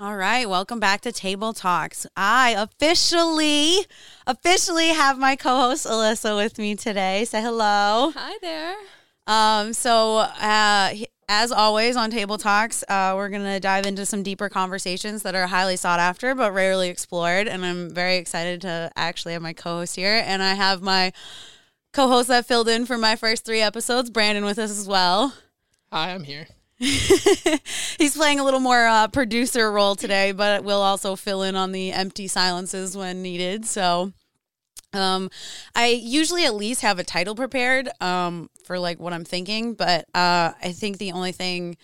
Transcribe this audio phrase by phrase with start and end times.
[0.00, 2.06] All right, welcome back to Table Talks.
[2.16, 3.78] I officially,
[4.28, 7.24] officially have my co-host Alyssa with me today.
[7.24, 8.12] Say hello.
[8.14, 8.76] Hi there.
[9.26, 10.94] Um, so uh,
[11.28, 15.48] as always on Table Talks, uh, we're gonna dive into some deeper conversations that are
[15.48, 17.48] highly sought after but rarely explored.
[17.48, 21.12] And I'm very excited to actually have my co-host here, and I have my
[21.92, 25.34] co-host that filled in for my first three episodes, Branden, with us as well.
[25.90, 26.46] Hi, I'm here.
[27.98, 31.72] He's playing a little more uh, producer role today, but will also fill in on
[31.72, 33.66] the empty silences when needed.
[33.66, 34.12] So,
[34.92, 35.28] um,
[35.74, 40.04] I usually at least have a title prepared um, for like what I'm thinking, but
[40.14, 41.76] uh, I think the only thing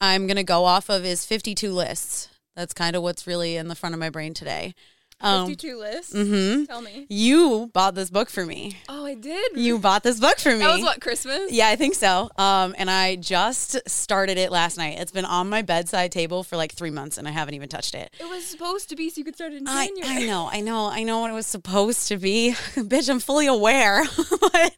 [0.00, 2.28] I'm gonna go off of is 52 lists.
[2.56, 4.74] That's kind of what's really in the front of my brain today.
[5.22, 6.12] Um, 52 lists.
[6.12, 6.66] mhm.
[6.66, 7.06] Tell me.
[7.08, 8.76] You bought this book for me.
[8.88, 9.52] Oh, I did.
[9.56, 10.58] You bought this book for me.
[10.58, 11.52] That was what, Christmas?
[11.52, 12.28] Yeah, I think so.
[12.36, 14.98] Um, and I just started it last night.
[14.98, 17.94] It's been on my bedside table for like three months, and I haven't even touched
[17.94, 18.12] it.
[18.18, 20.24] It was supposed to be so you could start in I, January.
[20.24, 22.52] I know, I know, I know what it was supposed to be.
[22.74, 24.02] Bitch, I'm fully aware.
[24.52, 24.76] but,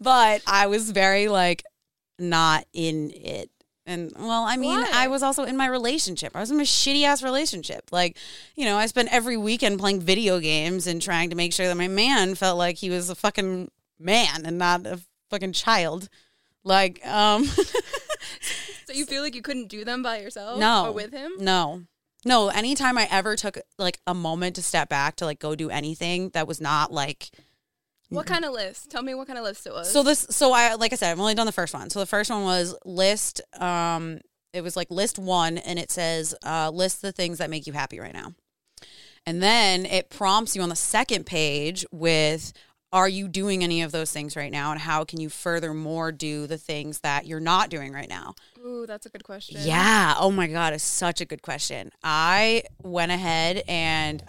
[0.00, 1.64] but I was very like
[2.18, 3.50] not in it.
[3.86, 4.90] And well, I mean, Why?
[4.92, 6.34] I was also in my relationship.
[6.34, 7.84] I was in a shitty ass relationship.
[7.92, 8.16] Like,
[8.56, 11.76] you know, I spent every weekend playing video games and trying to make sure that
[11.76, 16.08] my man felt like he was a fucking man and not a fucking child.
[16.64, 17.48] Like, um,
[18.86, 20.58] So you feel like you couldn't do them by yourself?
[20.60, 20.86] No.
[20.86, 21.32] Or with him?
[21.38, 21.82] No.
[22.24, 25.70] No, anytime I ever took like a moment to step back to like go do
[25.70, 27.30] anything that was not like
[28.08, 28.90] What kind of list?
[28.90, 29.90] Tell me what kind of list it was.
[29.90, 31.90] so this so I like I said, I've only done the first one.
[31.90, 34.20] So the first one was list um
[34.52, 37.72] it was like list 1 and it says uh list the things that make you
[37.72, 38.32] happy right now.
[39.26, 42.52] And then it prompts you on the second page with
[42.92, 46.46] are you doing any of those things right now and how can you furthermore do
[46.46, 48.34] the things that you're not doing right now?
[48.64, 49.58] Ooh, that's a good question.
[49.60, 50.14] Yeah.
[50.16, 50.72] Oh my God.
[50.72, 51.90] It's such a good question.
[52.04, 54.22] I went ahead and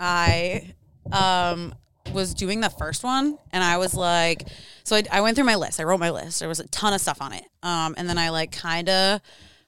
[0.00, 0.74] I
[1.12, 1.74] um
[2.12, 4.48] was doing the first one and I was like,
[4.84, 5.80] so I, I went through my list.
[5.80, 6.40] I wrote my list.
[6.40, 7.44] There was a ton of stuff on it.
[7.62, 9.20] Um, and then I like kind of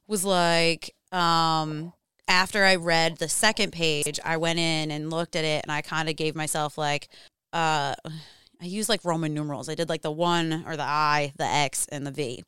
[0.07, 1.93] was like, um,
[2.27, 5.83] after I read the second page, I went in and looked at it and I
[5.83, 7.09] kind of gave myself like,
[7.53, 7.95] uh,
[8.61, 9.69] I used like Roman numerals.
[9.69, 12.43] I did like the one or the I, the X, and the V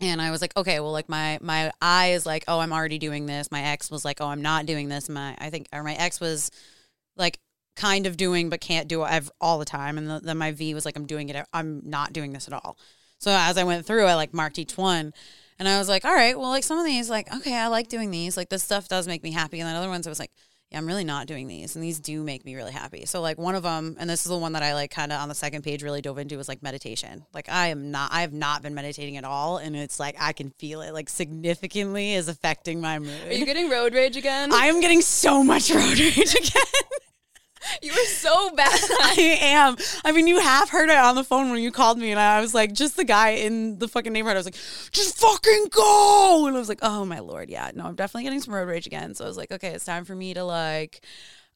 [0.00, 2.98] and I was like, okay, well, like my my I is like, oh, I'm already
[2.98, 3.50] doing this.
[3.50, 5.08] My ex was like, oh, I'm not doing this.
[5.08, 6.50] My I think or my ex was
[7.16, 7.38] like
[7.80, 9.06] kind of doing but can't do
[9.40, 11.46] all the time, and the, then my V was like, I'm doing it.
[11.52, 12.76] I'm not doing this at all.
[13.18, 15.14] So as I went through, I like marked each one,
[15.58, 17.88] and I was like, all right, well, like some of these, like okay, I like
[17.88, 18.36] doing these.
[18.36, 20.30] Like this stuff does make me happy, and then other ones, I was like.
[20.72, 23.04] Yeah, I'm really not doing these, and these do make me really happy.
[23.04, 25.18] So, like one of them, and this is the one that I like, kind of
[25.18, 27.24] on the second page, really dove into was like meditation.
[27.34, 30.32] Like I am not, I have not been meditating at all, and it's like I
[30.32, 33.26] can feel it, like significantly is affecting my mood.
[33.26, 34.52] Are you getting road rage again?
[34.52, 36.62] I am getting so much road rage again.
[37.82, 38.72] you were so bad.
[39.00, 39.76] I am.
[40.04, 42.40] I mean, you have heard it on the phone when you called me, and I
[42.40, 44.36] was like, just the guy in the fucking neighborhood.
[44.36, 46.46] I was like, just fucking go.
[46.46, 48.86] And I was like, oh my lord, yeah, no, I'm definitely getting some road rage
[48.86, 49.14] again.
[49.14, 51.04] So I was like, okay, it's time for me to like.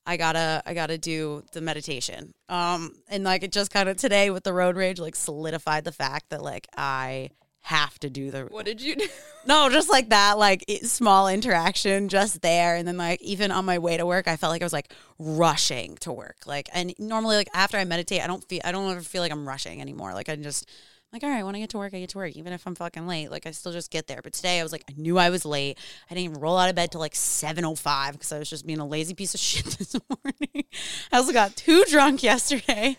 [0.06, 2.34] I gotta, I gotta do the meditation.
[2.50, 5.92] Um, and like it just kind of today with the road rage, like solidified the
[5.92, 7.30] fact that like I
[7.64, 9.08] have to do the what did you do?
[9.46, 12.76] no, just like that, like it, small interaction just there.
[12.76, 14.92] And then, like, even on my way to work, I felt like I was like
[15.18, 16.36] rushing to work.
[16.44, 19.32] Like, and normally, like, after I meditate, I don't feel, I don't ever feel like
[19.32, 20.12] I'm rushing anymore.
[20.12, 20.68] Like, I just,
[21.14, 22.74] like, all right, when I get to work, I get to work, even if I'm
[22.74, 23.30] fucking late.
[23.30, 24.20] Like, I still just get there.
[24.20, 25.78] But today, I was like, I knew I was late.
[26.10, 28.80] I didn't even roll out of bed till like 7.05 because I was just being
[28.80, 30.64] a lazy piece of shit this morning.
[31.12, 32.96] I also got too drunk yesterday,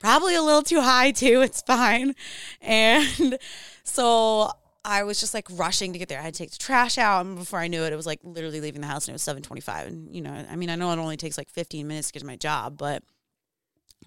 [0.00, 1.42] probably a little too high too.
[1.42, 2.14] It's fine.
[2.62, 3.38] And
[3.84, 4.50] so
[4.84, 6.18] I was just like rushing to get there.
[6.18, 8.20] I had to take the trash out, and before I knew it, it was like
[8.22, 9.86] literally leaving the house, and it was seven twenty-five.
[9.86, 12.20] And you know, I mean, I know it only takes like fifteen minutes to get
[12.20, 13.02] to my job, but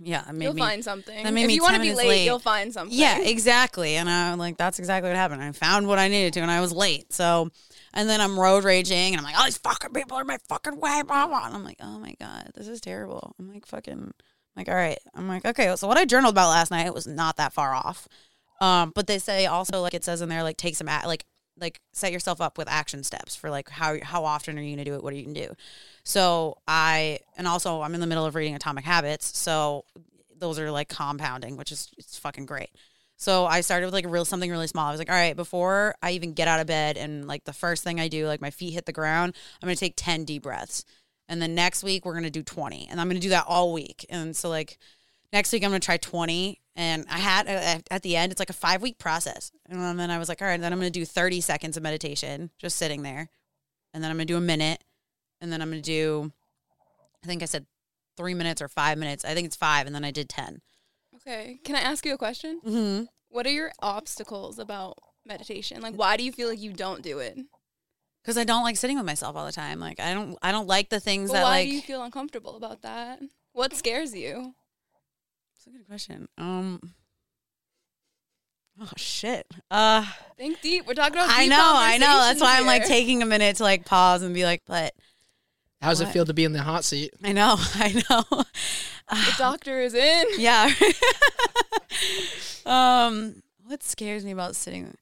[0.03, 0.61] yeah, it made You'll me.
[0.61, 1.23] find something.
[1.23, 2.25] that made if me you want to be late, late.
[2.25, 2.97] you'll find something.
[2.97, 3.95] Yeah, exactly.
[3.95, 5.43] And I'm like, that's exactly what happened.
[5.43, 7.13] I found what I needed to, and I was late.
[7.13, 7.49] So,
[7.93, 10.37] and then I'm road raging, and I'm like, all these fucking people are in my
[10.49, 11.45] fucking way, blah blah.
[11.45, 13.35] And I'm like, oh my god, this is terrible.
[13.39, 14.13] I'm like, fucking,
[14.55, 14.99] like, all right.
[15.13, 15.73] I'm like, okay.
[15.75, 18.07] So what I journaled about last night, it was not that far off.
[18.59, 21.25] Um, but they say also like it says in there, like take some a- like
[21.59, 24.85] like set yourself up with action steps for like how how often are you gonna
[24.85, 25.03] do it?
[25.03, 25.53] What are you gonna do?
[26.03, 29.85] So I and also I'm in the middle of reading Atomic Habits, so
[30.37, 32.69] those are like compounding, which is it's fucking great.
[33.21, 34.87] So I started with like real something really small.
[34.87, 37.53] I was like, all right, before I even get out of bed and like the
[37.53, 40.41] first thing I do, like my feet hit the ground, I'm gonna take 10 deep
[40.41, 40.83] breaths.
[41.29, 42.87] And then next week we're gonna do 20.
[42.89, 44.07] And I'm gonna do that all week.
[44.09, 44.79] And so like
[45.31, 46.59] next week I'm gonna try 20.
[46.75, 49.51] And I had uh, at at the end, it's like a five week process.
[49.69, 52.49] And then I was like, all right, then I'm gonna do 30 seconds of meditation,
[52.57, 53.29] just sitting there.
[53.93, 54.83] And then I'm gonna do a minute.
[55.41, 56.31] And then I'm gonna do.
[57.23, 57.65] I think I said
[58.17, 59.25] three minutes or five minutes.
[59.25, 60.61] I think it's five, and then I did ten.
[61.15, 61.59] Okay.
[61.63, 62.61] Can I ask you a question?
[62.65, 63.03] Mm-hmm.
[63.29, 65.81] What are your obstacles about meditation?
[65.81, 67.37] Like, why do you feel like you don't do it?
[68.21, 69.79] Because I don't like sitting with myself all the time.
[69.79, 70.37] Like I don't.
[70.41, 71.67] I don't like the things But that why like.
[71.69, 73.19] do you feel uncomfortable about that?
[73.53, 74.53] What scares you?
[75.55, 76.27] That's a good question.
[76.37, 76.79] Um.
[78.79, 79.47] Oh shit.
[79.69, 80.05] Uh.
[80.37, 80.87] Think deep.
[80.87, 81.29] We're talking about.
[81.29, 81.57] I know.
[81.59, 82.21] I know.
[82.21, 84.93] That's why I'm like taking a minute to like pause and be like, but
[85.81, 87.11] How does it feel to be in the hot seat?
[87.23, 87.55] I know.
[87.75, 88.43] I know.
[89.09, 90.25] The doctor is in.
[90.37, 90.71] Yeah.
[92.65, 94.95] um, what scares me about sitting?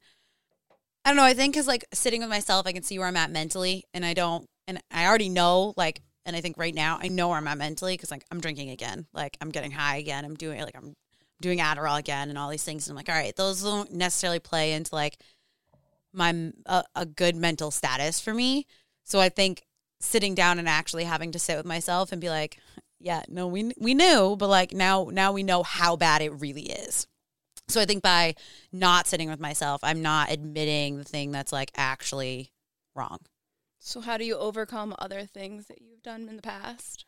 [1.03, 1.23] I don't know.
[1.23, 4.05] I think because like sitting with myself, I can see where I'm at mentally, and
[4.05, 7.37] I don't, and I already know like, and I think right now I know where
[7.37, 10.61] I'm at mentally because like I'm drinking again, like I'm getting high again, I'm doing
[10.61, 10.95] like I'm
[11.41, 12.87] doing Adderall again, and all these things.
[12.87, 15.17] And I'm like, all right, those don't necessarily play into like
[16.13, 18.65] my a, a good mental status for me.
[19.03, 19.63] So I think
[19.99, 22.57] sitting down and actually having to sit with myself and be like,
[22.99, 26.63] yeah, no, we we knew, but like now now we know how bad it really
[26.63, 27.07] is.
[27.67, 28.35] So I think by
[28.71, 32.51] not sitting with myself, I'm not admitting the thing that's like actually
[32.95, 33.19] wrong.
[33.79, 37.05] So how do you overcome other things that you've done in the past?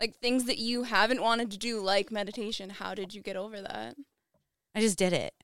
[0.00, 2.70] Like things that you haven't wanted to do, like meditation.
[2.70, 3.96] How did you get over that?
[4.74, 5.34] I just did it.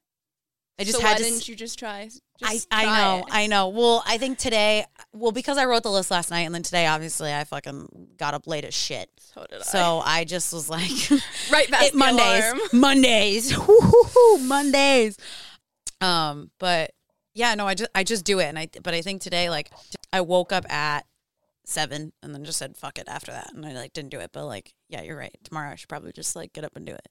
[0.78, 1.24] I just so had why to.
[1.24, 2.08] didn't you just try?
[2.42, 3.24] I, Just I try know, it?
[3.30, 3.68] I know.
[3.68, 6.86] Well, I think today, well, because I wrote the list last night, and then today,
[6.86, 9.10] obviously, I fucking got up late as shit.
[9.18, 9.64] So did I.
[9.64, 10.90] So I just was like,
[11.52, 12.60] right past it, Mondays, alarm.
[12.72, 13.56] Mondays,
[14.40, 15.16] Mondays.
[16.00, 16.92] Um, but
[17.34, 19.70] yeah, no, I just I just do it, and I but I think today like
[20.12, 21.06] I woke up at
[21.64, 24.30] seven and then just said fuck it after that, and I like didn't do it.
[24.32, 25.36] But like, yeah, you're right.
[25.44, 27.08] Tomorrow I should probably just like get up and do it.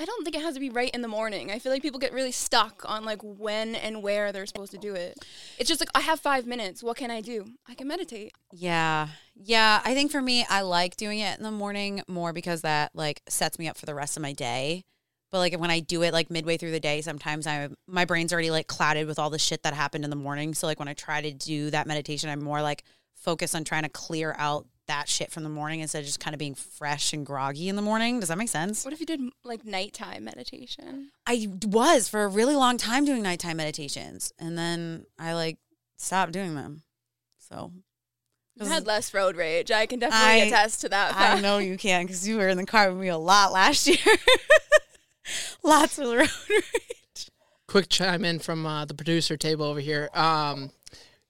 [0.00, 1.50] I don't think it has to be right in the morning.
[1.50, 4.78] I feel like people get really stuck on like when and where they're supposed to
[4.78, 5.18] do it.
[5.58, 6.82] It's just like I have five minutes.
[6.82, 7.44] What can I do?
[7.68, 8.32] I can meditate.
[8.50, 9.08] Yeah.
[9.34, 9.82] Yeah.
[9.84, 13.20] I think for me, I like doing it in the morning more because that like
[13.28, 14.84] sets me up for the rest of my day.
[15.30, 18.32] But like when I do it like midway through the day, sometimes I my brain's
[18.32, 20.54] already like clouded with all the shit that happened in the morning.
[20.54, 22.84] So like when I try to do that meditation, I'm more like
[23.16, 26.34] focused on trying to clear out that shit from the morning instead of just kind
[26.34, 28.18] of being fresh and groggy in the morning.
[28.20, 28.84] Does that make sense?
[28.84, 31.10] What if you did like nighttime meditation?
[31.26, 35.58] I was for a really long time doing nighttime meditations and then I like
[35.96, 36.82] stopped doing them.
[37.38, 37.72] So
[38.56, 39.70] You had less road rage.
[39.70, 41.14] I can definitely I- attest to that.
[41.16, 43.86] I know you can because you were in the car with me a lot last
[43.86, 43.96] year.
[45.62, 47.30] Lots of road rage.
[47.68, 50.08] Quick chime in from uh, the producer table over here.
[50.14, 50.72] Um,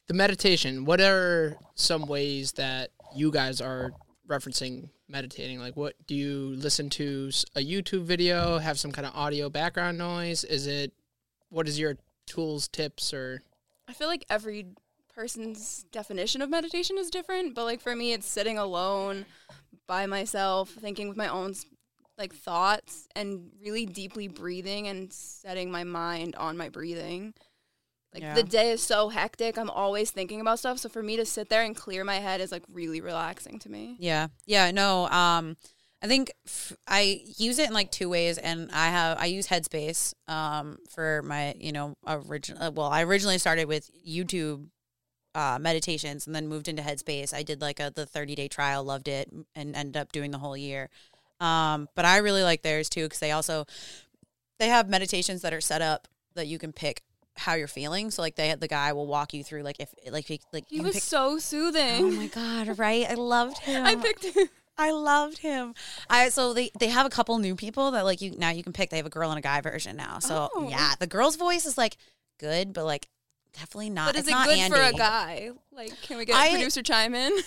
[0.07, 0.85] the meditation.
[0.85, 3.93] What are some ways that you guys are
[4.29, 5.59] referencing meditating?
[5.59, 8.59] Like, what do you listen to a YouTube video?
[8.59, 10.45] Have some kind of audio background noise?
[10.45, 10.93] Is it?
[11.49, 11.97] What is your
[12.27, 13.43] tools, tips, or?
[13.89, 14.67] I feel like every
[15.15, 19.27] person's definition of meditation is different, but like for me, it's sitting alone
[19.87, 21.55] by myself, thinking with my own
[22.17, 27.35] like thoughts, and really deeply breathing and setting my mind on my breathing.
[28.13, 28.35] Like Yeah.
[28.35, 30.79] the day is so hectic, I'm always thinking about stuff.
[30.79, 33.71] So for me to sit there and clear my head is like really relaxing to
[33.71, 33.97] me.
[34.01, 34.71] Yeah, yeah.
[34.73, 35.57] No, um,
[36.03, 39.47] I think f- I use it in like two ways, and I have I use
[39.47, 42.73] Headspace um for my you know original.
[42.73, 44.69] Well, I originally started with YouTube
[45.35, 47.33] uh, meditations and then moved into Headspace.
[47.33, 50.39] I did like a the thirty day trial, loved it, and ended up doing the
[50.39, 50.89] whole year.
[51.39, 53.67] Um, but I really like theirs too because they also
[54.59, 57.03] they have meditations that are set up that you can pick
[57.37, 58.11] how you're feeling.
[58.11, 60.77] So like they the guy will walk you through like if like he, like He
[60.77, 62.05] you was pick- so soothing.
[62.05, 62.79] Oh my god!
[62.79, 63.07] Right?
[63.09, 63.85] I loved him.
[63.87, 64.49] I picked him.
[64.79, 65.75] I loved him.
[66.09, 68.73] I so they they have a couple new people that like you now you can
[68.73, 68.91] pick.
[68.91, 70.19] They have a girl and a guy version now.
[70.21, 70.69] So Oh.
[70.69, 71.97] yeah, the girl's voice is like
[72.39, 73.09] good, but like
[73.53, 74.09] definitely not.
[74.09, 74.77] But is it's it not good Andy.
[74.77, 75.51] for a guy?
[75.73, 77.33] Like, can we get I- a producer chime in?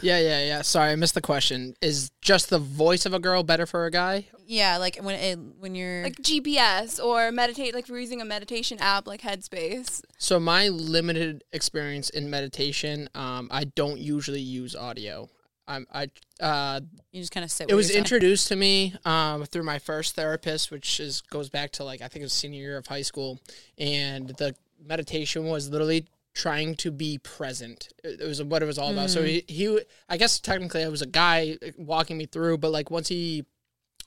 [0.00, 0.62] Yeah, yeah, yeah.
[0.62, 1.74] Sorry, I missed the question.
[1.82, 4.26] Is just the voice of a girl better for a guy?
[4.46, 8.78] Yeah, like when it, when you're like GPS or meditate, like we're using a meditation
[8.80, 10.02] app like Headspace.
[10.18, 15.28] So my limited experience in meditation, um, I don't usually use audio.
[15.66, 16.08] I'm, I
[16.40, 16.80] uh,
[17.12, 17.64] you just kind of sit.
[17.64, 17.98] it with was yourself.
[18.04, 22.08] introduced to me um, through my first therapist, which is goes back to like I
[22.08, 23.38] think it was senior year of high school,
[23.76, 24.54] and the
[24.84, 27.88] meditation was literally trying to be present.
[28.04, 29.10] It it was what it was all about.
[29.10, 29.26] So mm.
[29.26, 33.08] he, he, I guess technically I was a guy walking me through, but like once
[33.08, 33.44] he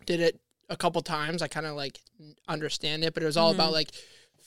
[0.06, 2.00] did it a couple times, I kind of like
[2.48, 3.14] understand it.
[3.14, 3.74] But it was all about mm-hmm.
[3.74, 3.92] like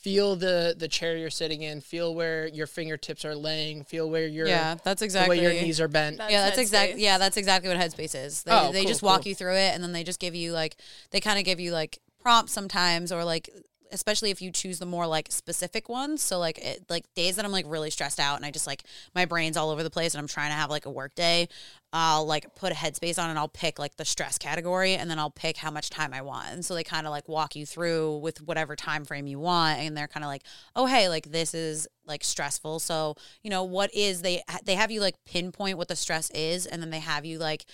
[0.05, 4.27] feel the the chair you're sitting in, feel where your fingertips are laying, feel where
[4.27, 5.39] your Yeah, that's the exactly.
[5.39, 6.19] way your knees are bent.
[6.19, 7.03] That's yeah, that's exactly.
[7.03, 8.43] Yeah, that's exactly what Headspace is.
[8.43, 9.31] They, Oh, they cool, just walk cool.
[9.31, 10.77] you through it, and then they just give you like
[11.11, 13.51] they kind of give you like prompts sometimes, or like
[13.93, 16.23] especially if you choose the more like specific ones.
[16.23, 18.85] So like it, like days that I'm like really stressed out and I just like
[19.15, 21.49] my brain's all over the place and I'm trying to have like a work day,
[21.93, 25.19] I'll like put a headspace on and I'll pick like the stress category and then
[25.19, 26.49] I'll pick how much time I want.
[26.53, 29.79] And so they kind of like walk you through with whatever time frame you want
[29.79, 30.43] and they're kind of like,
[30.75, 34.91] "Oh, hey, like this is like stressful." So, you know, what is they they have
[34.91, 37.65] you like pinpoint what the stress is and then they have you like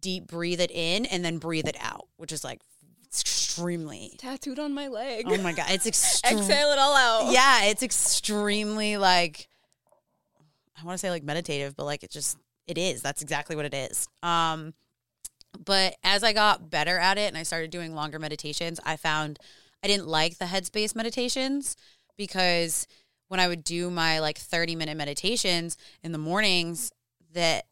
[0.00, 2.60] deep breathe it in and then breathe it out, which is like
[3.56, 5.24] extremely Tattooed on my leg.
[5.28, 6.38] Oh my god, it's extreme.
[6.38, 7.32] Exhale it all out.
[7.32, 9.48] Yeah, it's extremely like
[10.80, 13.02] I want to say like meditative, but like it just it is.
[13.02, 14.08] That's exactly what it is.
[14.22, 14.74] Um
[15.64, 19.38] but as I got better at it and I started doing longer meditations, I found
[19.82, 21.76] I didn't like the headspace meditations
[22.16, 22.86] because
[23.28, 26.92] when I would do my like 30 minute meditations in the mornings
[27.32, 27.66] that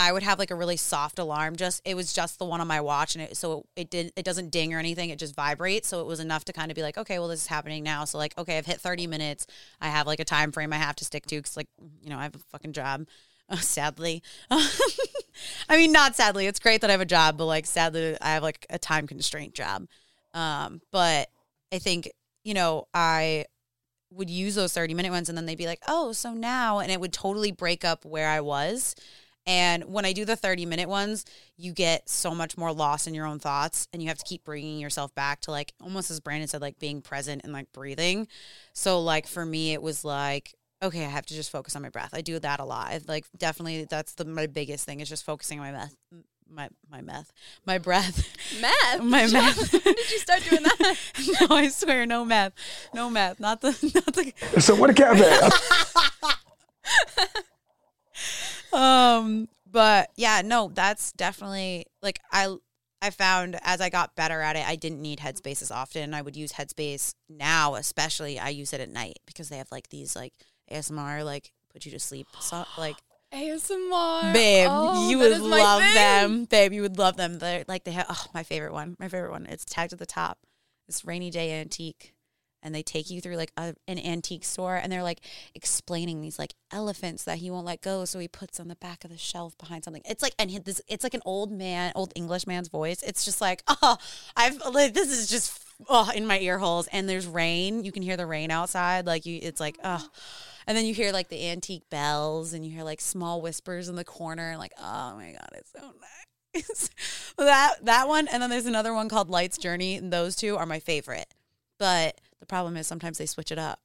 [0.00, 1.56] I would have like a really soft alarm.
[1.56, 4.24] Just it was just the one on my watch, and it so it did it
[4.24, 5.10] doesn't ding or anything.
[5.10, 7.42] It just vibrates, so it was enough to kind of be like, okay, well this
[7.42, 8.04] is happening now.
[8.04, 9.46] So like, okay, I've hit thirty minutes.
[9.80, 11.68] I have like a time frame I have to stick to because like
[12.02, 13.06] you know I have a fucking job.
[13.48, 16.46] Uh, sadly, I mean not sadly.
[16.46, 19.06] It's great that I have a job, but like sadly I have like a time
[19.06, 19.86] constraint job.
[20.32, 21.28] Um, but
[21.72, 22.10] I think
[22.44, 23.46] you know I
[24.12, 26.90] would use those 30 minute ones and then they'd be like, oh, so now, and
[26.90, 28.94] it would totally break up where I was.
[29.50, 31.24] And when I do the 30 minute ones,
[31.56, 34.44] you get so much more lost in your own thoughts and you have to keep
[34.44, 38.28] bringing yourself back to like almost as Branden said, like being present and like breathing.
[38.74, 41.88] So, like, for me, it was like, okay, I have to just focus on my
[41.88, 42.10] breath.
[42.12, 43.08] I do that a lot.
[43.08, 45.96] Like, definitely, that's the my biggest thing is just focusing on my breath.
[46.48, 47.32] My my meth,
[47.66, 48.28] my breath,
[48.60, 49.02] Meth.
[49.02, 49.72] my meth.
[49.72, 50.94] when did you start doing that?
[51.40, 52.52] no, I swear, no meth,
[52.94, 53.40] no meth.
[53.40, 55.52] Not the not the So what a cat at?
[58.72, 62.54] Um but yeah no that's definitely like i
[63.02, 66.14] i found as i got better at it i didn't need headspace as often.
[66.14, 68.38] I would use headspace now especially.
[68.38, 70.32] I use it at night because they have like these like
[70.70, 72.96] asmr like put you to sleep so, like
[73.32, 74.32] ASMR.
[74.32, 76.44] babe Oh, you would love them.
[76.46, 77.38] Babe you would love them.
[77.38, 78.96] They're like they have oh my favorite one.
[78.98, 79.46] My favorite one.
[79.46, 80.38] It's tagged at the top.
[80.86, 82.12] This rainy day antique
[82.62, 85.20] and they take you through like a, an antique store and they're like
[85.54, 89.04] explaining these like elephants that he won't let go so he puts on the back
[89.04, 90.02] of the shelf behind something.
[90.08, 93.02] It's like and this it's like an old man old english man's voice.
[93.02, 93.96] It's just like oh
[94.36, 96.88] i've like this is just oh in my ear holes.
[96.92, 97.84] And there's rain.
[97.84, 99.06] You can hear the rain outside.
[99.06, 100.06] Like you it's like oh
[100.66, 103.96] and then you hear like the antique bells and you hear like small whispers in
[103.96, 106.26] the corner like oh my god it's so nice.
[107.36, 109.96] That that one and then there's another one called lights journey.
[109.96, 111.32] And those two are my favorite.
[111.78, 113.80] But the problem is sometimes they switch it up.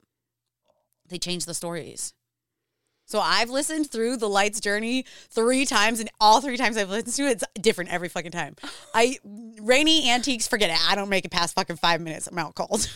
[1.07, 2.13] They change the stories.
[3.07, 7.13] So I've listened through the Lights Journey three times, and all three times I've listened
[7.13, 8.55] to it, it's different every fucking time.
[8.95, 9.19] I
[9.61, 10.89] rainy antiques, forget it.
[10.89, 12.27] I don't make it past fucking five minutes.
[12.27, 12.89] I'm out cold.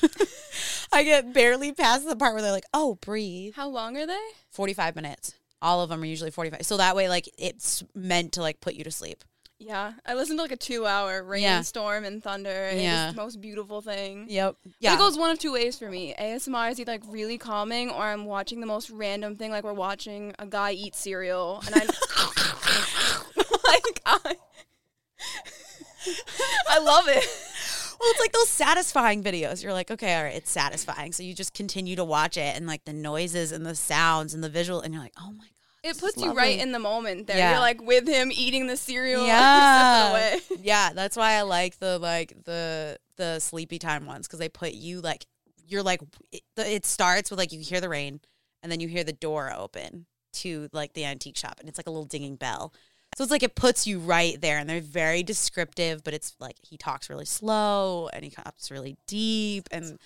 [0.91, 4.17] I get barely past the part where they're like, "Oh, breathe." How long are they?
[4.49, 5.35] Forty five minutes.
[5.61, 6.65] All of them are usually forty five.
[6.65, 9.23] So that way, like, it's meant to like put you to sleep.
[9.61, 12.49] Yeah, I listened to like a two-hour rainstorm and thunder.
[12.49, 13.07] And Yeah.
[13.09, 14.25] it's the most beautiful thing.
[14.29, 14.55] Yep.
[14.79, 14.93] Yeah.
[14.93, 16.15] It goes one of two ways for me.
[16.17, 19.73] ASMR is either like really calming or I'm watching the most random thing, like we're
[19.73, 21.79] watching a guy eat cereal and I
[23.67, 24.35] like I
[26.69, 27.25] I love it.
[27.99, 29.61] Well, it's like those satisfying videos.
[29.61, 31.11] You're like, okay, all right, it's satisfying.
[31.11, 34.41] So you just continue to watch it and like the noises and the sounds and
[34.41, 35.53] the visual, and you're like, oh my god.
[35.83, 37.37] It puts you right in the moment there.
[37.37, 37.51] Yeah.
[37.51, 39.23] You're like with him eating the cereal.
[39.25, 40.39] Yeah.
[40.61, 44.73] Yeah, that's why I like the like the the sleepy time ones because they put
[44.73, 45.25] you like
[45.67, 48.19] you're like it, it starts with like you hear the rain
[48.61, 51.87] and then you hear the door open to like the antique shop and it's like
[51.87, 52.73] a little dinging bell.
[53.17, 56.55] So it's like it puts you right there and they're very descriptive, but it's like
[56.61, 59.97] he talks really slow and he talks really deep and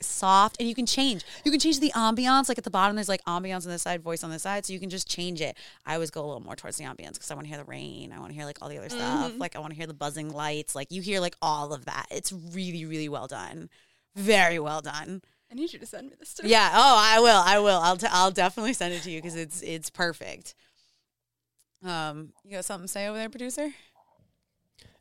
[0.00, 1.24] soft and you can change.
[1.44, 2.48] You can change the ambiance.
[2.48, 4.66] Like at the bottom, there's like ambiance on this side, voice on this side.
[4.66, 5.56] So you can just change it.
[5.86, 7.64] I always go a little more towards the ambiance because I want to hear the
[7.64, 8.12] rain.
[8.12, 9.32] I want to hear like all the other stuff.
[9.38, 10.74] Like I want to hear the buzzing lights.
[10.74, 12.06] Like you hear like all of that.
[12.10, 13.70] It's really, really well done.
[14.14, 15.22] Very well done.
[15.50, 16.46] I need you to send me this stuff.
[16.46, 16.70] Yeah.
[16.72, 17.42] Oh, I will.
[17.44, 17.78] I will.
[17.78, 17.96] I'll.
[17.96, 20.54] T- I'll definitely send it to you because it's it's perfect.
[21.84, 23.70] Um, you got something to say over there, producer?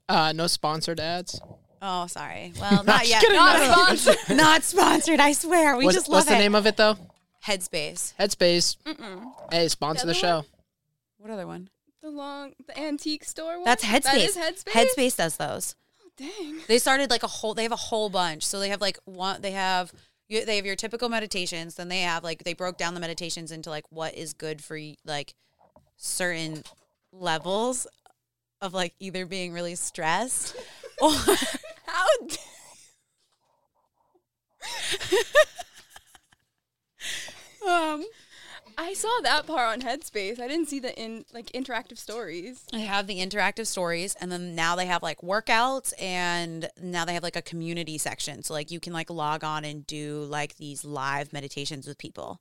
[0.07, 1.41] Uh, no sponsored ads.
[1.81, 2.53] Oh, sorry.
[2.59, 3.21] Well, not yet.
[3.21, 3.35] kidding.
[3.37, 3.95] Not, No, no.
[3.95, 4.15] sponsored.
[4.37, 5.19] not sponsored.
[5.19, 5.77] I swear.
[5.77, 6.17] We What's, just love it.
[6.17, 6.39] what's the it.
[6.39, 6.97] name of it though?
[7.45, 8.13] Headspace.
[8.19, 8.77] Headspace.
[8.85, 9.31] Mm-mm.
[9.51, 10.45] Hey, sponsor The the other show.
[11.17, 11.69] What other one?
[12.01, 13.65] The long, the antique store one.
[13.65, 14.03] That's Headspace.
[14.03, 14.71] That is Headspace.
[14.71, 15.75] Headspace does those.
[16.03, 16.59] Oh dang.
[16.67, 17.53] They started like a whole.
[17.53, 18.43] They have a whole bunch.
[18.45, 19.41] So they have like one.
[19.41, 19.91] They have
[20.29, 21.75] you- they have your typical meditations.
[21.75, 24.75] Then they have like they broke down the meditations into like what is good for
[24.77, 25.33] y- like
[25.95, 26.63] certain
[27.11, 27.87] levels
[28.61, 30.55] of like either being really stressed
[31.01, 31.11] or
[31.87, 32.05] How?
[37.93, 38.05] um,
[38.77, 40.39] I saw that part on Headspace.
[40.39, 42.63] I didn't see the in like interactive stories.
[42.71, 47.13] They have the interactive stories, and then now they have like workouts, and now they
[47.13, 48.43] have like a community section.
[48.43, 52.39] So like you can like log on and do like these live meditations with people.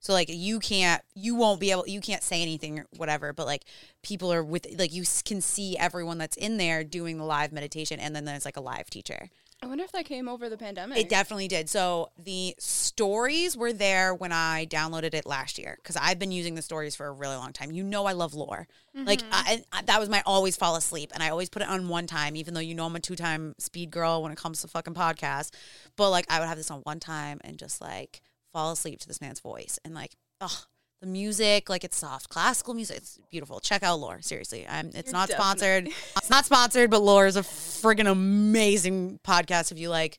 [0.00, 3.46] So like you can't, you won't be able, you can't say anything or whatever, but
[3.46, 3.64] like
[4.02, 7.98] people are with, like you can see everyone that's in there doing the live meditation,
[8.00, 9.28] and then there's like a live teacher.
[9.60, 10.98] I wonder if that came over the pandemic.
[10.98, 11.68] It definitely did.
[11.68, 16.54] So the stories were there when I downloaded it last year because I've been using
[16.54, 17.72] the stories for a really long time.
[17.72, 18.68] You know, I love lore.
[18.94, 19.32] Like mm-hmm.
[19.32, 22.06] I, I, that was my always fall asleep, and I always put it on one
[22.06, 24.68] time, even though you know I'm a two time speed girl when it comes to
[24.68, 25.50] fucking podcasts.
[25.96, 29.08] But like I would have this on one time and just like fall asleep to
[29.08, 29.78] this man's voice.
[29.84, 30.64] And like oh
[31.00, 32.28] the music like it's soft.
[32.28, 33.60] Classical music it's beautiful.
[33.60, 34.66] Check out lore seriously.
[34.68, 35.88] I'm it's You're not definitely- sponsored.
[36.16, 40.18] It's not sponsored but lore is a friggin' amazing podcast if you like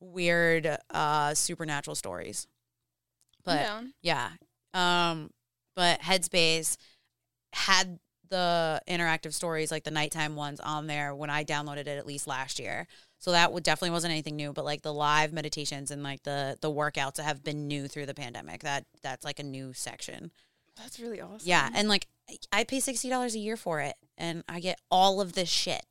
[0.00, 2.46] weird uh supernatural stories.
[3.44, 3.94] But down.
[4.02, 4.30] yeah
[4.74, 5.30] um
[5.74, 6.76] but headspace
[7.52, 7.98] had
[8.30, 12.26] the interactive stories like the nighttime ones on there when i downloaded it at least
[12.26, 12.86] last year
[13.22, 16.58] so that would definitely wasn't anything new but like the live meditations and like the
[16.60, 20.30] the workouts that have been new through the pandemic that that's like a new section.
[20.76, 21.40] That's really awesome.
[21.48, 22.06] yeah and like
[22.52, 25.84] i pay $60 a year for it and i get all of this shit.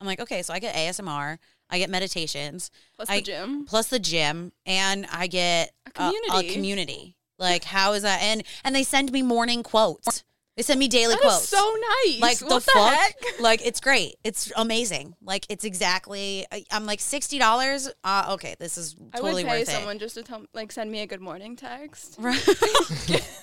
[0.00, 1.38] I'm like okay so i get asmr
[1.70, 3.64] i get meditations Plus I- the gym.
[3.64, 7.16] plus the gym and i get A a- a community.
[7.38, 8.20] like how is that?
[8.22, 10.24] And and they send me morning quotes
[10.58, 12.20] they send me daily That quotes so nice.
[12.20, 13.14] like what the, the, fuck heck?
[13.40, 18.76] like it's great it's amazing like it's exactly I- i'm like $60 uh okay this
[18.76, 21.20] is I totally would pay worth someone just to tell, like send me a good
[21.20, 22.16] morning text.
[22.18, 22.44] Right.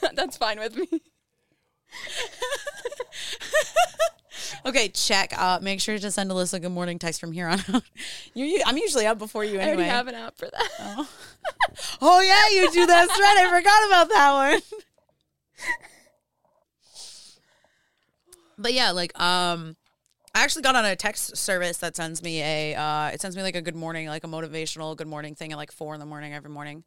[0.13, 0.87] That's fine with me.
[4.65, 7.61] okay check uh make sure to send alyssa a good morning text from here on
[7.73, 7.83] out
[8.33, 10.69] you i'm usually up before you I already anyway have an app for that.
[10.81, 11.07] oh.
[12.01, 13.47] oh yeah you do that right.
[13.47, 14.61] i forgot about that one
[18.57, 19.75] but yeah like um
[20.33, 23.43] i actually got on a text service that sends me a uh it sends me
[23.43, 26.05] like a good morning like a motivational good morning thing at like four in the
[26.05, 26.83] morning every morning.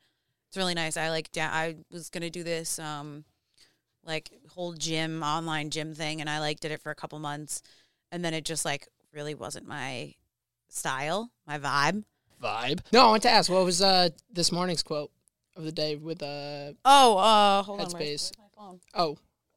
[0.49, 0.97] It's really nice.
[0.97, 3.25] I like da- i was gonna do this um
[4.05, 7.63] like whole gym online gym thing and i like did it for a couple months
[8.11, 10.15] and then it just like really wasn't my
[10.69, 12.05] style my vibe.
[12.43, 12.81] Vibe.
[12.93, 15.11] No, I want to ask what was uh this morning's quote
[15.57, 17.93] of the day with uh oh uh hold on Headspace.
[17.95, 18.81] where's, where's my phone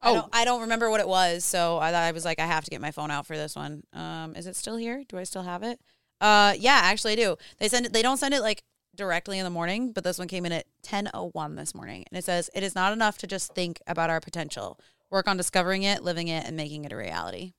[0.02, 2.38] oh I don't, I don't remember what it was, so I, thought I was like,
[2.38, 3.84] I have to get my phone out for this one.
[3.92, 5.04] Um, is it still here?
[5.08, 5.80] Do I still have it?
[6.20, 7.36] Uh, yeah, actually, I do.
[7.58, 7.92] They send it.
[7.92, 8.62] They don't send it like
[8.94, 12.04] directly in the morning, but this one came in at ten oh one this morning,
[12.10, 14.78] and it says, "It is not enough to just think about our potential.
[15.10, 17.54] Work on discovering it, living it, and making it a reality."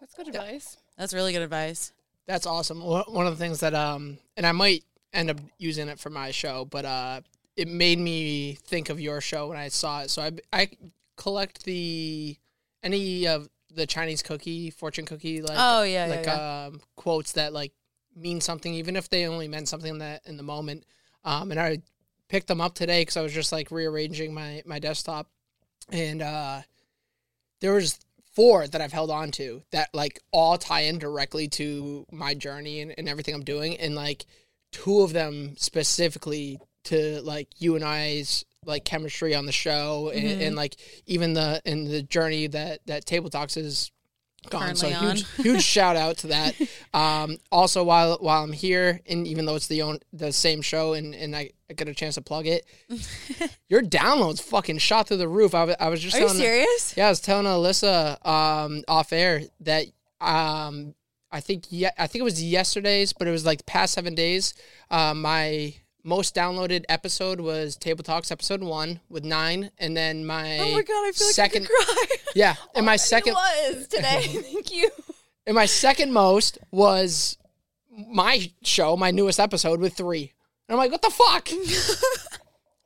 [0.00, 0.78] That's good advice.
[0.96, 1.92] That's really good advice.
[2.26, 2.82] That's awesome.
[2.82, 6.10] One one of the things that um, and I might end up using it for
[6.10, 7.20] my show, but uh,
[7.56, 10.10] it made me think of your show when I saw it.
[10.10, 10.70] So I I
[11.16, 12.36] collect the
[12.82, 16.66] any of the Chinese cookie, fortune cookie, like Oh, yeah, like yeah.
[16.66, 17.72] um quotes that like
[18.14, 20.84] mean something, even if they only meant something in that in the moment.
[21.24, 21.78] Um, and I
[22.28, 25.28] picked them up today because I was just like rearranging my my desktop,
[25.90, 26.62] and uh,
[27.60, 27.98] there was
[28.34, 32.80] four that I've held on to that like all tie in directly to my journey
[32.80, 34.26] and, and everything I'm doing, and like
[34.72, 40.22] two of them specifically to like you and I's like chemistry on the show and,
[40.24, 40.42] Mm-hmm.
[40.42, 43.90] and like even the in the journey that that table talks is
[44.50, 45.16] gone so Currently on.
[45.16, 46.54] huge huge shout out to that
[46.94, 50.94] um also while while i'm here and even though it's the own the same show
[50.94, 52.64] and and i, I get a chance to plug it
[53.68, 56.94] your downloads fucking shot through the roof i was, I was just Are you serious?
[56.96, 59.86] yeah, I was telling Alyssa um, off air that
[60.20, 60.94] um,
[61.32, 64.54] I think yeah, I think it was yesterday's, but it was like past seven days.
[64.90, 70.58] Uh, my most downloaded episode was Table Talks episode one with nine, and then my
[70.58, 72.06] Oh my god, I feel like second I could cry.
[72.34, 74.22] yeah, and my second was today.
[74.26, 74.90] Thank you.
[75.46, 77.38] and my second most was
[77.90, 80.32] my show, my newest episode with three.
[80.68, 81.48] And I'm like, what the fuck?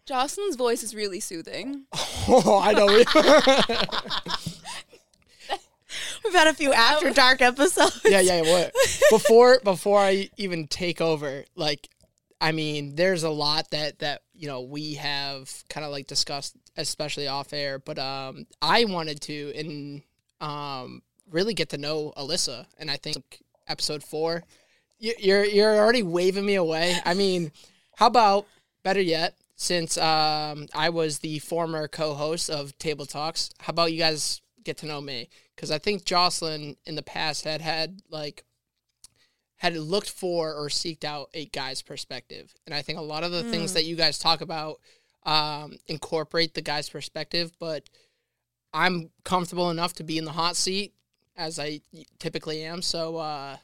[0.05, 1.85] Jocelyn's voice is really soothing.
[2.29, 2.87] oh, I know.
[6.25, 8.01] We've had a few after um, dark episodes.
[8.05, 8.43] yeah, yeah.
[8.43, 8.75] What
[9.11, 11.89] before before I even take over, like,
[12.41, 16.57] I mean, there's a lot that that you know we have kind of like discussed,
[16.77, 17.79] especially off air.
[17.79, 20.03] But um, I wanted to and
[20.41, 24.45] um really get to know Alyssa, and I think episode four,
[24.99, 26.97] you, you're you're already waving me away.
[27.05, 27.53] I mean,
[27.97, 28.47] how about
[28.83, 29.35] better yet?
[29.59, 34.77] Since um, I was the former co-host of Table Talks, how about you guys get
[34.79, 35.31] to know me?
[35.55, 38.45] Because I think Jocelyn in the past had had like
[39.57, 42.55] had looked for or seeked out a guy's perspective.
[42.67, 44.81] And I think a lot of the things that you guys talk about
[45.25, 47.89] um, incorporate the guy's perspective, but
[48.73, 50.93] I'm comfortable enough to be in the hot seat
[51.37, 51.81] as I
[52.19, 52.83] typically am.
[52.83, 53.57] So uh,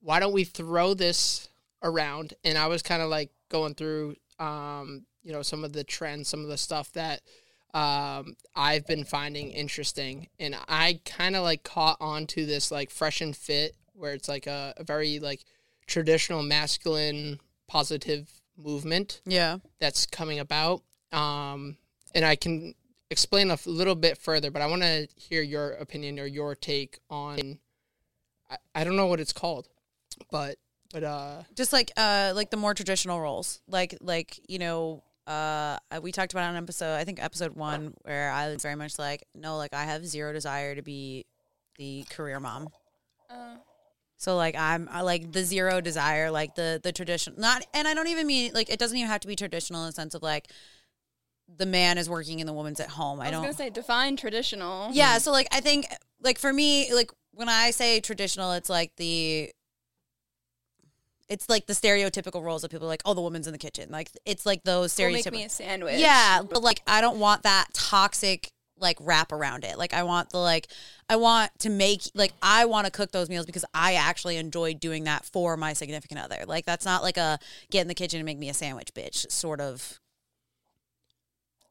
[0.00, 1.48] why don't we throw this
[1.82, 2.34] around?
[2.42, 6.28] And I was kind of like going through, um, you know, some of the trends,
[6.28, 7.20] some of the stuff that
[7.74, 12.90] um, I've been finding interesting, and I kind of like caught on to this like
[12.90, 15.44] fresh and fit, where it's like a, a very like
[15.86, 19.58] traditional masculine positive movement Yeah.
[19.80, 20.82] that's coming about.
[21.12, 21.76] Um,
[22.14, 22.74] and I can
[23.10, 26.54] explain a f- little bit further, but I want to hear your opinion or your
[26.54, 27.58] take on.
[28.50, 29.68] I, I don't know what it's called,
[30.30, 30.56] but
[30.92, 35.76] but uh, just like uh like the more traditional roles like like you know uh
[36.00, 38.96] we talked about it on episode i think episode one where i was very much
[38.96, 41.26] like no like i have zero desire to be
[41.76, 42.68] the career mom
[43.28, 43.56] Uh,
[44.16, 47.94] so like i'm I like the zero desire like the the traditional not and i
[47.94, 50.22] don't even mean like it doesn't even have to be traditional in the sense of
[50.22, 50.48] like
[51.58, 53.70] the man is working and the woman's at home i, I was don't gonna say
[53.70, 54.90] define traditional.
[54.92, 55.86] yeah, so like I think
[56.22, 59.52] like for me, like when I say traditional, it's like the
[61.28, 63.90] it's like the stereotypical roles that people like, oh, the woman's in the kitchen.
[63.90, 65.98] Like it's like those Go make me a sandwich.
[65.98, 69.78] yeah, but like I don't want that toxic like wrap around it.
[69.78, 70.68] Like I want the like
[71.08, 74.74] I want to make like I want to cook those meals because I actually enjoy
[74.74, 76.44] doing that for my significant other.
[76.46, 77.38] Like that's not like a
[77.70, 79.30] get in the kitchen and make me a sandwich, bitch.
[79.30, 80.00] Sort of.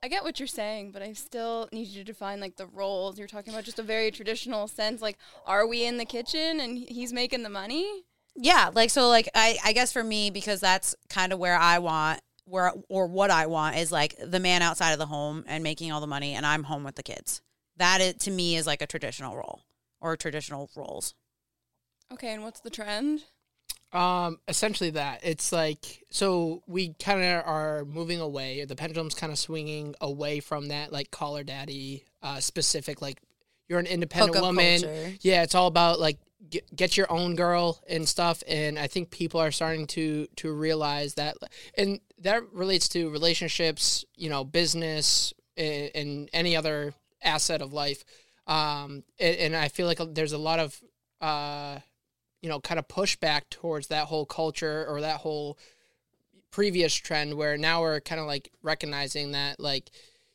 [0.04, 3.18] I get what you're saying, but I still need you to define like the roles.
[3.18, 5.02] You're talking about just a very traditional sense.
[5.02, 8.04] Like, are we in the kitchen and he's making the money?
[8.36, 11.80] Yeah, like so like I I guess for me because that's kind of where I
[11.80, 15.64] want where or what I want is like the man outside of the home and
[15.64, 17.42] making all the money and I'm home with the kids.
[17.78, 19.62] That is, to me is like a traditional role
[20.00, 21.14] or traditional roles.
[22.12, 23.24] Okay, and what's the trend?
[23.92, 28.62] Um, essentially that it's like so we kind of are moving away.
[28.62, 33.02] Or the pendulum's kind of swinging away from that like Call Her Daddy uh, specific
[33.02, 33.22] like
[33.68, 34.82] you're an independent Hookup woman.
[34.82, 35.14] culture.
[35.22, 36.18] Yeah, it's all about like
[36.50, 38.44] get, get your own girl and stuff.
[38.48, 41.38] And I think people are starting to to realize that,
[41.78, 48.04] and that relates to relationships, you know, business, and, and any other asset of life.
[48.48, 50.82] Um, and, and I feel like there's a lot of
[51.22, 51.80] uh
[52.46, 55.58] you know, kind of pushback towards that whole culture or that whole
[56.52, 59.90] previous trend where now we're kind of like recognizing that like,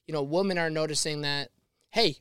[0.08, 1.50] you know, women are noticing that,
[1.92, 2.16] hey,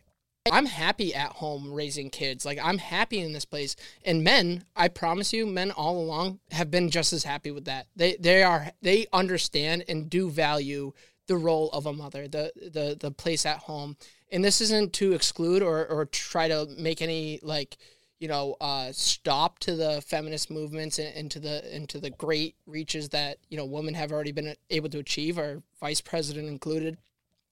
[0.51, 2.45] I'm happy at home raising kids.
[2.45, 3.75] Like I'm happy in this place.
[4.03, 7.88] And men, I promise you, men all along have been just as happy with that.
[7.95, 10.93] They they are they understand and do value
[11.27, 13.97] the role of a mother, the the the place at home.
[14.31, 17.77] And this isn't to exclude or or try to make any like
[18.19, 22.55] you know uh, stop to the feminist movements and, and to the into the great
[22.65, 26.97] reaches that you know women have already been able to achieve, our vice president included.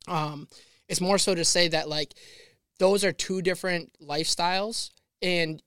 [0.08, 0.48] Um,
[0.88, 2.14] it's more so to say that like
[2.80, 5.62] those are two different lifestyles, and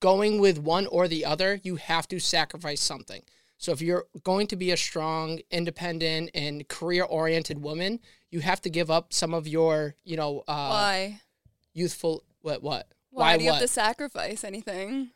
[0.00, 3.22] going with one or the other, you have to sacrifice something.
[3.58, 8.00] So if you're going to be a strong, independent, and career-oriented woman,
[8.30, 11.20] you have to give up some of your, you know, uh, Why?
[11.72, 13.60] youthful what what Why, do you what?
[13.60, 15.10] have to sacrifice anything?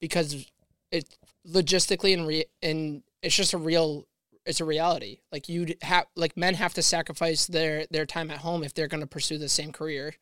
[0.00, 0.46] because
[0.90, 1.16] it
[1.48, 4.06] logistically and re- and it's just a real
[4.46, 8.38] it's a reality like you have like men have to sacrifice their their time at
[8.38, 10.14] home if they're going to pursue the same career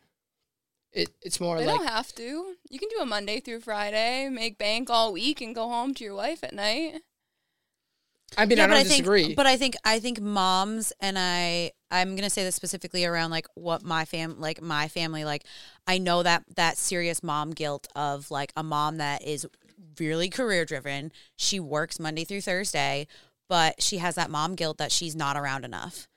[0.94, 2.54] it it's more They like don't have to.
[2.70, 6.04] You can do a Monday through Friday, make bank all week, and go home to
[6.04, 7.00] your wife at night.
[8.38, 11.18] i mean i don't but I disagree think, but I think I think moms and
[11.18, 15.44] I I'm gonna say this specifically around like what my fam like my family like.
[15.86, 19.46] I know that that serious mom guilt of like a mom that is
[19.98, 21.12] really career driven.
[21.36, 23.06] She works Monday through Thursday,
[23.48, 26.08] but she has that mom guilt that she's not around enough.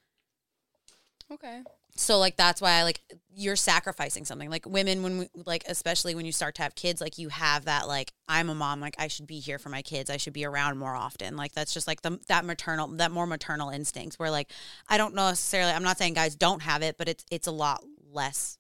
[1.32, 1.62] Okay.
[2.00, 3.02] So like that's why I like
[3.34, 4.50] you're sacrificing something.
[4.52, 7.66] Like women when we like especially when you start to have kids like you have
[7.66, 10.10] that like I'm a mom like I should be here for my kids.
[10.10, 11.36] I should be around more often.
[11.36, 14.52] Like that's just like the that maternal that more maternal instincts where like
[14.88, 17.52] I don't know necessarily I'm not saying guys don't have it, but it's it's a
[17.52, 18.60] lot less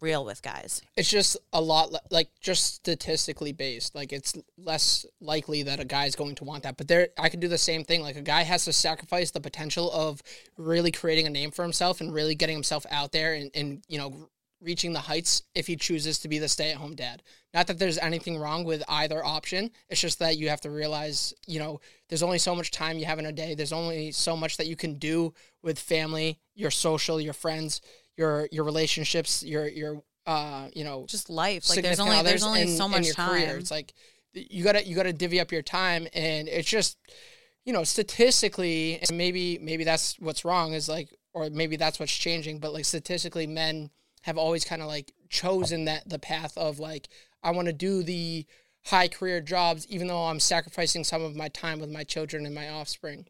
[0.00, 0.82] real with guys.
[0.96, 6.14] it's just a lot like just statistically based like it's less likely that a guy's
[6.14, 8.42] going to want that but there i can do the same thing like a guy
[8.42, 10.22] has to sacrifice the potential of
[10.58, 13.98] really creating a name for himself and really getting himself out there and, and you
[13.98, 14.28] know
[14.60, 18.38] reaching the heights if he chooses to be the stay-at-home dad not that there's anything
[18.38, 22.38] wrong with either option it's just that you have to realize you know there's only
[22.38, 24.94] so much time you have in a day there's only so much that you can
[24.94, 27.80] do with family your social your friends
[28.16, 31.68] your your relationships your your uh you know Just life.
[31.68, 33.30] Like there's only there's only and- so much your time.
[33.30, 33.56] career.
[33.58, 33.92] It's like
[34.32, 36.98] you gotta you gotta divvy up your time, and it's just
[37.64, 42.12] you know statistically, and maybe maybe that's what's wrong is like, or maybe that's what's
[42.12, 43.90] changing, but like statistically, men
[44.22, 47.08] have always kind of like chosen that the path of like
[47.42, 48.46] I want to do the
[48.86, 52.54] high career jobs, even though I'm sacrificing some of my time with my children and
[52.54, 53.26] my offspring.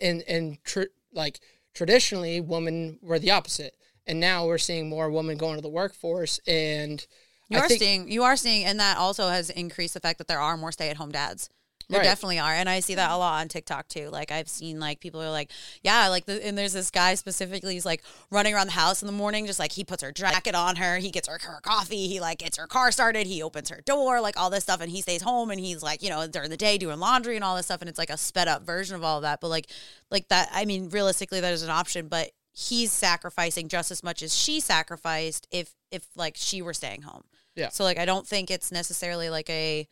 [0.00, 1.40] And and tr- like
[1.72, 6.40] traditionally, women were the opposite, and now we're seeing more women going to the workforce.
[6.46, 7.04] And
[7.48, 10.18] You I are think- seeing, you are seeing, and that also has increased the fact
[10.18, 11.50] that there are more stay-at-home dads.
[11.90, 12.04] There Right.
[12.06, 14.08] definitely are, and I see that a lot on TikTok too.
[14.08, 15.50] Like I've seen, like people are like,
[15.82, 17.74] yeah, like, the, and there's this guy specifically.
[17.74, 20.54] He's like running around the house in the morning, just like he puts her jacket
[20.54, 23.68] on her, he gets her her coffee, he like gets her car started, he opens
[23.68, 26.26] her door, like all this stuff, and he stays home and he's like, you know,
[26.26, 28.62] during the day doing laundry and all this stuff, and it's like a sped up
[28.64, 29.42] version of all of that.
[29.42, 29.66] But like,
[30.10, 34.22] like that, I mean, realistically, that is an option, but he's sacrificing just as much
[34.22, 37.24] as she sacrificed if if like she were staying home.
[37.56, 37.68] Yeah.
[37.68, 39.86] So like, I don't think it's necessarily like a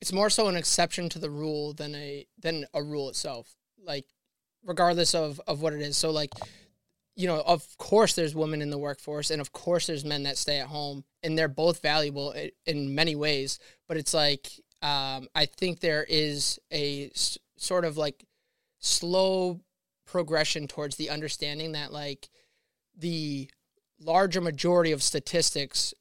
[0.00, 4.04] it's more so an exception to the rule than a than a rule itself like
[4.64, 6.30] regardless of of what it is so like
[7.16, 10.36] you know of course there's women in the workforce and of course there's men that
[10.36, 12.34] stay at home and they're both valuable
[12.66, 14.48] in many ways but it's like
[14.82, 18.24] um i think there is a s- sort of like
[18.80, 19.60] slow
[20.06, 22.28] progression towards the understanding that like
[22.96, 23.50] the
[24.00, 25.94] larger majority of statistics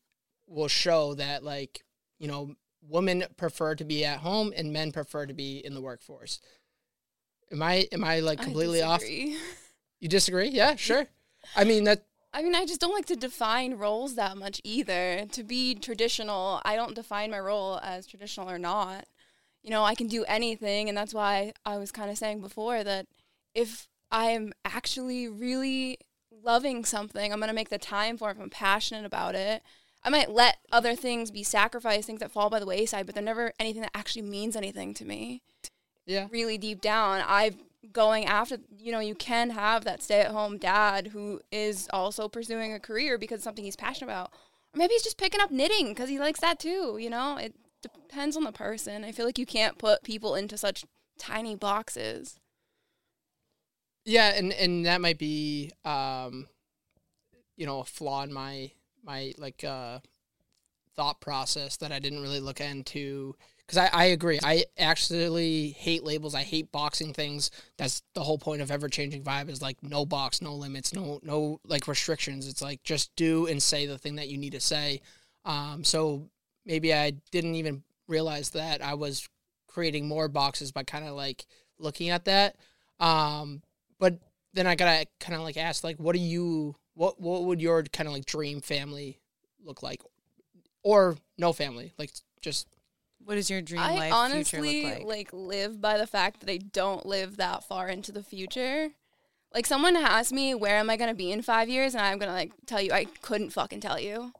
[0.48, 1.84] will show that like
[2.20, 5.82] you know women prefer to be at home and men prefer to be in the
[5.82, 6.40] workforce.
[7.52, 9.02] Am i am i like I completely off?
[9.08, 9.38] you
[10.02, 10.50] disagree?
[10.50, 11.08] Yeah sure.
[11.56, 15.26] I mean that I mean, I just don't like to define roles that much either.
[15.32, 19.06] To be traditional, I don't define my role as traditional or not.
[19.62, 22.84] You know, I can do anything, and that's why I was kind of saying before
[22.84, 23.06] that
[23.54, 25.98] if I'm actually really
[26.44, 29.64] loving something, I'm going to make the time for it, if I'm passionate about it.
[30.04, 33.24] I might let other things be sacrificed, things that fall by the wayside, but they're
[33.24, 35.42] never anything that actually means anything to me.
[36.06, 36.28] Yeah.
[36.30, 37.56] Really deep down i've
[37.92, 42.80] going after you know you can have that stay-at-home dad who is also pursuing a
[42.80, 44.32] career because it's something he's passionate about.
[44.74, 47.38] Or maybe he's just picking up knitting because he likes that too you know?
[47.38, 49.04] It depends on the person.
[49.04, 50.86] I feel like you can't put people into such
[51.18, 52.40] tiny boxes
[54.06, 56.48] yeah and and that might be um
[57.56, 58.72] you know a flaw in my
[59.04, 60.00] my like uh
[60.96, 63.36] thought process that i didn't really look into.
[63.66, 64.40] Because I, I agree.
[64.44, 66.36] I actually hate labels.
[66.36, 67.50] I hate boxing things.
[67.78, 71.20] That's the whole point of ever changing vibe is like no box no limits no
[71.24, 72.48] no like restrictions.
[72.48, 75.02] It's like just do and say the thing that you need to say.
[75.46, 76.30] Um so
[76.66, 79.28] maybe i didn't even realize that i was
[79.68, 81.46] creating more boxes by kind of like
[81.80, 82.58] looking at that.
[83.00, 83.62] Um
[84.04, 84.20] but
[84.54, 87.84] then I gotta kind of like ask, like, what do you, what, what would your
[87.84, 89.22] kind of like dream family
[89.64, 90.02] look like,
[90.84, 92.12] or no family, like
[92.42, 92.68] just
[93.24, 95.30] What is your dream i life honestly future look like?
[95.32, 98.90] live by the fact that i don't live that far into the future.
[99.54, 101.96] Like someone asked me where am i going to be in five years?
[101.96, 104.34] And i'm going to like tell you i couldn't fucking tell you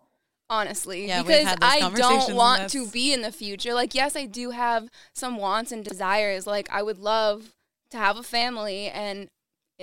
[0.50, 1.08] honestly.
[1.08, 3.74] Yeah, because i don't want to be in the future.
[3.74, 6.46] Like yes i do have some wants and desires.
[6.46, 7.54] Like i would love
[7.92, 9.30] to have a family and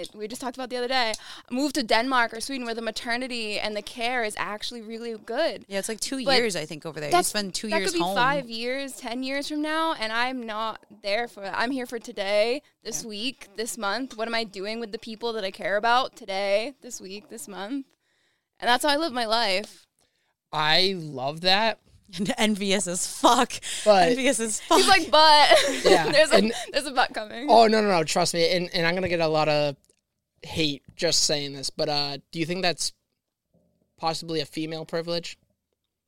[0.00, 1.12] it, we just talked about the other day
[1.50, 5.64] move to denmark or sweden where the maternity and the care is actually really good
[5.68, 7.10] Yeah, it's like two But years I think over there.
[7.10, 8.16] You spend two that years could be home.
[8.16, 11.54] five years, ten years from now, and I'm not there for that.
[11.56, 14.16] I'm here for today, this week, this month.
[14.16, 17.46] What am I doing with the people that I care about today, this week, this
[17.48, 17.86] month?
[18.58, 19.86] And that's how I live my life.
[20.52, 21.78] I love that,
[22.38, 23.52] envious as fuck.
[23.84, 24.78] But- envious as fuck.
[24.78, 27.46] He's like, but Yeah, there's a and- there's a but coming.
[27.48, 28.04] Oh no no no!
[28.04, 29.76] Trust me, and and I'm gonna get a lot of
[30.42, 32.92] hate just saying this, but uh, do you think that's
[33.98, 35.36] possibly a female privilege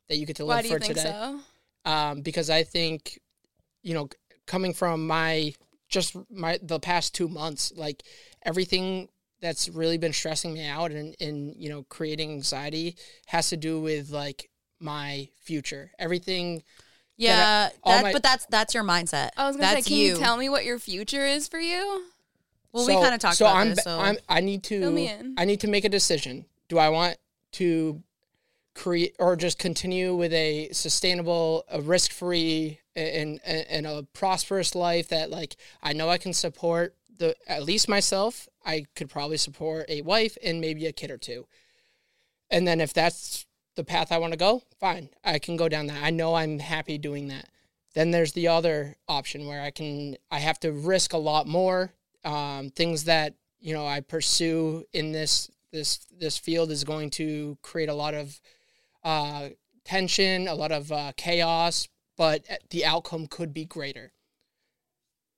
[0.09, 1.11] that you get to live Why do you for think today?
[1.11, 1.41] so?
[1.91, 3.21] um, because I think,
[3.83, 4.09] you know,
[4.47, 5.55] coming from my
[5.89, 8.03] just my the past two months, like
[8.45, 9.09] everything
[9.41, 13.81] that's really been stressing me out and and you know creating anxiety has to do
[13.81, 14.49] with like
[14.81, 15.91] my future.
[15.99, 16.63] Everything.
[17.17, 19.31] yeah, all that, my- but that's that's your mindset.
[19.37, 20.17] I was gonna that's say, can you.
[20.17, 22.05] tell me what your future is for you?
[22.73, 23.85] Well, we kind of talked so about I'm, this.
[23.85, 25.35] So I'm I need to Fill me in.
[25.37, 26.47] I need to make a decision.
[26.69, 27.17] Do I want
[27.53, 28.03] to
[28.75, 35.09] create or just continue with a sustainable, a risk-free and, and and a prosperous life
[35.09, 38.49] that like I know I can support the at least myself.
[38.65, 41.47] I could probably support a wife and maybe a kid or two.
[42.51, 45.09] And then if that's the path I want to go, fine.
[45.25, 46.03] I can go down that.
[46.03, 47.49] I know I'm happy doing that.
[47.95, 51.93] Then there's the other option where I can I have to risk a lot more.
[52.25, 57.59] Um, things that you know I pursue in this this this field is going to
[57.63, 58.41] create a lot of
[59.05, 59.49] uh,
[59.85, 61.89] tension, a lot of uh, chaos.
[62.17, 64.13] but the outcome could be greater.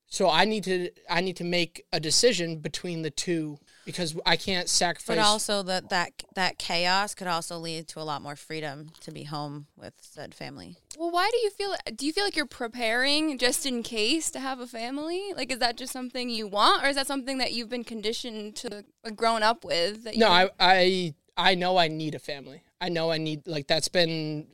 [0.06, 4.36] So I need to I need to make a decision between the two because I
[4.36, 5.16] can't sacrifice.
[5.16, 9.10] But also that that that chaos could also lead to a lot more freedom to
[9.10, 10.76] be home with said family.
[10.98, 11.74] Well, why do you feel?
[11.94, 15.32] Do you feel like you're preparing just in case to have a family?
[15.36, 18.56] Like, is that just something you want, or is that something that you've been conditioned
[18.56, 20.04] to, like, grown up with?
[20.04, 22.62] That no, I I I know I need a family.
[22.80, 24.46] I know I need like that's been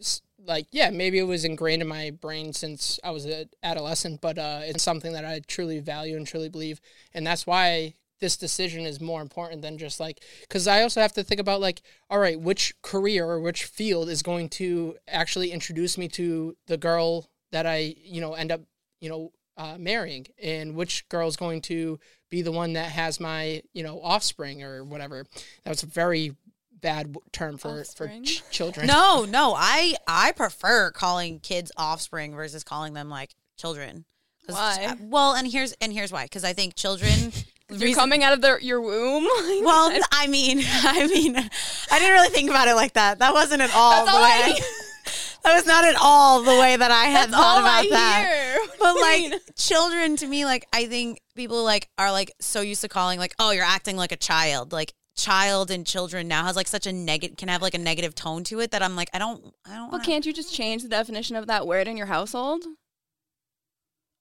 [0.46, 4.38] like yeah maybe it was ingrained in my brain since i was an adolescent but
[4.38, 6.80] uh, it's something that i truly value and truly believe
[7.12, 11.12] and that's why this decision is more important than just like because i also have
[11.12, 15.50] to think about like all right which career or which field is going to actually
[15.50, 18.60] introduce me to the girl that i you know end up
[19.00, 21.98] you know uh, marrying and which girl is going to
[22.30, 25.26] be the one that has my you know offspring or whatever
[25.64, 26.34] that was a very
[26.80, 28.24] bad term for Offspring?
[28.24, 28.86] for ch- children.
[28.86, 34.04] No, no, I I prefer calling kids offspring versus calling them like children
[34.46, 34.96] Why?
[35.00, 36.24] Well, and here's and here's why.
[36.24, 37.32] Because I think children.
[37.70, 39.24] you're reason- coming out of the, your womb.
[39.64, 43.18] Well, I mean, I mean, I didn't really think about it like that.
[43.18, 44.30] That wasn't at all That's the all way.
[44.56, 44.60] I-
[45.44, 48.26] that was not at all the way that I had That's thought about I that.
[48.28, 48.76] hear.
[48.78, 52.88] But like children to me, like I think people like are like so used to
[52.88, 54.72] calling like, oh, you're acting like a child.
[54.72, 58.14] Like child and children now has like such a negative can have like a negative
[58.14, 60.54] tone to it that I'm like, I don't I don't well, wanna- can't you just
[60.54, 62.64] change the definition of that word in your household?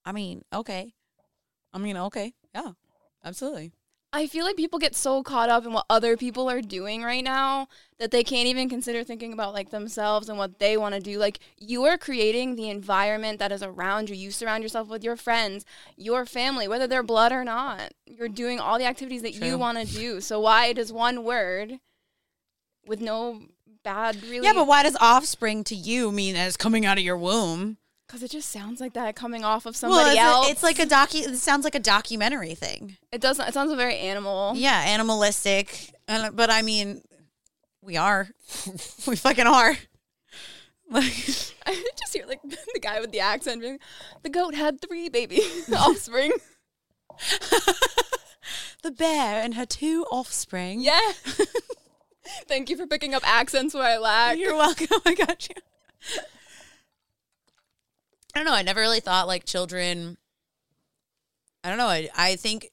[0.05, 0.93] I mean, okay.
[1.73, 2.33] I mean, okay.
[2.55, 2.71] Yeah.
[3.23, 3.71] Absolutely.
[4.12, 7.23] I feel like people get so caught up in what other people are doing right
[7.23, 7.67] now
[7.99, 11.19] that they can't even consider thinking about like themselves and what they want to do.
[11.19, 14.15] Like you are creating the environment that is around you.
[14.15, 15.63] You surround yourself with your friends,
[15.95, 17.93] your family, whether they're blood or not.
[18.08, 19.45] You're doing all the activities that True.
[19.45, 20.21] you want to do.
[20.21, 21.79] So why does one word
[22.88, 23.43] with no
[23.84, 27.17] bad really Yeah, but why does offspring to you mean as coming out of your
[27.17, 27.77] womb?
[28.10, 30.48] Cuz it just sounds like that coming off of somebody well, it's, else.
[30.48, 31.28] A, it's like a docu.
[31.28, 32.98] It sounds like a documentary thing.
[33.12, 34.54] it doesn't it sounds very animal.
[34.56, 35.93] Yeah, animalistic.
[36.08, 37.04] And, but I mean,
[37.82, 38.30] we are.
[39.08, 39.78] we fucking are.
[40.89, 41.13] Like,
[41.65, 43.80] I just hear like the guy with the accent being,
[44.24, 45.41] the goat had three baby
[45.78, 46.34] offspring.
[48.82, 50.82] the bear and her two offspring.
[50.82, 51.12] Yeah.
[52.48, 54.38] Thank you for picking up accents where I lack.
[54.38, 55.00] You're welcome.
[55.06, 55.56] I got you.
[58.34, 58.54] I don't know.
[58.54, 60.18] I never really thought like children.
[61.63, 61.88] I don't know.
[61.88, 62.70] I I think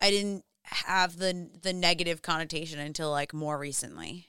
[0.00, 4.28] I didn't have the the negative connotation until like more recently.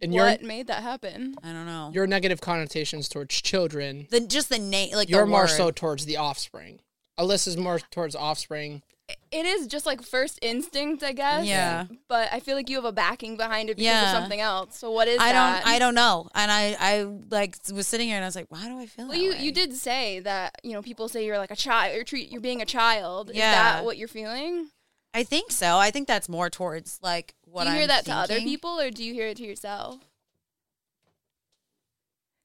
[0.00, 1.36] and what made that happen?
[1.42, 1.90] I don't know.
[1.94, 5.48] your negative connotations towards children, the just the name like you're the more word.
[5.48, 6.80] so towards the offspring.
[7.18, 8.82] Alyssa's more towards offspring.
[9.30, 11.46] It is just like first instinct, I guess.
[11.46, 11.86] Yeah.
[12.08, 14.12] But I feel like you have a backing behind it because Yeah.
[14.12, 14.76] of something else.
[14.78, 15.62] So what is I that?
[15.64, 16.28] don't I don't know.
[16.34, 19.06] And I I like was sitting here and I was like, why do I feel
[19.08, 19.42] Well, that you, way?
[19.42, 21.94] you did say that you know people say you're like a child.
[21.94, 23.30] You're treat you're being a child.
[23.30, 23.52] Is Yeah.
[23.52, 24.70] that what you're feeling?
[25.14, 25.76] I think so.
[25.78, 28.80] I think that's more towards like what do you hear I'm that to other people
[28.80, 29.98] or do you hear it to yourself?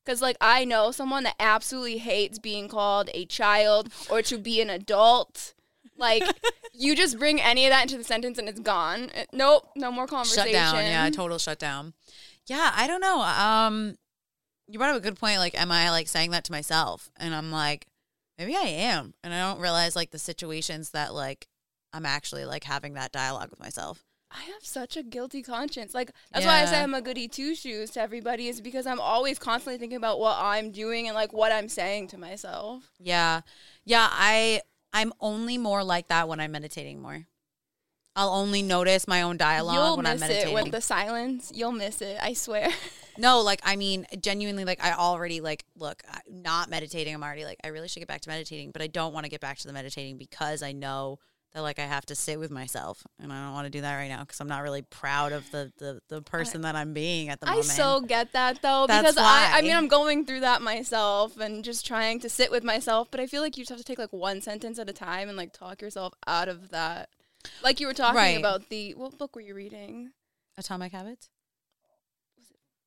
[0.06, 4.62] Because, like, I know someone that absolutely hates being called a child or to be
[4.62, 5.53] an adult.
[5.97, 6.23] Like,
[6.73, 9.10] you just bring any of that into the sentence and it's gone.
[9.15, 10.53] Uh, nope, no more conversation.
[10.53, 10.75] Shut down.
[10.83, 11.93] Yeah, total shutdown.
[12.45, 13.21] Yeah, I don't know.
[13.21, 13.97] Um,
[14.67, 15.39] you brought up a good point.
[15.39, 17.10] Like, am I like saying that to myself?
[17.17, 17.88] And I'm like,
[18.38, 21.47] maybe I am, and I don't realize like the situations that like
[21.93, 24.03] I'm actually like having that dialogue with myself.
[24.29, 25.93] I have such a guilty conscience.
[25.93, 28.99] Like, that's why I say I'm a goody two shoes to everybody, is because I'm
[28.99, 32.91] always constantly thinking about what I'm doing and, like, what I'm saying to myself.
[32.99, 33.41] Yeah,
[33.86, 34.10] yeah.
[34.12, 34.63] I
[34.97, 37.27] I'm only more like that when I'm meditating more.
[38.15, 40.57] I'll only notice my own dialogue You'll when I'm meditating.
[40.57, 41.51] it with the silence.
[41.53, 42.17] You'll miss it.
[42.21, 42.69] I swear.
[43.19, 47.15] No, like I mean, genuinely, like I already like look, I- not meditating.
[47.15, 49.29] I'm already like I really should get back to meditating, but I don't want to
[49.31, 51.17] get back to the meditating because I know
[51.53, 53.95] that like I have to sit with myself, and I don't want to do that
[53.95, 57.29] right now because I'm not really proud of the the, the person that I'm being
[57.29, 57.69] at the I moment.
[57.71, 59.75] I so get that though That's because I, I mean.
[59.75, 63.41] I'm going through that myself and just trying to sit with myself, but I feel
[63.41, 65.82] like you just have to take like one sentence at a time and like talk
[65.82, 67.09] yourself out of that.
[67.63, 68.38] Like you were talking Right.
[68.38, 70.11] about the what book were you reading?
[70.57, 71.30] Atomic Habits.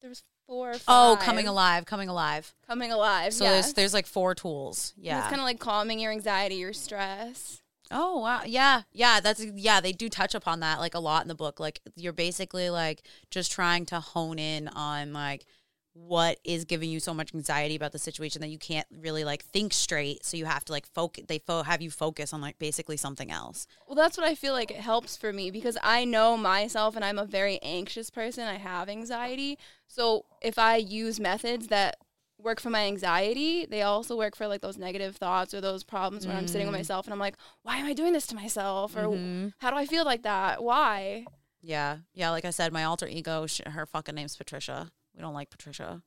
[0.01, 0.71] There was four.
[0.73, 2.55] Or Oh, coming alive, coming alive.
[2.67, 3.33] Coming alive.
[3.35, 3.65] So yes.
[3.67, 4.93] there's there's like four tools.
[4.97, 5.19] And Yeah.
[5.21, 7.61] It's kind of like calming your anxiety, your stress.
[7.91, 9.21] Oh wow, yeah, yeah.
[9.21, 9.81] That's yeah.
[9.81, 11.59] They do touch upon that like a lot in the book.
[11.59, 15.45] Like you're basically like just trying to hone in on like
[15.93, 19.45] what is giving you so much anxiety about the situation that you can't really like
[19.45, 20.25] think straight.
[20.25, 21.25] So you have to like focus.
[21.27, 23.67] They fo- have you focus on like basically something else.
[23.87, 27.05] Well, that's what I feel like it helps for me because I know myself and
[27.05, 28.45] I'm a very anxious person.
[28.45, 29.59] I have anxiety.
[29.89, 31.97] So if I use methods that
[32.43, 36.27] work for my anxiety, they also work for like those negative thoughts or those problems
[36.27, 36.71] when I'm sitting Mm.
[36.73, 38.97] with myself and I'm like, why am I doing this to myself?
[38.97, 39.53] Or Mhm.
[39.59, 40.63] how do I feel like that?
[40.63, 41.27] Why?
[41.63, 42.31] Yeah, yeah.
[42.31, 44.91] Like I said, my alter ego, sh- her fucking name's Patricia.
[45.15, 46.03] We don't like Patricia.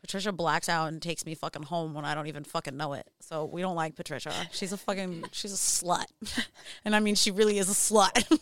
[0.00, 3.06] Patricia blacks out and takes me fucking home when I don't even fucking know it.
[3.20, 4.32] So we don't like Patricia.
[4.50, 6.06] She's a fucking, she's a slut.
[6.84, 8.26] and I mean, she really is a slut.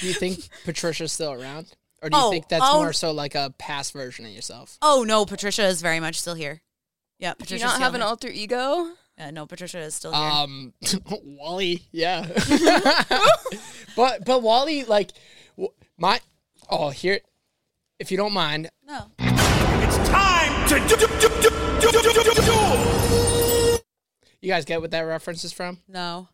[0.00, 1.72] Do you think Patricia's still around,
[2.02, 4.78] or do you oh, think that's oh, more so like a past version of yourself?
[4.80, 6.62] Oh no, Patricia is very much still here.
[7.18, 7.64] Yeah, Patricia.
[7.64, 8.92] Do you not have an alter ego?
[9.18, 10.30] Uh, no, Patricia is still here.
[10.30, 10.72] Um,
[11.24, 12.24] Wally, yeah.
[13.96, 15.10] but but Wally, like
[15.96, 16.20] my
[16.70, 17.20] oh here,
[17.98, 18.70] if you don't mind.
[18.86, 19.06] No.
[19.18, 23.78] It's time to do, do, do, do, do, do, do, do.
[24.40, 25.78] You guys get what that reference is from?
[25.88, 26.28] No.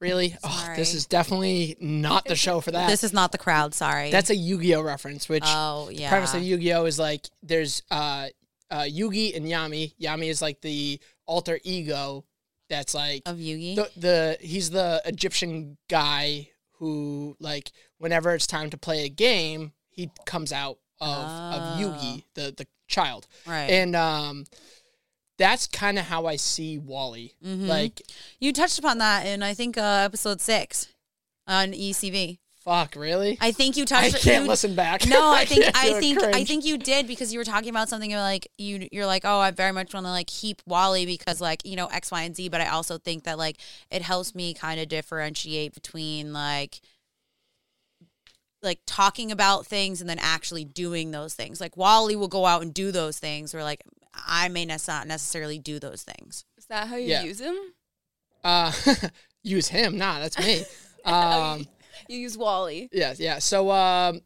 [0.00, 0.36] Really?
[0.44, 2.88] Oh, this is definitely not the show for that.
[2.88, 4.10] This is not the crowd, sorry.
[4.10, 6.08] That's a Yu-Gi-Oh reference, which Oh, yeah.
[6.08, 8.28] premise of Yu-Gi-Oh is like there's uh
[8.70, 9.94] uh Yugi and Yami.
[10.00, 12.24] Yami is like the alter ego
[12.68, 13.74] that's like of Yugi.
[13.76, 16.48] the the he's the Egyptian guy
[16.78, 22.24] who like whenever it's time to play a game, he comes out of of Yugi,
[22.34, 23.26] the the child.
[23.46, 23.68] right.
[23.70, 24.44] And um
[25.40, 27.34] that's kind of how I see Wally.
[27.44, 27.66] Mhm.
[27.66, 28.02] Like
[28.38, 30.88] you touched upon that in, I think, uh, episode six
[31.46, 32.38] on ECV.
[32.62, 33.38] fuck, really?
[33.40, 34.16] I think you touched.
[34.16, 35.06] I can't you, listen back.
[35.06, 37.88] No, I think can't I think I think you did because you were talking about
[37.88, 38.10] something.
[38.10, 41.40] You're like you you're like oh I very much want to like keep Wally because
[41.40, 43.56] like you know X Y and Z, but I also think that like
[43.90, 46.82] it helps me kind of differentiate between like
[48.62, 51.62] like talking about things and then actually doing those things.
[51.62, 53.82] Like Wally will go out and do those things, or like
[54.14, 56.44] I may not not necessarily do those things.
[56.58, 57.22] Is that how you Yeah.
[57.22, 57.56] use him?
[58.44, 58.72] uh
[59.42, 59.98] use him.
[59.98, 60.64] Nah, that's me.
[61.04, 61.66] Um
[62.08, 62.88] You use Wally.
[62.92, 63.38] Yeah, yeah.
[63.38, 64.20] So um,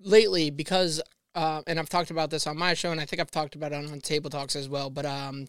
[0.00, 1.00] lately, because
[1.34, 3.72] uh, and I've talked about this on my show, and I think I've talked about
[3.72, 4.90] it on Table Talks as well.
[4.90, 5.46] But um,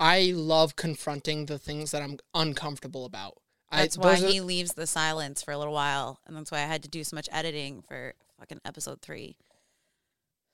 [0.00, 3.34] I love confronting the things that I'm uncomfortable about.
[3.70, 6.50] That's I, why those are- he leaves the silence for a little while, and that's
[6.50, 9.36] why I had to do so much editing for fucking episode three.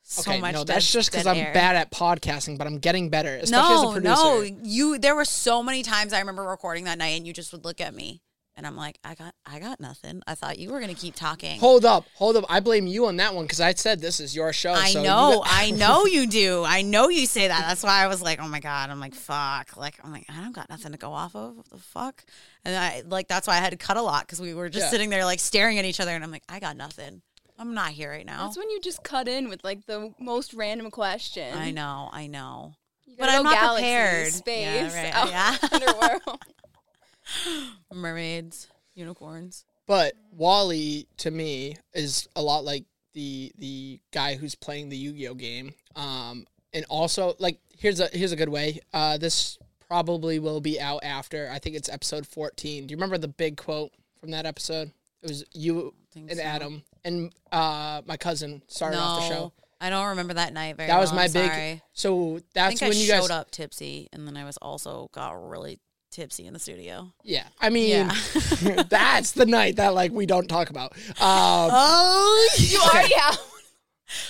[0.06, 0.52] So okay, much.
[0.52, 3.82] no, dead- that's just because I'm bad at podcasting, but I'm getting better, especially No,
[3.84, 4.52] as a producer.
[4.52, 4.98] no, you.
[4.98, 7.80] There were so many times I remember recording that night, and you just would look
[7.80, 8.20] at me,
[8.54, 10.20] and I'm like, I got, I got nothing.
[10.26, 11.58] I thought you were gonna keep talking.
[11.58, 12.44] Hold up, hold up.
[12.50, 14.74] I blame you on that one because I said this is your show.
[14.74, 16.64] I so know, got- I know you do.
[16.64, 17.62] I know you say that.
[17.66, 18.90] That's why I was like, oh my god.
[18.90, 19.74] I'm like, fuck.
[19.74, 21.56] Like, I'm like, I don't got nothing to go off of.
[21.56, 22.22] What the fuck?
[22.66, 24.84] And I like that's why I had to cut a lot because we were just
[24.84, 24.90] Yeah.
[24.90, 27.22] sitting there like staring at each other, and I'm like, I got nothing.
[27.58, 28.44] I'm not here right now.
[28.46, 31.56] That's when you just cut in with like the most random question.
[31.56, 32.74] I know, I know.
[33.18, 34.32] But I'm not galaxy, prepared.
[34.32, 35.68] Space, Yeah, right, out- yeah.
[35.70, 36.42] underworld.
[37.94, 39.64] Mermaids, unicorns.
[39.86, 45.34] But Wally to me is a lot like the the guy who's playing the Yu-Gi-Oh
[45.34, 45.74] game.
[45.94, 48.80] Um, and also like here's a here's a good way.
[48.92, 51.48] Uh, this probably will be out after.
[51.52, 52.86] I think it's episode 14.
[52.86, 54.90] Do you remember the big quote from that episode?
[55.22, 56.42] It was you and so.
[56.42, 59.52] Adam and uh my cousin started off the show.
[59.80, 61.50] I don't remember that night very That was well, my big.
[61.50, 61.82] sorry.
[61.92, 63.30] So that's when I you showed guys.
[63.30, 65.78] up tipsy, and then I was also got really
[66.10, 67.12] tipsy in the studio.
[67.22, 68.82] Yeah, I mean, Yeah.
[68.88, 70.92] that's the night that like we don't talk about.
[70.92, 73.38] Um, Oh, you already have.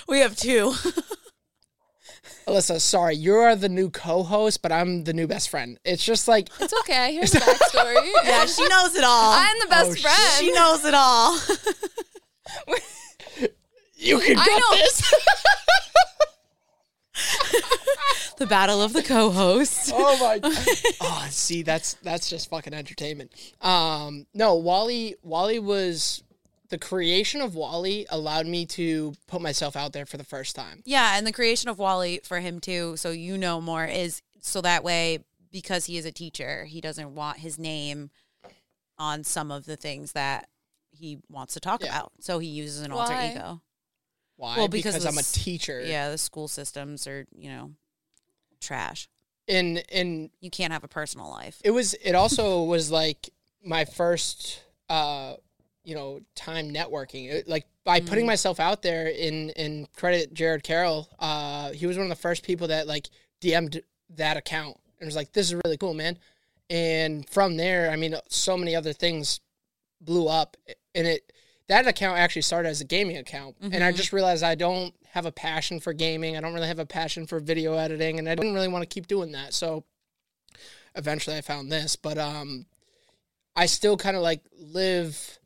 [0.09, 0.75] we have two.
[2.49, 5.79] Alyssa, sorry, you are the new co-host, but I'm the new best friend.
[5.85, 6.97] It's just like It's okay.
[7.07, 8.11] I hear the backstory.
[8.25, 9.33] yeah, she knows it all.
[9.33, 10.41] I'm the best Oh, friend.
[10.41, 11.39] she knows it all.
[13.97, 14.77] You can I know.
[14.77, 15.15] this.
[18.39, 19.91] the battle of the co-hosts.
[19.95, 20.41] oh my!
[21.01, 23.33] Oh, see, that's that's just fucking entertainment.
[23.61, 25.17] Um, no, Wally.
[25.23, 26.23] Wally was
[26.71, 30.83] the creation of Wally allowed me to put myself out there for the first time.
[30.85, 34.61] Yeah, and the creation of Wally for him too, so you know more is so
[34.63, 35.21] that way
[35.53, 38.11] because he is a teacher, he doesn't want his name
[38.99, 40.49] on some of the things that
[40.97, 41.89] he wants to talk Yeah.
[41.89, 42.13] about.
[42.21, 43.61] So he uses an alter ego.
[44.37, 44.57] Why?
[44.57, 45.81] Well, because because I'm a teacher.
[45.81, 47.73] Yeah, the school systems are, you know,
[48.61, 49.09] trash.
[49.49, 51.61] And and You can't have a personal life.
[51.65, 53.31] it was it also was like
[53.65, 55.35] my first uh
[55.85, 58.07] you know time networking it, like by Mm.
[58.09, 62.23] putting myself out there in in credit jared carroll uh he was one of the
[62.23, 63.09] first people that like
[63.41, 66.19] dm'd that account and was like this is really cool man
[66.71, 69.41] and from there i mean so many other things
[70.03, 70.57] blew up
[70.95, 71.33] and it
[71.69, 73.97] that account actually started as a gaming account and i Mhm.
[73.97, 77.27] just realized i don't have a passion for gaming i don't really have a passion
[77.27, 79.85] for video editing and i didn't really want to keep doing that so
[80.95, 82.67] eventually I found this, but um
[83.57, 85.39] I still kind of like live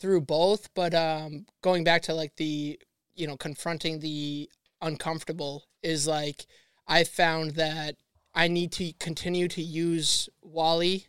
[0.00, 2.78] through both, but um going back to like the
[3.14, 4.48] you know confronting the
[4.80, 6.46] uncomfortable is like
[6.86, 7.96] I found that
[8.34, 11.06] I need to continue to use Wally.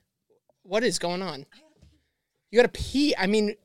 [0.64, 1.46] What is going on?
[2.52, 3.14] You gotta pee.
[3.18, 3.56] I mean,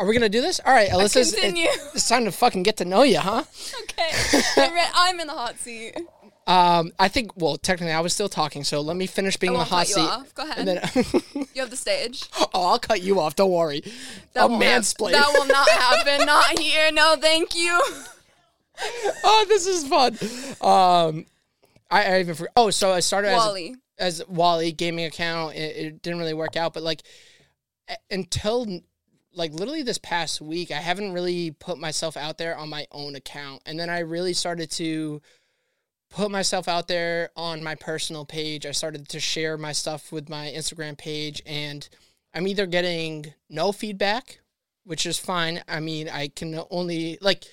[0.00, 0.60] are we gonna do this?
[0.64, 1.32] All right, Alyssa's.
[1.34, 1.68] it- Continue.
[1.94, 3.44] it's time to fucking get to know you, huh?
[3.82, 4.40] Okay.
[4.56, 5.94] I'm re- I'm in the hot seat.
[6.46, 7.36] Um, I think.
[7.36, 9.86] Well, technically, I was still talking, so let me finish being I in the hot
[9.86, 10.00] cut you seat.
[10.00, 10.34] off.
[10.34, 10.58] Go ahead.
[10.58, 12.24] And then, You have the stage.
[12.38, 13.36] oh, I'll cut you off.
[13.36, 13.82] Don't worry.
[14.32, 16.26] That I'll won't hap- That will not happen.
[16.26, 16.90] Not here.
[16.92, 17.80] No, thank you.
[19.22, 20.14] oh, this is fun.
[20.60, 21.26] Um,
[21.90, 22.52] I, I even forgot.
[22.56, 23.76] Oh, so I started Wally.
[23.98, 25.54] as as Wally gaming account.
[25.56, 27.02] It, it didn't really work out, but like
[28.10, 28.80] until
[29.34, 33.14] like literally this past week, I haven't really put myself out there on my own
[33.14, 35.20] account, and then I really started to
[36.10, 38.66] put myself out there on my personal page.
[38.66, 41.88] I started to share my stuff with my Instagram page, and
[42.34, 44.40] I'm either getting no feedback,
[44.84, 45.62] which is fine.
[45.68, 47.44] I mean, I can only like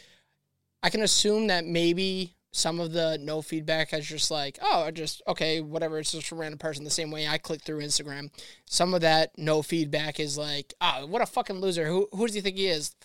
[0.82, 4.92] I can assume that maybe some of the no feedback is just like, oh, I
[4.92, 6.00] just okay, whatever.
[6.00, 6.84] It's just a random person.
[6.84, 8.30] The same way I click through Instagram.
[8.66, 11.86] Some of that no feedback is like, oh, what a fucking loser.
[11.88, 12.96] Who who does he think he is?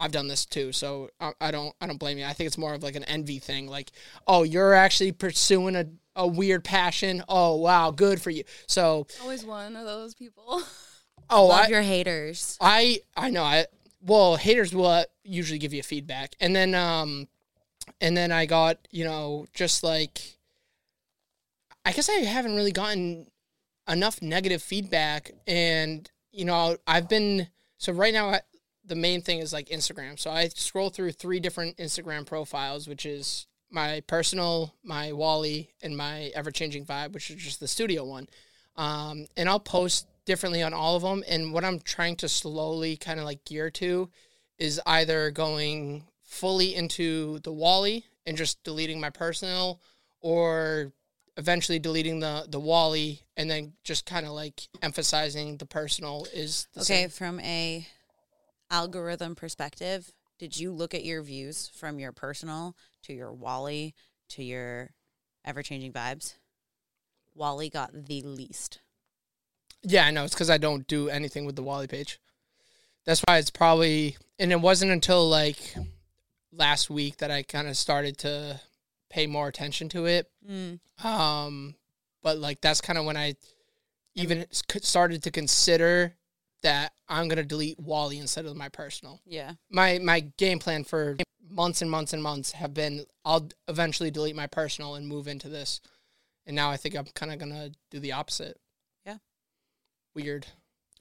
[0.00, 2.24] I've done this too, so I, I don't I don't blame you.
[2.24, 3.66] I think it's more of like an envy thing.
[3.66, 3.90] Like,
[4.26, 7.24] oh, you're actually pursuing a, a weird passion.
[7.28, 8.44] Oh wow, good for you.
[8.68, 10.62] So Always one of those people.
[11.30, 12.56] oh, Love I, your haters.
[12.60, 13.66] I I know I
[14.00, 17.26] well haters will uh, usually give you feedback and then um
[18.00, 20.36] and then I got you know just like
[21.84, 23.26] I guess I haven't really gotten
[23.88, 28.38] enough negative feedback and you know I've been so right now
[28.84, 33.06] the main thing is like Instagram so I scroll through three different Instagram profiles which
[33.06, 38.04] is my personal my Wally and my ever changing vibe which is just the studio
[38.04, 38.28] one
[38.76, 41.24] um, and I'll post differently on all of them.
[41.28, 44.08] And what I'm trying to slowly kind of like gear to
[44.58, 49.80] is either going fully into the Wally and just deleting my personal,
[50.20, 50.92] or
[51.38, 56.68] eventually deleting the the Wally and then just kind of like emphasizing the personal is
[56.74, 57.08] the Okay, same.
[57.08, 57.86] from a
[58.70, 63.94] algorithm perspective, did you look at your views from your personal to your Wally
[64.30, 64.90] to your
[65.44, 66.34] ever changing vibes?
[67.34, 68.80] Wally got the least.
[69.82, 70.24] Yeah, I know.
[70.24, 72.18] It's because I don't do anything with the Wally page.
[73.06, 75.74] That's why it's probably, and it wasn't until like
[76.52, 78.60] last week that I kind of started to
[79.10, 80.30] pay more attention to it.
[80.48, 80.80] Mm.
[81.04, 81.74] Um,
[82.22, 83.34] but like that's kind of when I
[84.14, 86.14] even started to consider
[86.62, 89.20] that I'm gonna delete Wally instead of my personal.
[89.24, 89.52] Yeah.
[89.70, 91.16] My my game plan for
[91.48, 95.48] months and months and months have been I'll eventually delete my personal and move into
[95.48, 95.80] this,
[96.46, 98.58] and now I think I'm kind of gonna do the opposite.
[99.06, 99.18] Yeah.
[100.14, 100.46] Weird.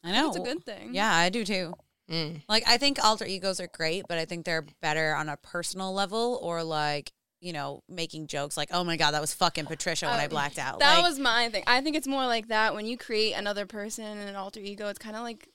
[0.03, 0.27] I know.
[0.27, 0.93] It's a good thing.
[0.93, 1.73] Yeah, I do too.
[2.09, 2.41] Mm.
[2.47, 5.93] Like I think alter egos are great, but I think they're better on a personal
[5.93, 10.05] level or like, you know, making jokes like, "Oh my god, that was fucking Patricia
[10.07, 11.63] when I Um, blacked out." That Like, was my thing.
[11.67, 14.87] I think it's more like that when you create another person and an alter ego.
[14.87, 15.49] It's kind of like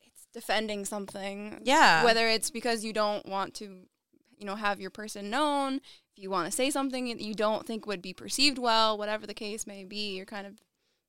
[0.00, 1.60] it's defending something.
[1.62, 2.04] Yeah.
[2.04, 3.64] Whether it's because you don't want to,
[4.38, 5.76] you know, have your person known,
[6.16, 9.26] if you want to say something that you don't think would be perceived well, whatever
[9.26, 10.54] the case may be, you're kind of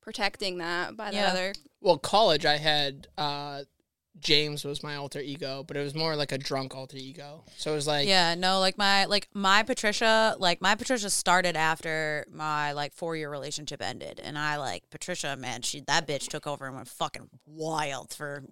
[0.02, 1.30] protecting that by the Yeah.
[1.30, 1.54] other.
[1.82, 3.64] Well, college I had uh,
[4.20, 7.44] James was my alter ego, but it was more like a drunk alter ego.
[7.58, 11.56] So it was like Yeah, no, like my like my Patricia, like my Patricia started
[11.56, 16.28] after my like four year relationship ended, and I like Patricia, man, she that bitch
[16.28, 18.44] took over and went fucking wild for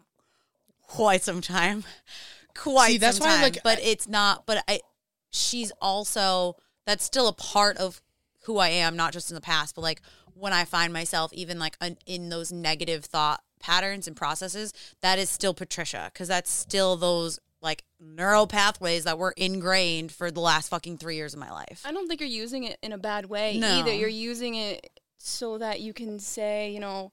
[0.88, 1.84] quite some time,
[2.55, 3.43] quite See, that's some why, time.
[3.43, 4.45] like, but I- it's not.
[4.45, 4.82] But I,
[5.32, 6.55] she's also
[6.86, 8.01] that's still a part of
[8.45, 10.01] who I am, not just in the past, but like
[10.36, 15.19] when I find myself even like un, in those negative thought patterns and processes, that
[15.19, 20.39] is still Patricia because that's still those like neural pathways that were ingrained for the
[20.39, 21.84] last fucking three years of my life.
[21.86, 23.79] I don't think you're using it in a bad way No.
[23.79, 23.93] either.
[23.93, 27.11] You're using it so that you can say, you know,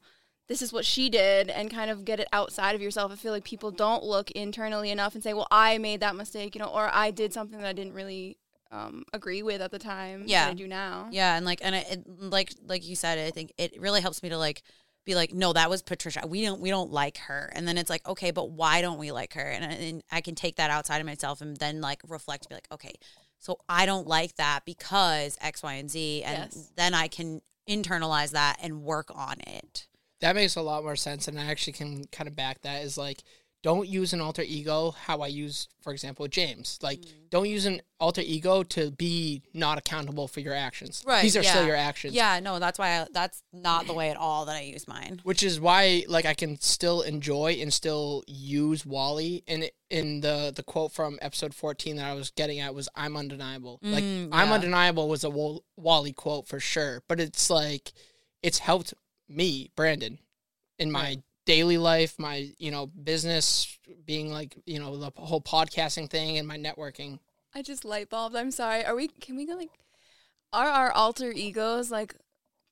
[0.48, 3.12] this is what she did and kind of get it outside of yourself.
[3.12, 6.54] I feel like people don't look internally enough and say, well, I made that mistake,
[6.54, 8.38] you know, or I did something that I didn't really
[8.70, 10.46] um, agree with at the time Yeah.
[10.46, 11.08] that I do now.
[11.10, 14.22] Yeah, and like and it, it like like you said, I think it really helps
[14.22, 14.62] me to like
[15.06, 16.26] be like, no, that was Patricia.
[16.26, 19.10] We don't we don't like her, and then it's like, okay, but why don't we
[19.12, 19.40] like her?
[19.48, 22.68] And, and I can take that outside of myself and then like reflect, be like,
[22.70, 22.92] okay,
[23.38, 26.72] so I don't like that because X, Y, and Z, and Yes.
[26.76, 29.86] then I can internalize that and work on it.
[30.20, 32.96] that makes a lot more sense and i actually can kind of back that is
[32.96, 33.22] like
[33.62, 36.78] don't use an alter ego how I use, for example, James.
[36.80, 37.30] Like, Mm.
[37.30, 41.02] don't use an alter ego to be not accountable for your actions.
[41.04, 41.22] Right.
[41.22, 42.14] These are still your actions.
[42.14, 45.20] Yeah, no, that's why I, that's not the way at all that I use mine.
[45.24, 49.42] Which is why, like, I can still enjoy and still use Wally.
[49.48, 53.16] And in the the quote from episode fourteen that I was getting at was, "I'm
[53.16, 55.30] undeniable." like, Mm, "I'm undeniable" was a
[55.76, 57.02] Wally quote for sure.
[57.09, 57.92] But it's like,
[58.42, 58.94] it's helped
[59.28, 60.18] me, Branden,
[60.78, 66.09] in my daily life, my you know business, being like you know the whole podcasting
[66.09, 67.18] thing and my networking.
[67.55, 68.36] I just light bulbed.
[68.36, 68.84] I'm sorry.
[68.84, 69.09] Are we?
[69.09, 69.70] Can we go like?
[70.53, 72.14] Are our alter egos like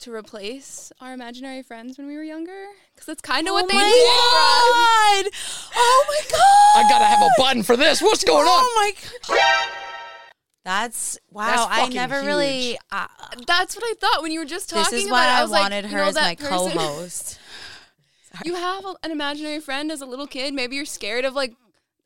[0.00, 2.66] to replace our imaginary friends when we were younger?
[2.94, 5.24] Because that's kind of what oh they my did.
[5.24, 5.32] god!
[5.74, 6.86] Oh my god!
[6.86, 8.02] I gotta have a button for this.
[8.02, 8.62] What's going on?
[8.62, 8.92] Oh my
[9.26, 9.68] god!
[10.64, 11.46] That's wow.
[11.46, 12.76] That's I fucking never really.
[12.90, 13.06] Uh,
[13.46, 15.38] That's what I thought when you were just talking this is about why it.
[15.38, 17.38] I, was like, wanted you her know, as that my person- co-host.
[18.44, 20.54] You have a, an imaginary friend as a little kid.
[20.54, 21.54] Maybe you're scared of like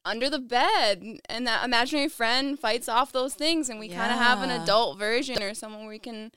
[0.05, 4.19] under the bed, and that imaginary friend fights off those things, and we kind of
[4.19, 6.33] have an adult version or someone we can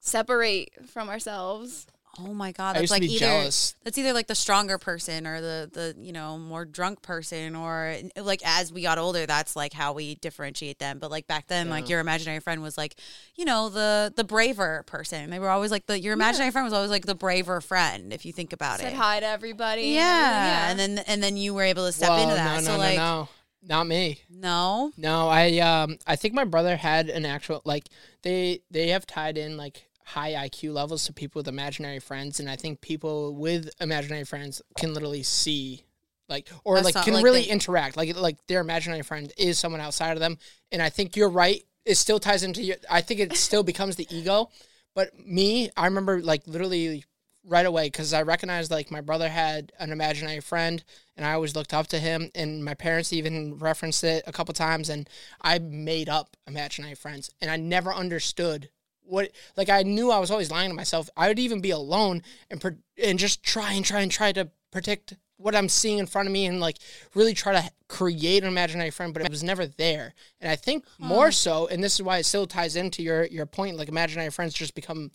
[0.00, 1.86] separate from ourselves.
[2.18, 3.74] Oh my god, I that's used to like be either jealous.
[3.84, 7.96] that's either like the stronger person or the the you know more drunk person or
[8.16, 10.98] like as we got older that's like how we differentiate them.
[10.98, 12.96] But like back then, like your imaginary friend was like
[13.34, 15.30] you know the the braver person.
[15.30, 18.24] They were always like the your imaginary friend was always like the braver friend if
[18.24, 18.96] you think about Said it.
[18.96, 19.82] hi to everybody.
[19.88, 20.70] Yeah.
[20.70, 22.44] and and then and then you were able to step Whoa, into that.
[22.46, 23.28] No, no, so no, like no,
[23.62, 24.20] not me.
[24.30, 27.88] no, No, I um I think my brother had an actual like
[28.22, 32.48] they they have tied in like high IQ levels to people with imaginary friends and
[32.48, 35.84] I think people with imaginary friends can literally see
[36.28, 37.96] like or That's like can like really they- interact.
[37.96, 40.38] Like like their imaginary friend is someone outside of them
[40.70, 43.96] and I think you're right it still ties into your I think it still becomes
[43.96, 44.48] the ego
[44.94, 47.04] but me I remember like literally
[47.44, 50.84] right away because I recognized like my brother had an imaginary friend
[51.16, 54.54] and I always looked up to him and my parents even referenced it a couple
[54.54, 55.08] times and
[55.40, 58.70] I made up imaginary friends and I never understood
[59.06, 61.08] what like I knew I was always lying to myself.
[61.16, 64.50] I would even be alone and per, and just try and try and try to
[64.70, 66.78] predict what I'm seeing in front of me and like
[67.14, 70.14] really try to create an imaginary friend, but it was never there.
[70.40, 73.46] And I think more so, and this is why it still ties into your your
[73.46, 75.10] point, like imaginary friends just become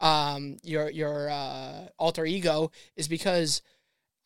[0.00, 3.62] um your your uh alter ego is because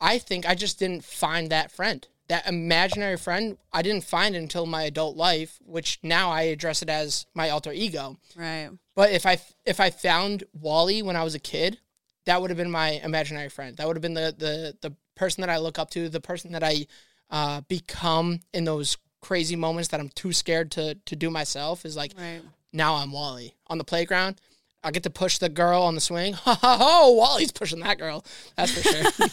[0.01, 2.07] I think I just didn't find that friend.
[2.27, 6.83] That imaginary friend, I didn't find it until my adult life, which now I address
[6.83, 8.17] it as my alter ego.
[8.35, 8.69] right.
[8.99, 11.79] But if I if I found Wally when I was a kid,
[12.25, 13.77] that would have been my imaginary friend.
[13.77, 16.51] That would have been the the the person that I look up to, the person
[16.51, 16.85] that I
[17.29, 21.85] uh, become in those crazy moments that I'm too scared to to do myself.
[21.85, 22.41] Is like Right.
[22.73, 24.41] now I'm Wally on the playground.
[24.83, 26.33] I get to push the girl on the swing.
[26.33, 27.13] Ha ha ho!
[27.13, 28.25] Wally's pushing that girl.
[28.57, 29.29] That's for sure.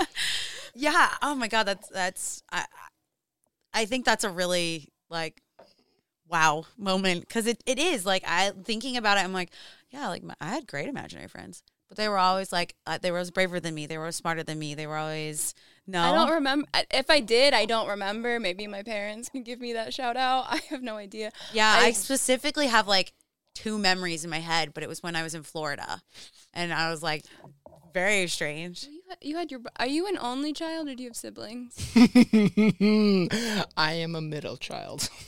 [0.74, 1.10] Yeah.
[1.22, 2.64] Oh my god, that's that's I
[3.72, 5.42] I think that's a really like
[6.28, 9.24] wow moment because it, it is like I thinking about it.
[9.24, 9.50] I'm like,
[9.90, 13.10] yeah, like my, I had great imaginary friends, but they were always like uh, they
[13.10, 13.86] were always braver than me.
[13.86, 14.74] They were always smarter than me.
[14.74, 15.54] They were always
[15.86, 16.02] no.
[16.02, 16.68] I don't remember.
[16.92, 18.38] If I did, I don't remember.
[18.38, 20.44] Maybe my parents can give me that shout out.
[20.48, 21.30] I have no idea.
[21.52, 23.12] yeah, I, I- specifically have like
[23.54, 26.02] two memories in my head, but it was when I was in Florida,
[26.54, 27.24] and I was like
[27.94, 28.84] very strange.
[28.84, 29.60] You had, you had your.
[29.78, 31.74] Are you an only child or do you have siblings?
[33.76, 35.08] I am a middle child.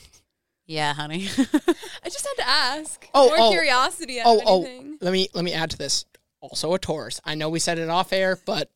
[0.70, 1.26] Yeah, honey.
[2.04, 3.04] I just had to ask.
[3.12, 3.50] Oh, More oh.
[3.50, 4.20] curiosity.
[4.24, 6.04] Oh, than oh, let me let me add to this.
[6.40, 7.20] Also a Taurus.
[7.24, 8.70] I know we said it off air, but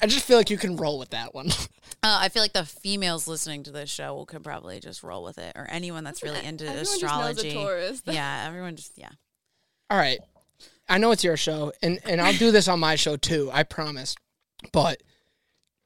[0.00, 1.50] I just feel like you can roll with that one.
[2.02, 5.38] Uh, I feel like the females listening to this show could probably just roll with
[5.38, 8.00] it, or anyone that's really into Everyone just knows a astrology.
[8.04, 9.08] Yeah, everyone just yeah.
[9.88, 10.18] All right.
[10.86, 13.62] I know it's your show, and, and I'll do this on my show too, I
[13.62, 14.16] promise.
[14.70, 15.02] But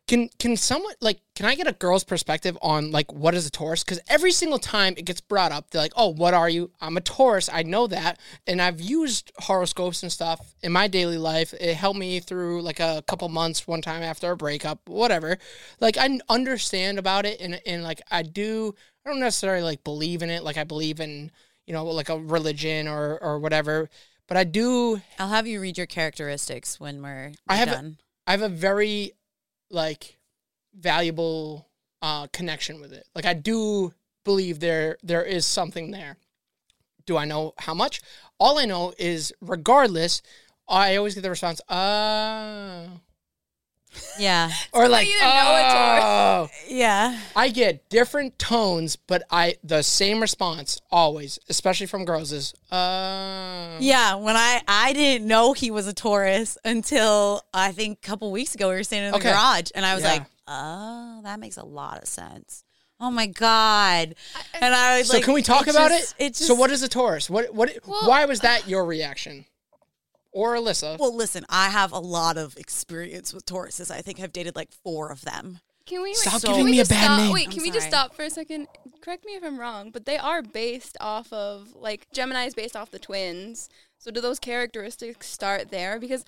[0.08, 3.50] can can someone like can I get a girl's perspective on like what is a
[3.50, 3.84] Taurus?
[3.84, 6.72] Because every single time it gets brought up, they're like, "Oh, what are you?
[6.80, 7.48] I'm a Taurus.
[7.52, 11.52] I know that." And I've used horoscopes and stuff in my daily life.
[11.60, 15.38] It helped me through like a couple months, one time after a breakup, whatever.
[15.78, 18.74] Like I understand about it, and and like I do.
[19.04, 20.42] I don't necessarily like believe in it.
[20.42, 21.30] Like I believe in
[21.66, 23.90] you know like a religion or or whatever.
[24.26, 27.98] But I do I'll have you read your characteristics when we're I have a- done.
[28.26, 29.12] I have a very
[29.70, 30.18] like
[30.74, 31.68] valuable
[32.02, 33.06] uh connection with it.
[33.14, 33.92] Like I do
[34.24, 36.16] believe there there is something there.
[37.06, 38.00] Do I know how much?
[38.38, 40.22] All I know is regardless,
[40.68, 42.88] I always get the response, uh
[44.18, 46.50] yeah, or like you know a oh.
[46.68, 47.18] yeah.
[47.36, 53.76] I get different tones, but I the same response always, especially from girls, is uh
[53.80, 58.30] Yeah, when I I didn't know he was a Taurus until I think a couple
[58.30, 59.30] weeks ago we were standing in the Okay.
[59.30, 60.12] garage and I was Yeah.
[60.12, 62.64] like, oh, that makes a lot of sense.
[63.00, 64.16] Oh my god!
[64.60, 66.24] And I was like So like, can we talk about just- it?
[66.24, 67.30] It just, so what is a Taurus?
[67.30, 67.70] What what?
[67.86, 69.44] Well- why was that your reaction?
[70.38, 71.00] Or Alyssa?
[71.00, 73.90] Well, listen, I have a lot of experience with Tauruses.
[73.90, 75.58] I think I've dated like four of them.
[75.84, 77.32] Can we Stop can giving me a bad stop, name.
[77.32, 78.68] Wait, I'm can we just stop for a second?
[79.00, 82.76] Correct me if I'm wrong, but they are based off of like Gemini is based
[82.76, 83.68] off the twins.
[83.98, 85.98] So do those characteristics start there?
[85.98, 86.24] Because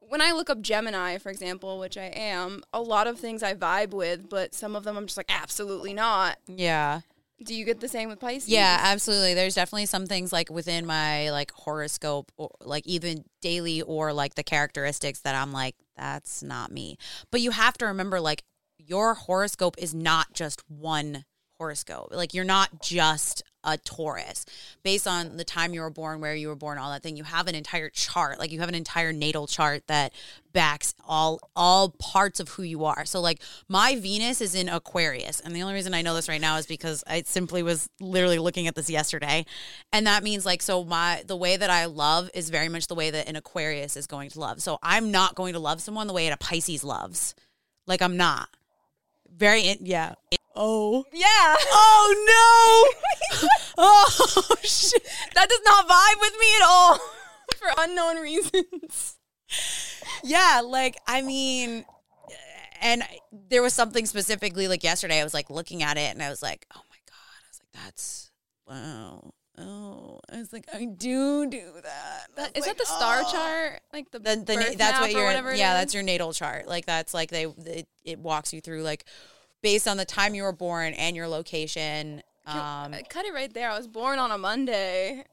[0.00, 3.54] when I look up Gemini, for example, which I am, a lot of things I
[3.54, 6.36] vibe with, but some of them I'm just like absolutely not.
[6.46, 7.00] Yeah.
[7.44, 8.48] Do you get the same with Pisces?
[8.48, 9.34] Yeah, absolutely.
[9.34, 14.34] There's definitely some things like within my like horoscope or like even daily or like
[14.34, 16.96] the characteristics that I'm like that's not me.
[17.30, 18.42] But you have to remember like
[18.78, 21.24] your horoscope is not just one
[21.58, 22.08] horoscope.
[22.12, 24.46] Like you're not just a Taurus.
[24.84, 27.24] Based on the time you were born, where you were born, all that thing, you
[27.24, 28.38] have an entire chart.
[28.38, 30.12] Like you have an entire natal chart that
[30.52, 33.04] backs all all parts of who you are.
[33.04, 36.40] So like my Venus is in Aquarius, and the only reason I know this right
[36.40, 39.44] now is because I simply was literally looking at this yesterday,
[39.92, 42.94] and that means like so my the way that I love is very much the
[42.94, 44.62] way that an Aquarius is going to love.
[44.62, 47.34] So I'm not going to love someone the way that a Pisces loves.
[47.86, 48.48] Like I'm not.
[49.36, 50.14] Very yeah.
[50.56, 51.04] Oh.
[51.12, 51.26] Yeah.
[51.70, 52.92] Oh
[53.38, 53.48] no!
[53.78, 55.02] oh shit!
[55.34, 56.96] that does not vibe with me at all
[57.56, 59.18] for unknown reasons.
[60.24, 61.84] Yeah, like I mean,
[62.80, 63.02] and
[63.48, 65.20] there was something specifically like yesterday.
[65.20, 67.16] I was like looking at it, and I was like, oh my god!
[67.44, 68.30] I was like, that's
[68.66, 69.32] wow.
[69.58, 72.26] Oh, I was like, I do do that.
[72.36, 73.32] That, is like, that the star oh.
[73.32, 73.80] chart?
[73.90, 75.80] Like the, The, the that's what your whatever yeah is?
[75.80, 79.06] that's your natal chart like that's like they it, it walks you through like
[79.66, 83.52] based on the time you were born and your location um I cut it right
[83.52, 83.68] there.
[83.68, 85.24] I was born on a Monday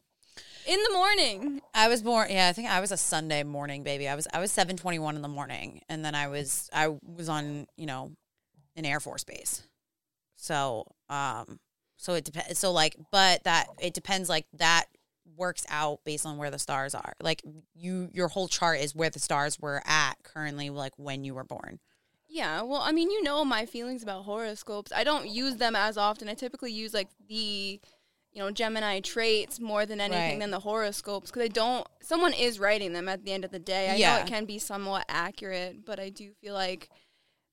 [0.66, 1.62] in the morning.
[1.74, 2.28] I was born.
[2.32, 4.08] Yeah, I think I was a Sunday morning baby.
[4.08, 6.88] I was I was seven twenty one in the morning, and then I was I
[7.04, 8.12] was on you know
[8.76, 9.62] an Air Force base.
[10.38, 11.60] So um,
[11.98, 12.58] so it depends.
[12.58, 14.28] So like, but that it depends.
[14.28, 14.86] Like that
[15.38, 17.14] works out based on where the stars are.
[17.22, 17.44] Like
[17.76, 21.44] you, your whole chart is where the stars were at currently, like when you were
[21.44, 21.80] born.
[22.34, 24.92] Yeah, well, I mean, you know my feelings about horoscopes.
[24.96, 26.28] I don't use them as often.
[26.28, 27.80] I typically use like the,
[28.32, 30.40] you know, Gemini traits more than anything Right.
[30.40, 31.86] than the horoscopes because I don't.
[32.02, 33.92] Someone is writing them at the end of the day.
[33.92, 34.16] I Yeah.
[34.16, 36.90] know it can be somewhat accurate, but I do feel like.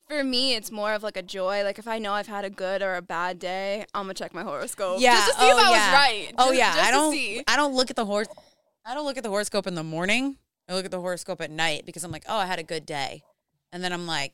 [0.09, 1.62] For me, it's more of like a joy.
[1.62, 4.35] Like if I know I've had a good or a bad day, I'm gonna check
[4.35, 5.01] my horoscope.
[5.01, 5.70] Yeah, just to see if oh, I yeah.
[5.70, 6.35] was right.
[6.37, 7.12] Oh yeah, just I don't.
[7.12, 7.45] see.
[7.47, 8.26] I don't look at the horse.
[8.85, 10.39] I don't look at the horoscope in the morning.
[10.68, 12.87] I look at the horoscope at night because I'm like, oh, I had a good
[12.87, 13.22] day,
[13.70, 14.33] and then I'm like,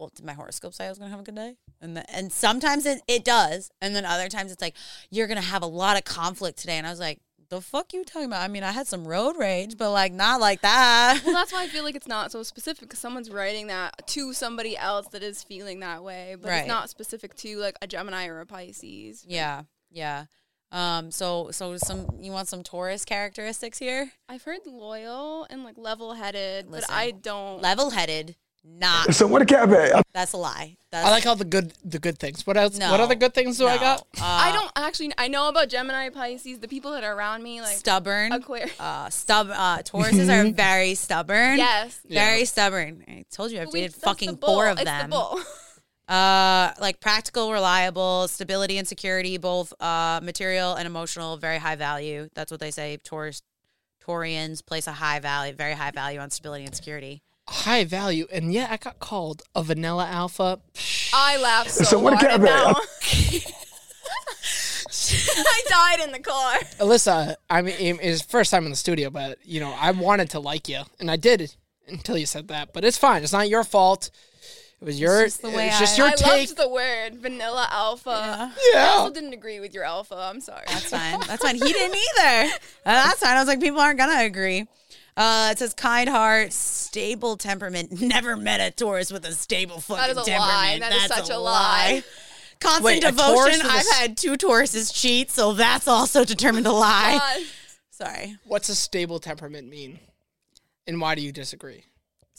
[0.00, 1.54] well, did my horoscope say I was gonna have a good day?
[1.80, 4.74] And the, and sometimes it, it does, and then other times it's like
[5.10, 7.20] you're gonna have a lot of conflict today, and I was like,
[7.50, 8.42] the fuck you talking about?
[8.42, 11.20] I mean, I had some road rage, but like not like that.
[11.24, 14.32] Well, that's why I feel like it's not so specific because someone's writing that to
[14.32, 16.58] somebody else that is feeling that way, but Right.
[16.60, 19.24] it's not specific to like a Gemini or a Pisces.
[19.28, 20.26] yeah, yeah.
[20.72, 21.10] Um.
[21.10, 24.12] So so some you want some Taurus characteristics here?
[24.28, 27.60] I've heard loyal and like level-headed, but I don't.
[27.60, 29.14] Level headed, not.
[29.14, 30.02] So what a cat bag.
[30.12, 30.76] That's a lie.
[30.90, 32.46] That's, I like all the good the good things.
[32.46, 32.76] What else?
[32.76, 32.90] No.
[32.90, 34.00] What other good things do I got?
[34.18, 35.12] Uh, I don't actually.
[35.16, 36.58] I know about Gemini, Pisces.
[36.58, 38.32] The people that are around me, like stubborn.
[38.32, 38.78] Aquarius.
[38.80, 39.48] Uh, stub.
[39.52, 41.58] Uh, Tauruses are very stubborn.
[41.58, 42.00] yes.
[42.08, 43.04] Very stubborn.
[43.08, 44.54] I told you I've We- dated fucking the bull.
[44.54, 45.10] four of It's them.
[45.10, 45.40] The bull.
[46.08, 52.28] Uh, like practical, reliable, stability and security, both uh material and emotional, very high value.
[52.34, 52.96] That's what they say.
[53.04, 53.42] Taurus,
[54.04, 57.22] Taurians place a high value, very high value on stability and security.
[57.50, 60.60] High value, and yet I got called a vanilla alpha.
[61.12, 62.76] I laughed so, So what a hard cat at that one.
[65.36, 66.58] I died in the car.
[66.78, 70.40] Alyssa, I mean, it's first time in the studio, but you know, I wanted to
[70.40, 71.54] like you, and I did
[71.88, 72.72] until you said that.
[72.72, 73.22] But it's fine.
[73.24, 74.10] It's not your fault.
[74.80, 75.24] It was your.
[75.24, 76.48] just the way it's just I- your I take.
[76.48, 78.10] loved the word vanilla alpha.
[78.10, 78.86] I yeah.
[78.90, 80.14] also didn't agree with your alpha.
[80.16, 80.64] I'm sorry.
[80.68, 81.20] That's fine.
[81.26, 81.56] That's fine.
[81.56, 82.52] He didn't either.
[82.84, 83.36] That's fine.
[83.36, 84.66] I was like, people aren't gonna agree.
[85.16, 87.92] Uh, it says kind heart, stable temperament.
[88.00, 90.38] Never met a Taurus with a stable fucking is a temperament.
[90.38, 90.78] lie.
[90.80, 92.02] That is That's such a lie.
[92.60, 93.58] Constant Wait, devotion.
[93.58, 97.18] with a I've s- had two Tauruses cheat, so that's also determined a lie.
[97.18, 97.46] God.
[97.90, 98.36] Sorry.
[98.44, 99.98] What's a stable temperament mean?
[100.86, 101.84] And why do you disagree?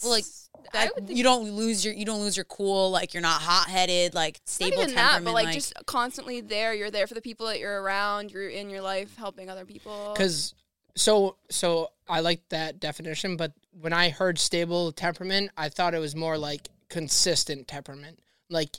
[0.04, 0.26] Well, like
[0.74, 2.90] that, think- you don't lose your you don't lose your cool.
[2.92, 4.14] Like you're not hot headed.
[4.16, 5.26] Like Not stable even that, temperament.
[5.26, 6.74] but like, just constantly there.
[6.74, 8.32] You're there for the people that you're around.
[8.32, 10.12] You're in your life helping other people.
[10.14, 10.54] Because
[10.96, 16.00] so so I like that definition, but when I heard stable temperament, I thought it
[16.00, 18.20] was more like consistent temperament.
[18.50, 18.78] Like,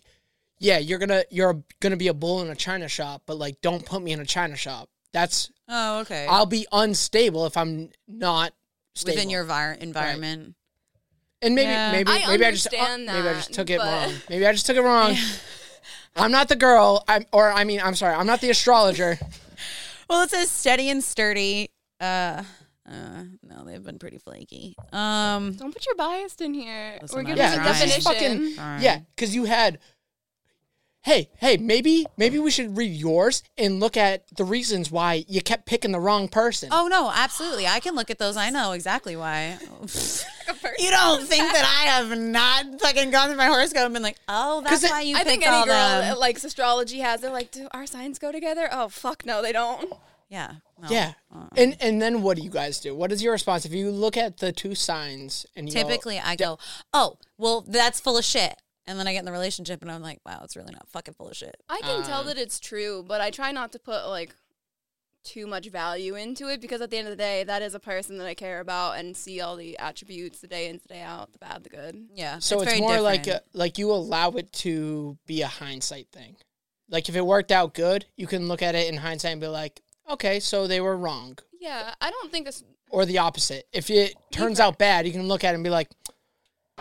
[0.58, 3.84] yeah, you're gonna you're gonna be a bull in a china shop, but like, don't
[3.84, 4.88] put me in a china shop.
[5.12, 6.26] That's oh okay.
[6.28, 8.52] I'll be unstable if I'm not
[8.94, 9.14] stable.
[9.16, 10.54] Within your vir- environment.
[11.40, 11.92] And maybe Yeah.
[11.92, 14.14] maybe I maybe I just uh, understand maybe I just took it but- wrong.
[14.30, 15.16] Maybe I just took it wrong.
[16.16, 17.02] I'm not the girl.
[17.08, 18.14] I'm or I mean I'm sorry.
[18.14, 19.18] I'm not the astrologer.
[20.10, 21.70] Well, it says steady and sturdy.
[22.02, 22.42] Uh,
[22.90, 24.74] uh, no, they've been pretty flaky.
[24.92, 26.98] Um, Don't put your bias in here.
[27.00, 27.66] Listen, We're I'm giving Yeah, a trying.
[27.68, 28.02] definition.
[28.02, 28.82] fucking Sorry.
[28.82, 28.98] yeah.
[29.14, 29.78] Because you had.
[31.04, 35.40] Hey, hey, maybe maybe we should read yours and look at the reasons why you
[35.40, 36.68] kept picking the wrong person.
[36.70, 37.66] oh no, absolutely.
[37.66, 38.36] I can look at those.
[38.36, 39.58] I know exactly why.
[40.78, 44.18] you don't think that I have not fucking gone through my horoscope and been like,
[44.28, 46.00] oh, that's why you I think picked all any girl them.
[46.02, 47.20] that likes astrology has.
[47.20, 48.68] They're like, do our signs go together?
[48.70, 49.92] Oh fuck, no, they don't.
[50.32, 50.52] Yeah.
[50.82, 50.88] no.
[50.90, 51.12] Yeah.
[51.32, 51.48] Uh-uh.
[51.56, 52.94] And and then what do you guys do?
[52.96, 56.18] What is your response if you look at the two signs and you go, Typically,
[56.18, 56.58] I go,
[56.94, 58.56] oh, well, that's full of shit.
[58.86, 61.14] And then I get in the relationship and I'm like, wow, it's really not fucking
[61.14, 61.54] full of shit.
[61.68, 62.06] I can Uh.
[62.06, 64.34] tell that it's true, but I try not to put like
[65.22, 67.78] too much value into it because at the end of the day, that is a
[67.78, 71.02] person that I care about and see all the attributes, the day in, the day
[71.02, 72.06] out, the bad, the good.
[72.14, 72.38] Yeah.
[72.38, 76.36] So it's, very more like a, like you allow it to be a hindsight thing.
[76.88, 79.46] Like if it worked out good, you can look at it in hindsight and be
[79.46, 81.38] like, okay, so they were wrong.
[81.60, 83.66] Yeah, I don't think it's Or the opposite.
[83.72, 85.88] If it turns out bad, you can look at it and be like,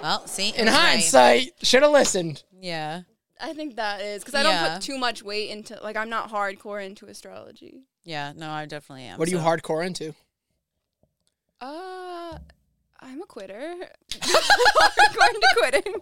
[0.01, 0.81] well, see, it in was right.
[0.89, 2.43] hindsight, should have listened.
[2.59, 3.01] Yeah.
[3.39, 4.73] I think that is because I don't Yeah.
[4.75, 7.81] put too much weight into like I'm not hardcore into astrology.
[8.03, 8.33] Yeah.
[8.35, 9.17] No, I definitely am.
[9.19, 10.13] What are you so- hardcore into?
[11.59, 12.37] Uh,
[12.99, 13.75] I'm a quitter.
[14.11, 15.93] hardcore into quitting.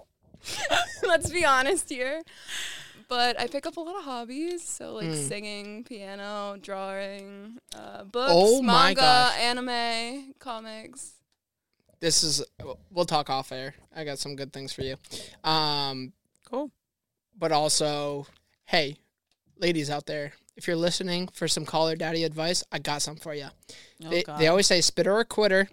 [1.07, 2.21] Let's be honest here.
[3.09, 5.27] But I pick up a lot of hobbies, so like Mm.
[5.27, 11.13] singing, piano, drawing, uh, books, Oh manga, anime, comics.
[11.99, 12.43] This is
[12.91, 13.73] we'll talk off air.
[13.93, 14.95] I got some good things for you.
[15.43, 16.13] Um
[16.45, 16.71] Cool.
[17.37, 18.27] but also,
[18.65, 18.97] hey,
[19.57, 23.15] ladies out there, if you're listening for some Call Her Daddy advice, I got some
[23.17, 23.47] for you.
[24.05, 25.67] Oh, they, they always say spitter or quitter.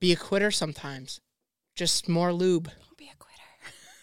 [0.00, 1.20] Be a quitter sometimes.
[1.76, 2.70] Just more lube.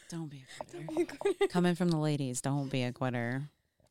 [0.10, 0.84] Don't be a quitter.
[0.86, 1.18] Don't be a quitter.
[1.20, 1.48] Be a quitter.
[1.52, 3.44] Coming from the ladies, don't be a quitter.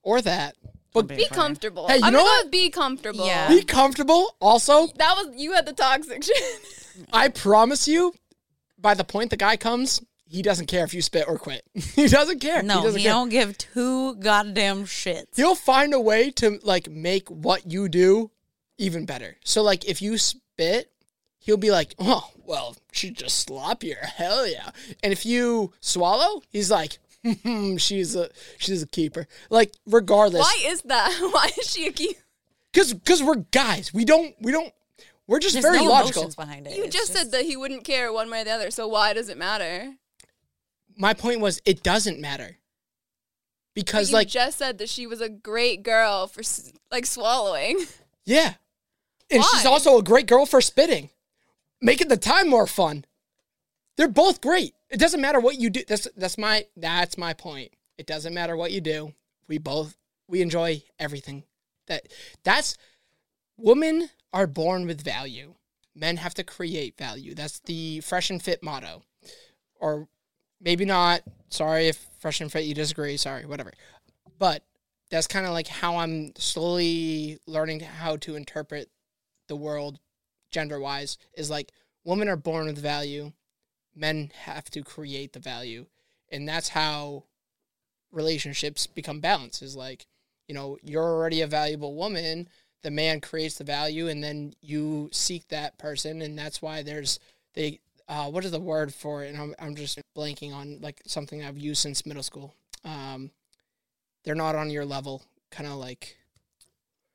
[0.02, 0.56] Or that.
[0.62, 1.34] Don't But be a Be quitter.
[1.40, 1.88] comfortable.
[1.88, 2.44] Hey, you I'm know gonna what?
[2.46, 3.26] with be comfortable.
[3.26, 3.48] Yeah.
[3.48, 4.36] be comfortable.
[4.40, 6.60] Also, That was you had the toxic shit.
[7.12, 8.14] I promise you,
[8.78, 11.62] by the point the guy comes, he doesn't care if you spit or quit.
[11.74, 12.62] he doesn't care.
[12.62, 13.12] No, he doesn't he care.
[13.12, 15.36] don't give two goddamn shits.
[15.36, 18.30] He'll find a way to like make what you do
[18.76, 19.36] even better.
[19.44, 20.90] So like if you spit,
[21.48, 24.04] he'll be like, "Oh, well, she's just sloppier.
[24.04, 24.70] Hell yeah!"
[25.02, 28.28] And if you swallow, he's like, hmm, "She's a
[28.58, 31.10] she's a keeper." Like regardless, Why is that?
[31.32, 32.16] Why is she a key?
[32.70, 34.72] because because we're guys, we don't we don't
[35.26, 36.30] we're just There's very no logical.
[36.36, 36.76] behind it.
[36.76, 38.70] You It's just, said that he wouldn't care one way or the other.
[38.70, 39.94] So why does it matter?
[40.96, 42.58] My point was, it doesn't matter
[43.74, 46.42] because you like just said that she was a great girl for
[46.90, 47.78] like swallowing.
[48.26, 48.54] Yeah.
[49.30, 51.08] And she's also a great girl for spitting,
[51.80, 53.04] making the time more fun.
[53.96, 54.74] They're both great.
[54.90, 55.82] It doesn't matter what you do.
[55.86, 57.72] That's that's my that's my point.
[57.98, 59.12] It doesn't matter what you do.
[59.48, 59.96] We both
[60.28, 61.44] we enjoy everything.
[61.88, 62.06] That
[62.44, 62.76] that's
[63.56, 65.54] women are born with value.
[65.94, 67.34] Men have to create value.
[67.34, 69.02] That's the fresh and fit motto.
[69.80, 70.08] Or
[70.60, 71.22] maybe not.
[71.48, 73.16] Sorry if fresh and fit you disagree.
[73.16, 73.72] Sorry, whatever.
[74.38, 74.62] But
[75.10, 78.90] that's kind of like how I'm slowly learning how to interpret
[79.48, 79.98] the world
[80.50, 81.72] gender wise is like
[82.04, 83.32] women are born with value,
[83.94, 85.86] men have to create the value.
[86.30, 87.24] And that's how
[88.12, 90.06] relationships become balanced is like,
[90.46, 92.48] you know, you're already a valuable woman,
[92.82, 97.18] the man creates the value and then you seek that person and that's why there's
[97.54, 99.28] they uh, what is the word for it?
[99.28, 102.54] And I'm, I'm just blanking on like something I've used since middle school.
[102.84, 103.30] Um,
[104.24, 105.22] they're not on your level.
[105.50, 106.16] Kind of like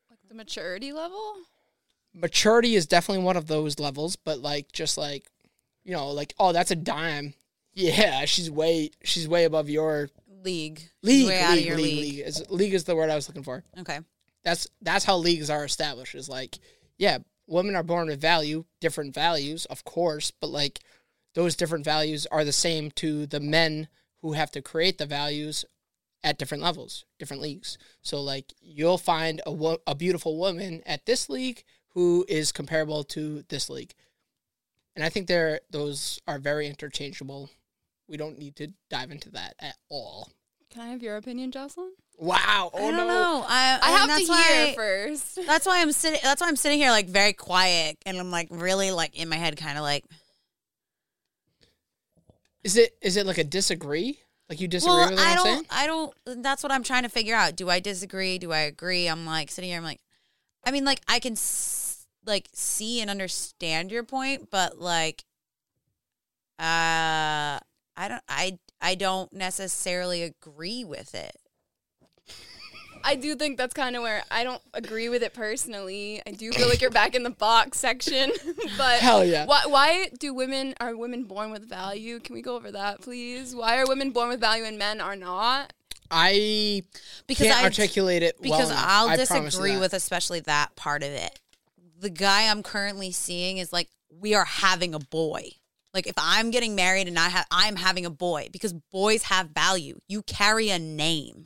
[0.10, 1.38] Like the maturity level?
[2.14, 5.30] Maturity is definitely one of those levels, but like just like
[5.84, 7.34] you know, like oh, that's a dime.
[7.74, 10.09] Yeah, she's way she's way above your
[10.43, 10.82] league.
[11.01, 11.28] League.
[11.28, 12.14] league, your league, league.
[12.16, 12.20] league.
[12.28, 13.64] Is, league is the word I was looking for.
[13.80, 13.99] Okay.
[14.43, 16.16] That's that's how leagues are established.
[16.16, 16.59] Is like
[16.97, 20.80] yeah, women are born with value, different values, of course, but like
[21.34, 23.88] those different values are the same to the men
[24.22, 25.66] who have to create the values
[26.24, 27.78] at different levels, different leagues.
[28.01, 31.64] So like you'll find a wo- a beautiful woman at this league
[31.94, 33.94] who is comparable to this league.
[34.96, 37.50] And I think they're those are very interchangeable.
[38.08, 40.30] We don't need to dive into that at all.
[40.72, 41.94] Can I have your opinion, Jocelyn?
[42.18, 42.72] Wow.
[42.74, 43.08] Oh I don't no.
[43.08, 43.46] know.
[43.48, 45.39] I, I and have that's to why, hear first.
[45.48, 46.20] That's why I'm sitting.
[46.24, 49.36] That's why I'm sitting here like very quiet, and I'm like really like in my
[49.36, 50.06] head, kind of like.
[52.64, 54.20] Is it is it like a disagree?
[54.50, 55.46] Like you disagree well, with what I I'm don't.
[55.46, 55.66] saying?
[55.72, 56.44] I don't.
[56.44, 57.56] That's what I'm trying to figure out.
[57.56, 58.38] Do I disagree?
[58.38, 59.08] Do I agree?
[59.08, 59.78] I'm like sitting here.
[59.80, 60.02] I'm like,
[60.64, 61.83] I mean, like I can s-
[62.26, 65.26] like see and understand your point, but like,
[66.59, 67.59] Uh,
[67.95, 68.24] I don't.
[68.30, 71.36] I I don't necessarily agree with it.
[73.05, 76.21] I do think that's kind of where I don't agree with it personally.
[76.26, 78.32] I do feel like you're back in the box section,
[78.78, 79.45] but Hell yeah.
[79.45, 82.19] Why, why do women are women born with value?
[82.21, 83.53] Can we go over that, please?
[83.53, 85.74] Why are women born with value and men are not?
[86.09, 86.84] I
[87.28, 88.86] Because can't I articulate it because enough.
[88.88, 91.39] I'll I disagree with especially that part of it.
[92.04, 95.51] The guy I'm currently seeing is like we are having a boy.
[95.93, 99.51] Like if I'm getting married and I have I'm having a boy because boys have
[99.51, 100.01] value.
[100.10, 101.45] You carry a name.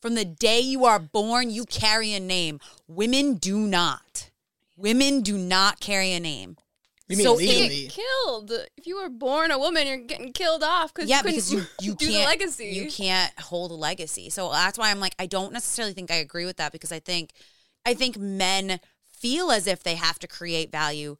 [0.00, 2.58] From the day you are born, you carry a name.
[2.86, 4.30] Women do not.
[4.78, 6.56] Women do not carry a name.
[7.08, 7.82] You mean So You legally?
[7.82, 9.86] get killed if you were born a woman.
[9.86, 12.66] You're getting killed off because yeah, you because you you do can't the legacy.
[12.68, 14.30] you can't hold a legacy.
[14.30, 16.98] So that's why I'm like I don't necessarily think I agree with that because I
[16.98, 17.32] think
[17.84, 18.80] I think men
[19.20, 21.16] feel as if they have to create value,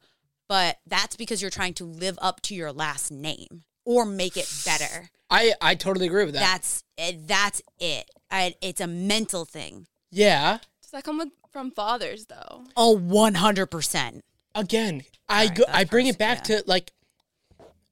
[0.47, 4.51] but that's because you're trying to live up to your last name or make it
[4.65, 5.09] better.
[5.29, 6.39] I I totally agree with that.
[6.41, 8.09] That's it, that's it.
[8.31, 9.87] I, it's a mental thing.
[10.11, 10.59] yeah.
[10.81, 12.63] Does that come with, from fathers though?
[12.75, 14.21] Oh, 100%.
[14.55, 16.57] Again, I Sorry, go, I bring it back yeah.
[16.57, 16.91] to like,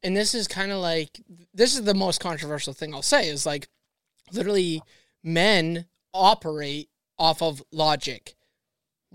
[0.02, 1.22] and this is kind of like
[1.54, 3.68] this is the most controversial thing I'll say is like,
[4.32, 4.82] literally,
[5.24, 6.90] men operate
[7.20, 8.36] off of logic.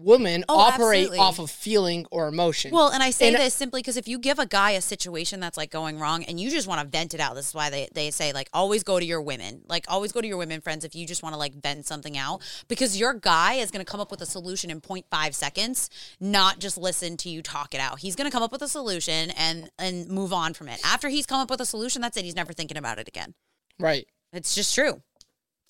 [0.05, 1.19] Women Oh, operate absolutely.
[1.19, 2.71] off of feeling or emotion.
[2.73, 4.81] Well, and I say And- uh, this simply because if you give a guy a
[4.81, 7.55] situation that's like going wrong and you just want to vent it out, this is
[7.55, 9.63] why they, they say like always go to your women.
[9.69, 12.17] Like always go to your women friends if you just want to like vent something
[12.19, 15.89] out because your guy is going to come up with a solution in 0.5 seconds,
[16.21, 18.01] not just listen to you talk it out.
[18.01, 20.81] He's going to come up with a solution and and move on from it.
[20.85, 22.25] After he's come up with a solution, that's it.
[22.25, 23.35] He's never thinking about it again.
[23.79, 24.07] right.
[24.35, 25.03] It's just true.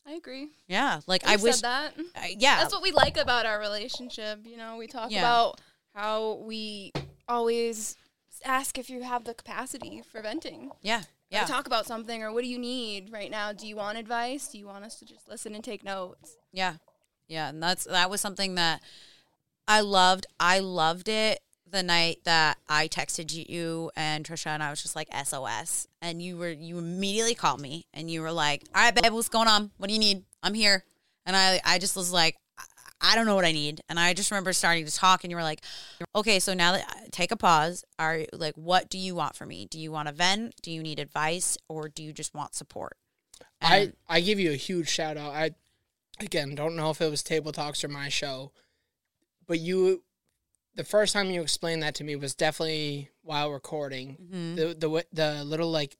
[0.06, 0.48] I agree.
[0.66, 1.00] Yeah.
[1.06, 1.94] Like I I wish said that.
[2.16, 2.58] uh, yeah.
[2.58, 4.40] That's what we like about our relationship.
[4.44, 5.20] You know, we talk Yeah.
[5.20, 5.60] about
[5.94, 6.92] how we
[7.28, 7.96] always
[8.44, 10.70] ask if you have the capacity for venting.
[10.82, 11.02] yeah.
[11.30, 11.40] Yeah.
[11.42, 11.46] Yeah.
[11.46, 13.52] talk about something or what do you need right now?
[13.52, 14.48] Do you want advice?
[14.48, 16.36] Do you want us to just listen and take notes?
[16.52, 16.74] Yeah.
[17.28, 17.48] Yeah.
[17.48, 18.82] And that's that was something that
[19.66, 20.26] I loved.
[20.40, 21.38] I loved it
[21.72, 25.88] the night that I texted you and Trisha and I was just like SOS.
[26.00, 29.28] And you were you immediately called me and you were like, All right, babe, what's
[29.28, 29.70] going on?
[29.78, 30.24] What do you need?
[30.42, 30.84] I'm here.
[31.26, 32.36] And I I just was like,
[33.00, 33.80] I- don't know what I need.
[33.88, 35.62] And I just remember starting to talk and you were like,
[36.14, 37.84] Okay, so now that uh, take a pause.
[37.98, 39.66] Are like what do you want from me?
[39.66, 40.54] Do you want a vent?
[40.62, 41.56] Do you need advice?
[41.68, 42.96] Or do you just want support?
[43.60, 45.32] I I give you a huge shout out.
[45.32, 45.50] I
[46.20, 48.52] again don't know if it was Table Talks or my show,
[49.46, 50.02] but you,
[50.74, 54.16] the first time you explained that to me was definitely while recording.
[54.32, 54.56] Mhm.
[54.56, 55.96] The the the little like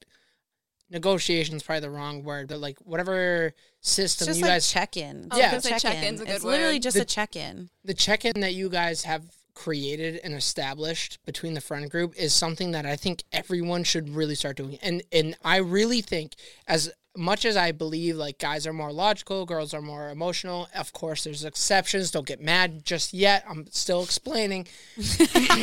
[0.91, 4.71] negotiation is probably the wrong word, but like whatever It's system just you like guys
[4.71, 5.29] check in.
[5.31, 7.71] I was gonna check-in's a good It's literally just The- a check in.
[7.85, 12.71] the check-in that you guys have created and established between the friend group is something
[12.73, 14.79] that I think everyone should really start doing.
[14.83, 16.35] And and I really think
[16.67, 20.93] as much as I believe like guys are more logical, girls are more emotional, of
[20.93, 22.11] course there's exceptions.
[22.11, 23.45] Don't get mad just yet.
[23.49, 24.67] I'm still explaining.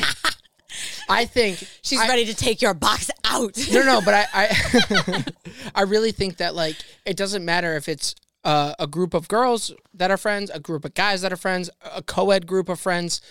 [1.09, 3.57] I think She's I- ready to take your box out.
[3.71, 5.23] no, no, but I, I,
[5.75, 6.75] I really think that like
[7.05, 10.85] it doesn't matter if it's uh, a group of girls that are friends, a group
[10.85, 13.21] of guys that are friends, a co-ed group of friends.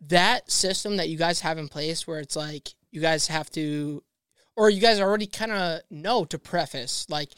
[0.00, 4.02] That system that you guys have in place, where it's like you guys have to,
[4.58, 7.30] or you guys already kind of know to preface, like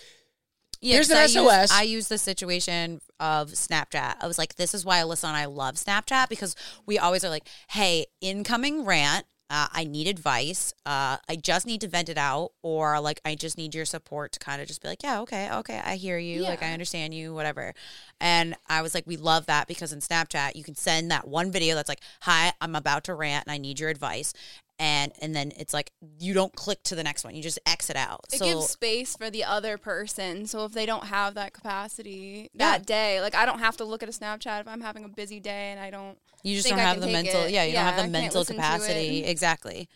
[0.81, 1.61] Yeah, Here's an I SOS.
[1.61, 4.16] Used, I used the situation of Snapchat.
[4.21, 6.57] I was like, this is why Alyssa and I love Snapchat because
[6.87, 9.27] we always are like, hey, incoming rant.
[9.53, 10.73] Uh, I need advice.
[10.87, 14.31] Uh, I just need to vent it out, or like I just need your support
[14.33, 17.14] to kind of just be like, yeah, okay, okay, I hear you, like I understand
[17.14, 17.75] you, whatever.
[18.21, 21.51] And I was like, we love that because in Snapchat you can send that one
[21.51, 24.33] video that's like, hi, I'm about to rant and I need your advice,
[24.81, 27.95] and and then it's like you don't click to the next one, you just exit
[27.97, 28.20] out.
[28.33, 30.47] It so gives space for the other person.
[30.47, 32.70] So if they don't have that capacity Yeah.
[32.78, 35.09] that day, like I don't have to look at a Snapchat if I'm having a
[35.09, 36.18] busy day and I don't.
[36.43, 37.43] You just think don't I have the mental.
[37.43, 37.51] it.
[37.53, 39.24] Yeah, you Yeah, don't have the can't mental capacity.
[39.24, 39.89] Exactly.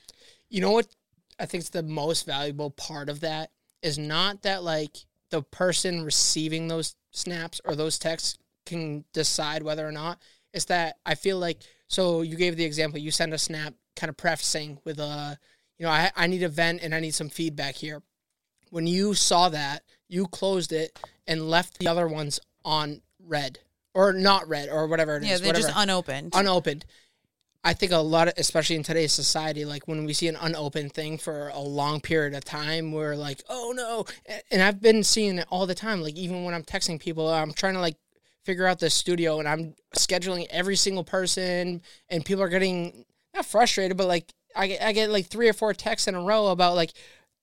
[0.51, 0.87] you know what
[1.41, 3.51] I think is the most valuable part of that
[3.82, 4.99] is not that like
[5.30, 10.18] the person receiving those snaps or those texts can decide whether or not.
[10.53, 11.59] It's that I feel like
[11.89, 15.38] so you gave the example you send a snap kind of prefacing with a
[15.78, 18.03] you know I I need a vent and I need some feedback here.
[18.70, 23.59] When you saw that, you closed it and left the other ones on red
[23.95, 25.28] or not red or whatever it is.
[25.28, 26.32] Yeah, they're whatever just unopened.
[26.34, 26.84] unopened.
[27.66, 30.92] I think a lot of, especially in today's society, like when we see an unopened
[30.92, 34.05] thing for a long period of time, we're like, oh no.
[34.51, 36.03] And I've been seeing it all the time.
[36.03, 37.97] Like even when I'm texting people, I'm trying to like
[38.45, 41.80] figure out the studio and I'm scheduling every single person
[42.11, 45.53] and people are getting not frustrated, but like I get, I get like three or
[45.53, 46.93] four texts in a row about like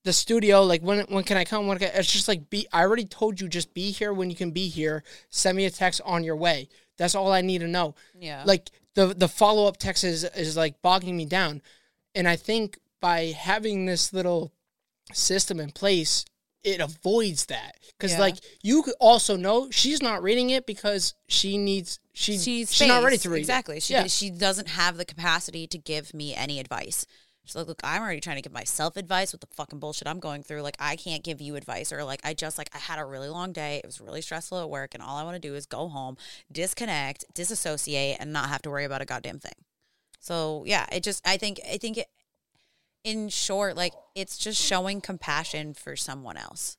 [0.03, 0.63] the studio.
[0.63, 1.67] Like when when can I come?
[1.67, 2.67] When can I, it's just like be.
[2.71, 5.03] I already told you just be here when you can be here.
[5.29, 6.69] Send me a text on your way.
[6.97, 7.95] That's all I need to know.
[8.17, 8.43] Yeah.
[8.45, 11.61] Like the the follow up text is is like bogging me down,
[12.15, 14.51] and I think by having this little
[15.13, 16.25] system in place,
[16.63, 18.19] it avoids that because Yeah.
[18.19, 22.87] like you could also know she's not reading it because she needs she she's she's
[22.87, 23.41] not ready to read it.
[23.41, 23.79] exactly.
[23.79, 24.07] She yeah.
[24.07, 27.05] she doesn't have the capacity to give me any advice.
[27.43, 30.19] She's like, look, I'm already trying to give myself advice with the fucking bullshit I'm
[30.19, 30.61] going through.
[30.61, 33.29] Like, I can't give you advice, or like, I just like I had a really
[33.29, 33.77] long day.
[33.77, 36.17] It was really stressful at work, and all I want to do is go home,
[36.51, 39.55] disconnect, disassociate, and not have to worry about a goddamn thing.
[40.19, 42.07] So yeah, it just I think I think it,
[43.03, 46.77] in short, like it's just showing compassion for someone else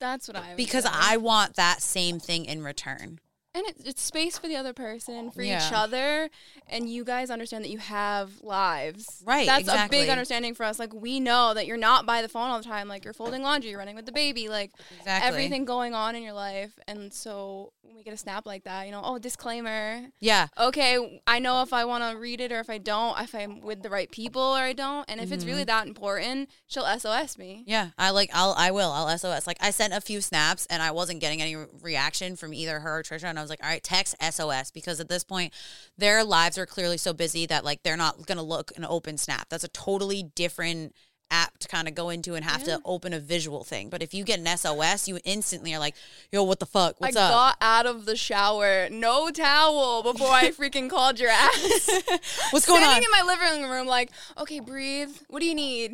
[0.00, 0.90] That's what I because say.
[0.92, 3.20] I want that same thing in return.
[3.56, 5.66] And it, it's space for the other person, for Yeah.
[5.66, 6.28] each other,
[6.68, 9.22] and you guys understand that you have lives.
[9.24, 10.78] Right, That's a big understanding for us.
[10.78, 12.88] Like we know that you're not by the phone all the time.
[12.88, 15.26] Like you're folding laundry, you're running with the baby, like Exactly.
[15.28, 16.78] everything going on in your life.
[16.86, 20.06] And so when we get a snap like that, you know, oh disclaimer.
[20.20, 20.48] Yeah.
[20.58, 23.60] Okay, I know if I want to read it or if I don't, if I'm
[23.60, 25.04] with the right people or I don't.
[25.08, 25.50] And if it's Mm-hmm.
[25.52, 27.62] really that important, she'll SOS me.
[27.66, 29.46] Yeah, I like I'll I will I'll SOS.
[29.46, 32.98] Like I sent a few snaps and I wasn't getting any reaction from either her
[32.98, 35.52] or Trisha, and I was like, all right, text SOS because at this point,
[35.98, 39.48] their lives are clearly so busy that like they're not gonna look an open snap.
[39.48, 40.94] That's a totally different
[41.28, 42.76] app to kind of go into and have Yeah.
[42.76, 43.88] to open a visual thing.
[43.90, 45.96] But if you get an SOS, you instantly are like,
[46.30, 47.00] yo, what the fuck?
[47.00, 47.30] What's I up?
[47.30, 51.90] I got out of the shower, no towel, before I freaking called your ass.
[52.50, 53.20] What's going on Standing on?
[53.20, 55.10] in my living room, like, okay, breathe.
[55.26, 55.90] What do you need?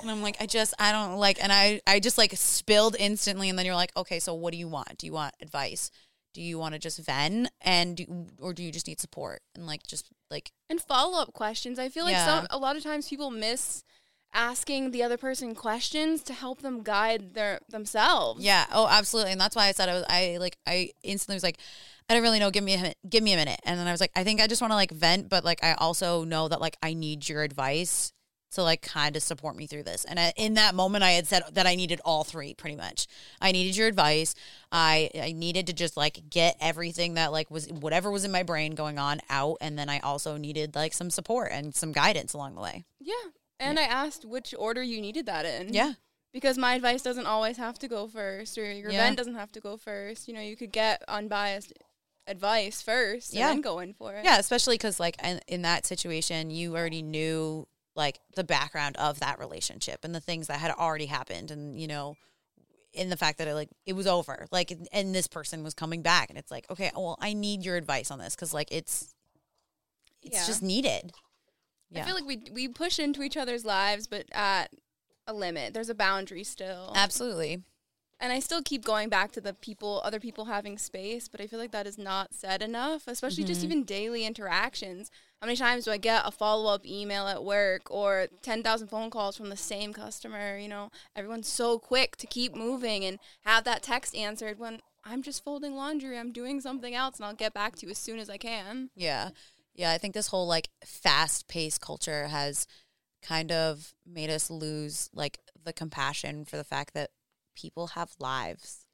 [0.00, 3.48] And I'm like, I just, I don't like, and I, I just like spilled instantly.
[3.48, 4.98] And then you're like, okay, so what do you want?
[4.98, 5.92] Do you want advice?
[6.36, 9.40] Do you want to just vent and, do, or do you just need support?
[9.54, 11.78] And like, just like, And follow up questions.
[11.78, 12.26] I feel like Yeah.
[12.26, 13.82] some a lot of times people miss
[14.34, 18.44] asking the other person questions to help them guide their themselves.
[18.44, 19.32] yeah, oh, absolutely.
[19.32, 21.56] And that's why I said I was, I like, I instantly was like,
[22.10, 22.50] I don't really know.
[22.50, 22.92] Give me a.
[23.08, 23.58] Give me a minute.
[23.64, 25.64] And then I was like, I think I just want to like vent, but like,
[25.64, 28.12] I also know that like I need your advice
[28.52, 30.04] to like kind of support me through this.
[30.04, 33.06] And I, in that moment, I had said that I needed all three pretty much.
[33.40, 34.34] I needed your advice.
[34.72, 38.42] I I needed to just like get everything that like was whatever was in my
[38.44, 42.32] brain going on out, and then I also needed like some support and some guidance
[42.32, 42.84] along the way.
[43.00, 43.14] Yeah.
[43.58, 45.72] And I asked which order you needed that in.
[45.72, 45.94] Yeah,
[46.32, 49.04] Because my advice doesn't always have to go first, or your Yeah.
[49.04, 50.28] vent doesn't have to go first.
[50.28, 51.72] You know, you could get unbiased
[52.26, 53.48] advice first Yeah.
[53.48, 54.24] and then go in for it.
[54.24, 57.66] yeah, especially because like in, in that situation, you already knew
[57.96, 61.88] like the background of that relationship and the things that had already happened, and you
[61.88, 62.16] know.
[62.92, 66.00] In the fact that it like it was over, like, and this person was coming
[66.00, 69.14] back, and it's like, okay, well, I need your advice on this because, like, it's
[70.22, 70.46] it's Yeah.
[70.46, 71.12] just needed.
[71.94, 74.70] I feel like we we push into each other's lives, but at
[75.26, 75.74] a limit.
[75.74, 76.94] There's a boundary still.
[76.96, 77.64] absolutely.
[78.20, 81.46] And I still keep going back to the people, other people having space, but I
[81.46, 83.72] feel like that is not said enough, especially just Mm-hmm.
[83.72, 85.10] even daily interactions.
[85.40, 89.10] How many times do I get a follow up email at work or 10,000 phone
[89.10, 90.56] calls from the same customer?
[90.56, 95.22] You know, everyone's so quick to keep moving and have that text answered when I'm
[95.22, 98.18] just folding laundry, I'm doing something else, and I'll get back to you as soon
[98.18, 98.90] as I can.
[98.96, 99.30] Yeah.
[99.74, 99.92] Yeah.
[99.92, 102.66] I think this whole like fast paced culture has
[103.22, 107.10] kind of made us lose like the compassion for the fact that
[107.56, 108.86] people have lives.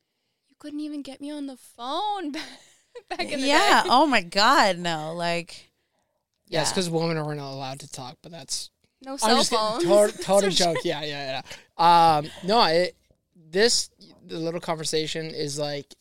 [0.49, 2.33] You couldn't even get me on the phone
[3.11, 3.83] back in the yeah.
[3.83, 3.89] day.
[3.91, 4.79] Oh my God.
[4.79, 5.13] No.
[5.15, 5.71] Like,
[6.47, 6.71] Yes, Yeah.
[6.73, 8.71] because women are not allowed to talk, but that's
[9.05, 9.65] No I'm cell just kidding.
[9.67, 9.85] phones.
[9.85, 10.79] Total, total joke.
[10.85, 11.43] Yeah, yeah,
[11.79, 12.17] yeah.
[12.19, 12.97] Um, no, it,
[13.35, 13.91] this
[14.27, 15.95] the little conversation is like,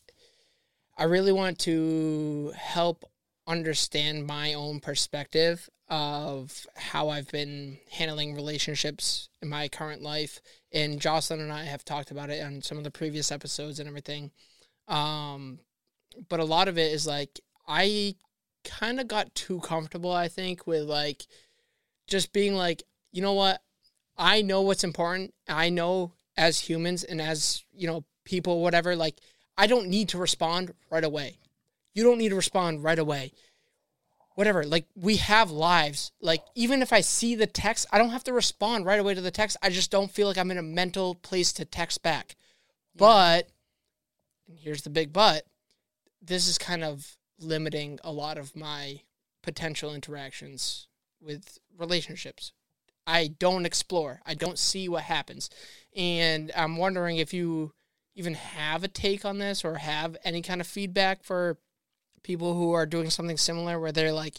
[0.96, 3.04] I really want to help
[3.46, 10.40] understand my own perspective of how I've been handling relationships in my current life.
[10.72, 13.88] And Jocelyn and I have talked about it on some of the previous episodes and
[13.88, 14.30] everything.
[14.88, 15.58] Um,
[16.28, 18.14] but a lot of it is like I
[18.64, 20.12] kind of got too comfortable.
[20.12, 21.26] I think with like
[22.06, 22.82] just being like,
[23.12, 23.60] you know what,
[24.16, 25.34] I know what's important.
[25.48, 28.96] I know as humans and as you know people, whatever.
[28.96, 29.18] Like
[29.56, 31.38] I don't need to respond right away.
[31.94, 33.32] You don't need to respond right away.
[34.34, 34.64] Whatever.
[34.64, 36.12] Like we have lives.
[36.20, 39.20] Like even if I see the text, I don't have to respond right away to
[39.20, 39.56] the text.
[39.62, 42.36] I just don't feel like I'm in a mental place to text back.
[42.96, 43.48] But
[44.48, 45.44] and here's the big but.
[46.20, 49.00] This is kind of limiting a lot of my
[49.42, 50.86] potential interactions
[51.20, 52.52] with relationships.
[53.06, 54.20] I don't explore.
[54.24, 55.50] I don't see what happens.
[55.96, 57.72] And I'm wondering if you
[58.14, 61.58] even have a take on this or have any kind of feedback for
[62.22, 64.38] people who are doing something similar where they're like,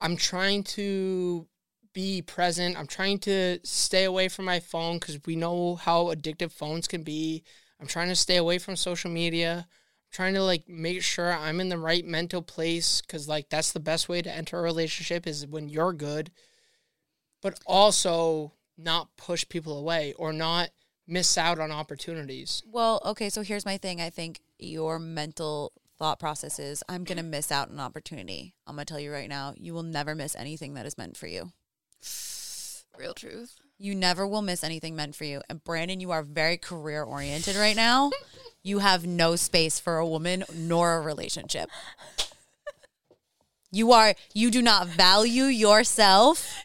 [0.00, 1.46] I'm trying to
[1.92, 2.76] be present.
[2.76, 7.02] I'm trying to stay away from my phone because we know how addictive phones can
[7.02, 7.42] be.
[7.80, 9.66] I'm trying to stay away from social media.
[9.68, 13.72] I'm trying to like make sure I'm in the right mental place because like that's
[13.72, 16.30] the best way to enter a relationship is when you're good,
[17.40, 20.70] but also not push people away or not
[21.06, 22.62] miss out on opportunities.
[22.66, 24.00] Well, okay, so here's my thing.
[24.00, 27.30] I think your mental thought process is I'm going to mm-hmm.
[27.30, 28.54] miss out on an opportunity.
[28.66, 31.16] I'm going to tell you right now, you will never miss anything that is meant
[31.16, 31.52] for you.
[32.98, 33.56] Real truth.
[33.78, 35.40] You never will miss anything meant for you.
[35.48, 38.10] And Branden, you are very career oriented right now.
[38.62, 41.70] you have no space for a woman nor a relationship.
[43.70, 46.64] You are you do not value yourself.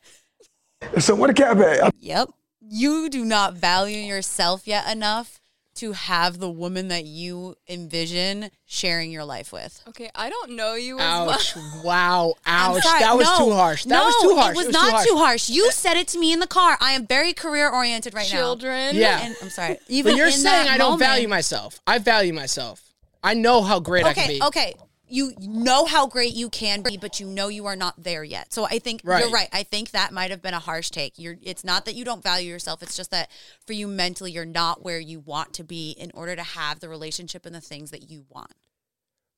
[1.00, 1.92] So what a cap at?
[1.98, 2.30] Yep.
[2.62, 5.39] You do not value yourself yet enough
[5.80, 9.82] to have the woman that you envision sharing your life with.
[9.90, 11.56] Okay, I don't know you as Ouch!
[11.56, 11.82] well.
[11.84, 12.34] Wow!
[12.46, 12.84] Ouch!
[12.84, 13.84] That was No, too harsh.
[13.86, 14.54] That no, was too harsh.
[14.54, 15.08] It was, too not harsh.
[15.08, 15.50] too harsh.
[15.50, 16.78] You said it to me in the car.
[16.80, 18.38] I am very career oriented right now.
[18.40, 18.96] Children.
[18.96, 19.22] Yeah.
[19.22, 19.78] And I'm sorry.
[19.88, 21.80] Even But you're in saying that I don't moment- value myself.
[21.88, 22.82] I value myself.
[23.24, 24.44] I know how great I can Okay, be.
[24.46, 24.74] okay.
[25.10, 28.54] You know how great you can be, but you know you are not there yet.
[28.54, 29.22] So I think Right.
[29.22, 29.50] you're right.
[29.52, 31.14] I think that might have been a harsh take.
[31.18, 33.30] You're it's not that you don't value yourself, it's just that
[33.66, 36.90] for you mentally you're not where you want to be in order to have the
[36.90, 38.52] relationship and the things that you want.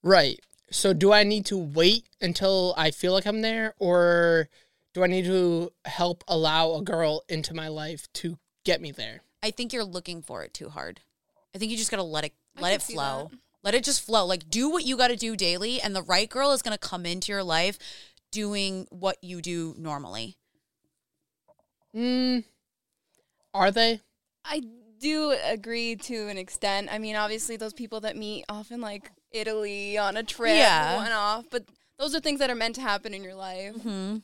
[0.04, 0.40] Right.
[0.72, 4.50] So do I need to wait until I feel like I'm there or
[4.94, 9.22] do I need to help allow a girl into my life to get me there?
[9.44, 11.02] I think you're looking for it too hard.
[11.54, 13.30] I think you just gotta let it I let it flow.
[13.32, 13.38] that.
[13.64, 14.26] Let it just flow.
[14.26, 17.32] Like do what you gotta do daily and the right girl is gonna come into
[17.32, 17.78] your life
[18.32, 20.38] doing what you do normally.
[21.96, 22.44] Mm,
[23.54, 24.00] are they?
[24.46, 24.62] I
[25.00, 26.90] do agree to an extent.
[26.92, 30.96] I mean, obviously, those people that meet often like Italy on a trip, Yeah.
[30.96, 31.66] one off, but
[31.98, 33.76] those are things that are meant to happen in your life.
[33.76, 34.18] Hmm.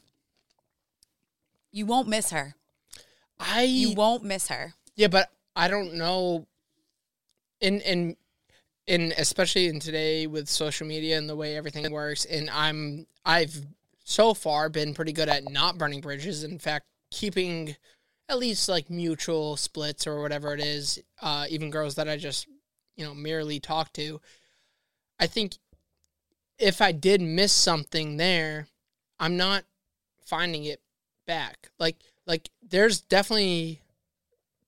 [1.72, 2.56] You won't miss her.
[3.40, 4.74] I You won't miss her.
[4.96, 6.48] Yeah, but I don't know.
[7.60, 8.16] In in
[8.88, 13.66] in especially in today with social media and the way everything works, and I'm I've
[14.04, 16.44] so far been pretty good at not burning bridges.
[16.44, 17.76] In fact, keeping
[18.30, 21.00] at least like mutual splits or whatever it is.
[21.22, 22.48] Uh, even girls that I just
[22.96, 24.22] you know merely talk to.
[25.20, 25.58] I think
[26.58, 28.68] if I did miss something there,
[29.20, 29.66] I'm not
[30.26, 30.82] finding it
[31.26, 31.70] back.
[31.78, 33.82] Like like there's definitely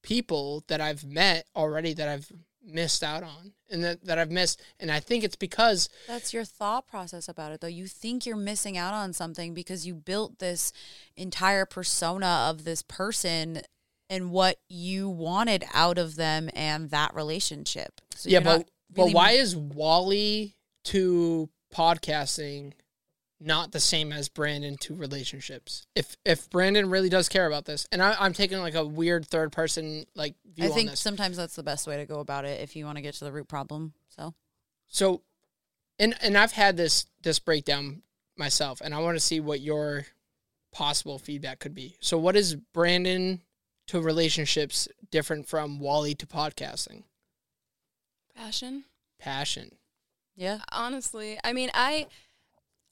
[0.01, 2.31] people that I've met already that I've
[2.69, 6.43] missed out on and that, that I've missed and I think it's because That's your
[6.43, 7.67] thought process about it, though.
[7.67, 10.71] You think you're missing out on something because you built this
[11.15, 13.61] entire persona of this person
[14.09, 18.01] and what you wanted out of them and that relationship.
[18.15, 20.55] So yeah but not but really- why is Wally
[20.85, 22.73] to podcasting
[23.39, 27.87] not the same as Branden to relationships if if Branden really does care about this
[27.91, 30.99] and I, I'm taking like a weird third person like view I on think this
[30.99, 33.25] sometimes that's the best way to go about it if you want to get to
[33.25, 33.93] the root problem.
[34.09, 34.33] So
[34.87, 35.21] So,
[35.97, 38.01] and and I've had this this breakdown
[38.37, 40.07] myself, and I want to see what your
[40.71, 41.97] possible feedback could be.
[41.99, 43.41] So, what is Branden
[43.87, 47.03] to relationships different from Wally to podcasting?
[48.35, 48.85] Passion.
[49.19, 49.75] Passion.
[50.35, 52.07] yeah, Honestly, I mean, I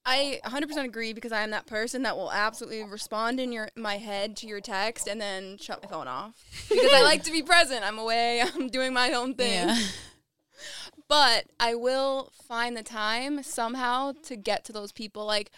[0.09, 3.97] I 100% agree because I am that person that will absolutely respond in your my
[3.97, 6.33] head to your text and then shut my phone off
[6.69, 7.83] because I like to be present.
[7.83, 8.41] I'm away.
[8.55, 9.67] I'm doing my own thing.
[9.67, 9.77] yeah.
[11.09, 15.25] But I will find the time somehow to get to those people.
[15.25, 15.51] Like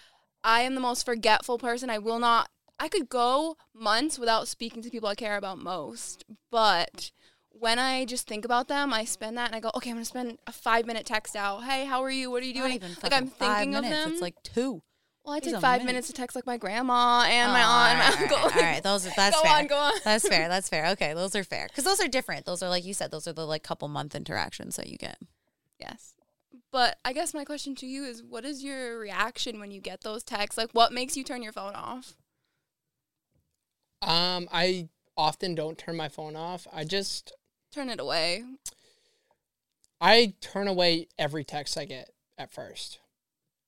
[0.43, 1.91] I am the most forgetful person.
[1.91, 2.49] I will not
[2.79, 6.25] I could go months without speaking to people I care about most.
[6.49, 7.11] But
[7.59, 10.05] when I just think about them, I spend that and I go, okay, I'm gonna
[10.05, 11.63] spend a five minute text out.
[11.63, 12.31] Hey, how are you?
[12.31, 12.75] What are you Not doing?
[12.75, 14.03] even like I'm fucking five thinking of minutes.
[14.03, 14.11] them.
[14.13, 14.81] It's like two.
[15.25, 15.85] well, I these take five minutes.
[15.87, 18.37] minutes to text like my grandma and my Oh, aunt and my uncle.
[18.37, 18.83] all right, all right.
[18.83, 19.57] Those are that's Go fair.
[19.57, 19.91] on, go on.
[20.03, 20.47] That's fair.
[20.49, 20.87] That's fair.
[20.91, 22.45] Okay, those are fair because those are different.
[22.45, 23.11] Those are like you said.
[23.11, 25.17] Those are the like couple month interactions that you get.
[25.79, 26.13] Yes.
[26.71, 30.01] But I guess my question to you is what is your reaction when you get
[30.01, 30.57] those texts?
[30.57, 32.15] Like what makes you turn your phone off?
[34.01, 34.87] Um, I
[35.17, 36.65] often don't turn my phone off.
[36.71, 37.33] I just
[37.73, 38.43] Turn it away.
[40.01, 42.99] I turn away every text I get at first,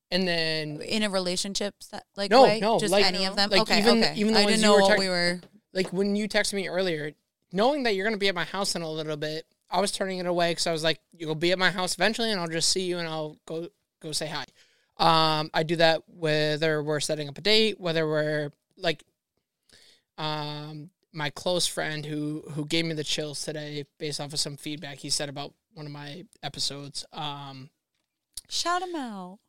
[0.10, 2.60] and then in a relationship that like No, way?
[2.60, 3.50] no, just like- any of them.
[3.50, 4.14] like okay, even- okay.
[4.16, 5.42] even the I ones didn't you know were what tech- we were.
[5.74, 7.12] like when you texted me earlier,
[7.52, 10.20] knowing that you're gonna be at my house in a little bit, I was turning
[10.20, 12.70] it away because I was like, you'll be at my house eventually, and I'll just
[12.70, 13.68] see you and I'll go
[14.00, 14.46] go say hi.
[14.98, 19.04] Um, I do that whether we're setting up a date, whether we're like,
[20.18, 24.58] um, my close friend who who gave me the chills today based off of some
[24.58, 27.06] feedback he said about one of my episodes.
[27.14, 27.70] Um,
[28.50, 29.40] Shout him out.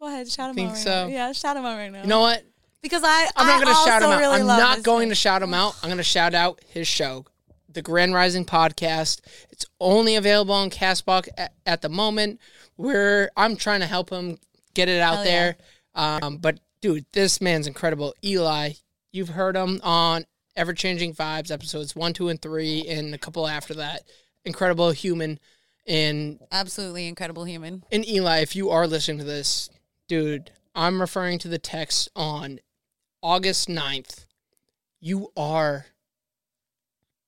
[0.00, 0.70] Go ahead, shout him out.
[0.70, 0.90] Right so?
[0.90, 1.12] Now.
[1.12, 2.02] Yeah, shout him out right now.
[2.02, 2.42] you know what?
[2.82, 4.18] because I I'm not going to shout him out.
[4.18, 5.08] Really I'm not going man.
[5.10, 5.76] to shout him out.
[5.82, 7.24] I'm going to shout out his show,
[7.68, 9.20] the Grand Rising Podcast.
[9.50, 12.40] It's only available on Castbox at, at the moment.
[12.76, 14.38] Where I'm trying to help him
[14.74, 15.30] get it out Hell yeah.
[15.30, 15.56] there.
[15.94, 18.14] Um, but dude, this man's incredible.
[18.24, 18.72] Eli,
[19.12, 20.24] you've heard him on
[20.58, 24.02] Ever Changing Vibes episodes one, two, and three, and a couple after that.
[24.44, 25.38] Incredible human.
[25.86, 27.84] And Absolutely incredible human.
[27.90, 29.70] and Eli, if you are listening to this,
[30.08, 32.58] dude, I'm referring to the text on
[33.22, 34.26] August 9th.
[35.00, 35.86] You are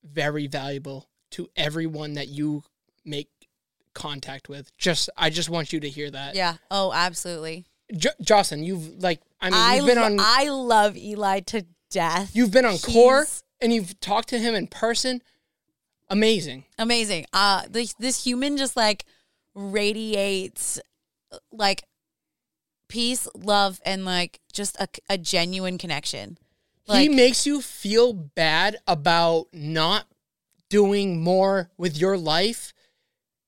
[0.02, 2.64] very valuable to everyone that you
[3.04, 3.28] make
[3.94, 4.76] contact with.
[4.76, 6.34] Just I just want you to hear that.
[6.34, 6.56] Yeah.
[6.70, 7.66] Oh, absolutely.
[7.96, 12.30] Jo- Jocelyn, you've like I mean, I you've been on I love Eli to death.
[12.34, 13.26] you've been on core
[13.60, 15.22] and you've talked to him in person.
[16.08, 16.64] Amazing.
[16.78, 17.26] amazing.
[17.32, 19.04] Uh, this this human just like
[19.54, 20.80] radiates
[21.52, 21.84] like
[22.88, 26.36] peace, love, and like just a, a genuine connection.
[26.88, 30.06] he makes you feel bad about not
[30.68, 32.72] doing more with your life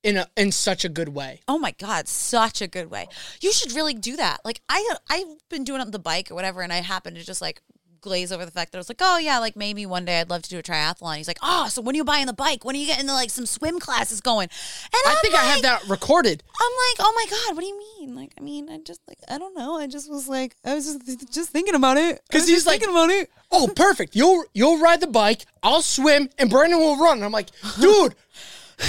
[0.03, 1.41] in a in such a good way.
[1.47, 3.09] oh my god, such a good way.
[3.41, 4.39] You should really do that.
[4.45, 7.25] Like I I've been doing it on the bike or whatever, and I happen to
[7.25, 7.61] just like
[8.03, 10.29] glaze over the fact that I was like, oh yeah, like maybe one day I'd
[10.29, 11.17] love to do a triathlon.
[11.17, 12.65] He's like, oh, so when are you buying the bike?
[12.65, 14.49] When are you getting the, like some swim classes going?
[14.85, 16.43] And I I'm think I have that recorded.
[16.61, 18.15] I'm like, oh my god, what do you mean?
[18.15, 19.79] Like, I mean, I just like, I don't know.
[19.79, 22.21] I just was like, I was just just thinking about it.
[22.29, 23.31] because he's like- thinking about it.
[23.51, 24.17] Oh, perfect.
[24.17, 25.45] You'll you'll ride the bike.
[25.63, 27.19] I'll swim, and Branden will run.
[27.19, 27.51] And I'm like,
[27.81, 28.15] dude,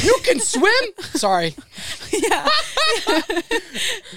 [0.02, 0.74] you can swim.
[1.14, 1.56] Sorry,
[2.12, 2.48] yeah,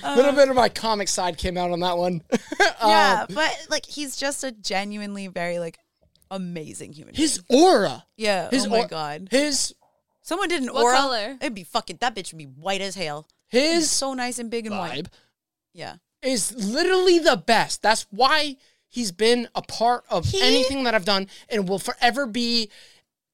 [0.02, 2.22] a little bit of my comic side came out on that one.
[2.80, 3.26] yeah.
[3.28, 5.78] Um, but like, he's just a genuinely very like
[6.30, 7.14] amazing human.
[7.14, 8.04] his aura.
[8.16, 8.48] yeah.
[8.50, 9.28] His oh my au- god.
[9.30, 9.74] His
[10.22, 10.96] Someone did an What aura.
[10.96, 11.36] color?
[11.40, 11.98] It'd be fucking.
[12.00, 13.28] That bitch would be white as hell.
[13.48, 15.04] He's his so nice and big and white.
[15.04, 15.08] vibe
[15.72, 15.96] Yeah.
[16.20, 17.80] is literally the best.
[17.80, 18.56] That's why
[18.88, 22.70] he's been a part of He- anything that I've done, and will forever be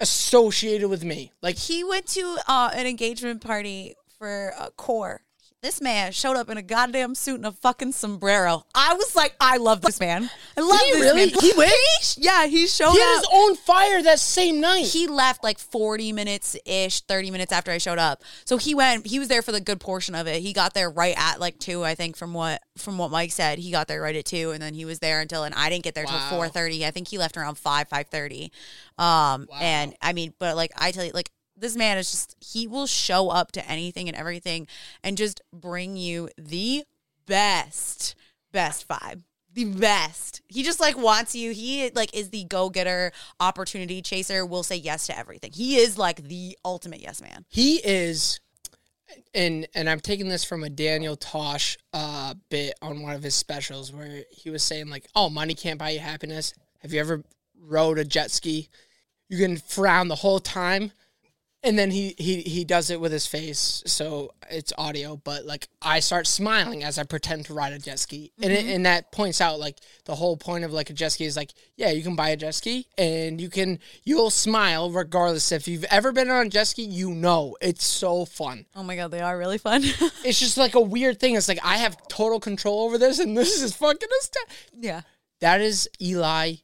[0.02, 1.32] associated with me.
[1.40, 5.22] Like He went to uh, an engagement party for uh, Core.
[5.62, 8.64] This man showed up in a goddamn suit and a fucking sombrero.
[8.74, 10.28] I was like, I love this man.
[10.56, 11.26] I love he this really?
[11.30, 11.40] man.
[11.40, 11.72] He went?
[12.18, 12.94] yeah, he showed up.
[12.94, 13.20] he had up.
[13.20, 14.86] his own fire that same night.
[14.86, 19.06] he left like 40 minutes ish 30 minutes after i showed up so he went
[19.06, 21.58] he was there for the good portion of it he got there right at like
[21.60, 24.50] two i think from what from what mike said he got there right at two
[24.50, 26.28] and then he was there until and i didn't get there Wow.
[26.28, 28.50] till 4.30 i think he left around 5 5.30
[28.98, 31.30] um and i mean but like i tell you like
[31.62, 34.66] this man is just he will show up to anything and everything
[35.02, 36.84] and just bring you the
[37.26, 38.14] best
[38.52, 39.22] best vibe
[39.54, 40.40] the best.
[40.48, 41.52] He just like wants you.
[41.52, 44.46] He like is the go getter, opportunity chaser.
[44.46, 45.52] Will say yes to everything.
[45.52, 47.44] He is like the ultimate yes man.
[47.48, 48.40] he is
[49.34, 53.34] and and I'm taking this from a Daniel Tosh uh bit on one of his
[53.34, 56.54] specials where he was saying like, "Oh, money can't buy you happiness.
[56.80, 57.22] Have you ever
[57.60, 58.68] rode a jet ski?
[59.28, 60.92] You can frown the whole time."
[61.64, 65.16] And then he he he does it with his face, so it's audio.
[65.16, 68.64] But like I start smiling as I pretend to ride a jet ski, and it,
[68.64, 68.68] mm-hmm.
[68.70, 71.52] and that points out like the whole point of like a jet ski is like,
[71.76, 75.84] yeah, you can buy a jet ski, and you can you'll smile regardless if you've
[75.84, 76.82] ever been on a jet ski.
[76.82, 78.66] You know it's so fun.
[78.74, 79.82] Oh my god, they are really fun.
[80.24, 81.36] It's just like a weird thing.
[81.36, 84.56] It's like I have total control over this, and this is fucking astounding.
[84.80, 85.00] yeah,
[85.40, 86.54] That is Eli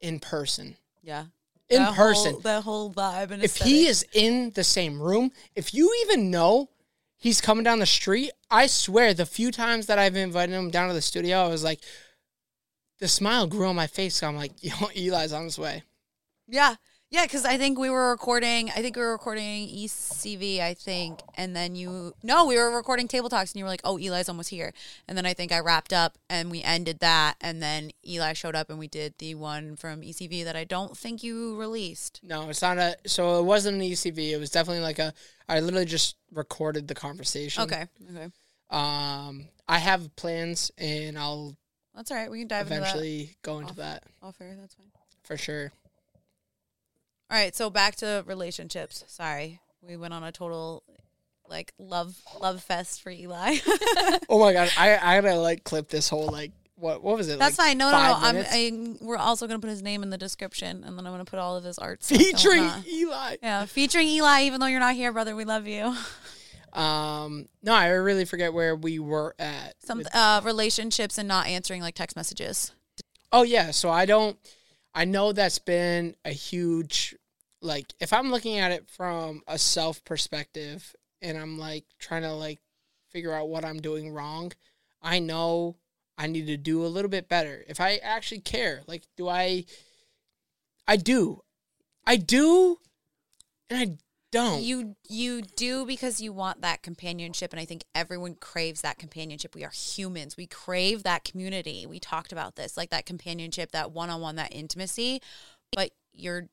[0.00, 0.76] in person.
[1.02, 1.26] yeah.
[1.70, 2.32] In That person.
[2.32, 6.30] whole, that whole vibe and if he is in the same room, if you even
[6.30, 6.70] know
[7.18, 10.88] he's coming down the street, I swear the few times that I've invited him down
[10.88, 11.80] to the studio, I was like,
[13.00, 14.16] the smile grew on my face.
[14.16, 15.82] So I'm like, yo, Eli's on his way.
[16.46, 16.76] yeah,
[17.10, 17.24] yeah.
[17.24, 18.70] Because I think we were recording.
[18.70, 20.60] I think we were recording ECV.
[20.60, 23.80] I think, and then you no, we were recording table talks, and you were like,
[23.84, 24.72] "Oh, Eli's almost here."
[25.06, 28.54] And then I think I wrapped up, and we ended that, and then Eli showed
[28.54, 32.20] up, and we did the one from ECV that I don't think you released.
[32.22, 32.96] No, it's not a.
[33.06, 34.32] So it wasn't an ECV.
[34.32, 35.12] It was definitely like a.
[35.48, 37.62] I literally just recorded the conversation.
[37.62, 38.28] Okay, okay.
[38.70, 41.56] Um, I have plans, and I'll
[41.94, 42.30] That's all right.
[42.30, 44.26] We can dive eventually go into that into that.
[44.26, 44.86] Off air, that's fine.
[45.22, 45.72] for sure.
[47.30, 49.04] All right, so back to relationships.
[49.06, 50.82] Sorry, we went on a total
[51.48, 53.56] like love love fest for Eli.
[54.30, 57.38] Oh my god, I I gotta like clip this whole like what what was it?
[57.38, 57.78] that's like fine.
[57.78, 58.14] No, no, no.
[58.16, 58.36] I'm.
[58.50, 61.38] I, we're also gonna put his name in the description, and then I'm gonna put
[61.38, 62.68] all of his art featuring.
[62.86, 63.36] Eli.
[63.42, 64.42] Yeah, featuring Eli.
[64.44, 65.94] Even though you're not here, brother, we love you.
[66.72, 69.74] Um, no, I really forget where we were at.
[69.80, 72.72] Some with- uh, relationships and not answering like text messages.
[73.32, 74.36] oh yeah, so I don't.
[74.94, 77.14] I know that's been a huge,
[77.60, 82.32] like, if I'm looking at it from a self perspective, and I'm like trying to
[82.32, 82.60] like
[83.10, 84.52] figure out what I'm doing wrong.
[85.02, 85.76] I know
[86.16, 87.64] I need to do a little bit better.
[87.68, 89.64] If I actually care, like, do I?
[90.86, 91.42] I do,
[92.06, 92.78] I do,
[93.68, 93.96] and I
[94.32, 94.62] don't.
[94.62, 99.54] You you do because you want that companionship and I think everyone craves that companionship.
[99.54, 100.36] We are humans.
[100.36, 101.86] We crave that community.
[101.86, 105.20] We talked about this, like that companionship, that one-on-one, that intimacy,
[105.72, 106.48] but you're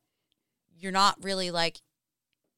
[0.78, 1.82] you're not really like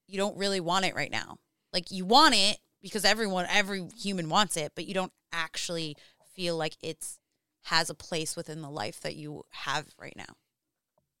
[0.06, 1.38] you don't really want it right now.
[1.72, 5.96] Like you want it because everyone every human wants it, but you don't actually
[6.34, 7.18] feel like it's
[7.64, 10.34] has a place within the life that you have right now.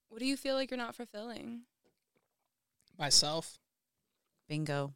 [0.08, 1.62] What do you feel like you're not fulfilling?
[2.98, 3.58] myself.
[4.48, 4.94] Bingo.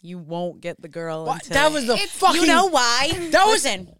[0.00, 1.42] You won't get the girl What?
[1.42, 2.40] until That was the It's- fucking.
[2.40, 3.10] You know why?
[3.32, 3.94] That was- Listen,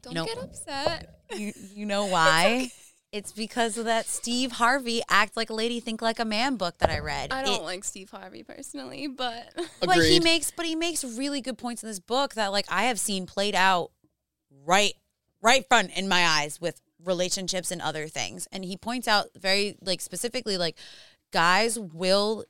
[0.00, 1.20] Don't know- get upset.
[1.36, 2.72] you, you know why?
[3.12, 6.78] It's because of that Steve Harvey "Act Like a Lady, Think Like a Man" book
[6.78, 7.30] that I read.
[7.30, 11.42] I don't It- like Steve Harvey personally, but but he makes, but he makes really
[11.42, 13.90] good points in this book that like I have seen played out
[14.64, 14.94] right,
[15.42, 18.48] right front in my eyes with relationships and other things.
[18.50, 20.78] And he points out very like specifically like
[21.32, 22.44] guys will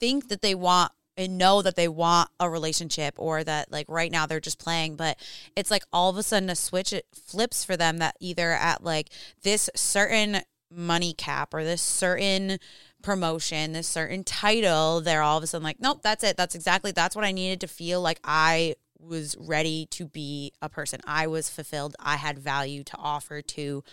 [0.00, 4.12] think that they want and know that they want a relationship or that like right
[4.12, 5.18] now they're just playing but
[5.56, 8.82] it's like all of a sudden a switch it flips for them that either at
[8.82, 9.10] like
[9.42, 10.38] this certain
[10.70, 12.58] money cap or this certain
[13.02, 16.36] promotion this certain title they're all of a sudden like nope that's it.
[16.36, 20.68] That's exactly that's what i needed to feel like i was ready to be a
[20.68, 21.00] person.
[21.06, 21.94] I was fulfilled.
[22.00, 23.84] I had value to offer to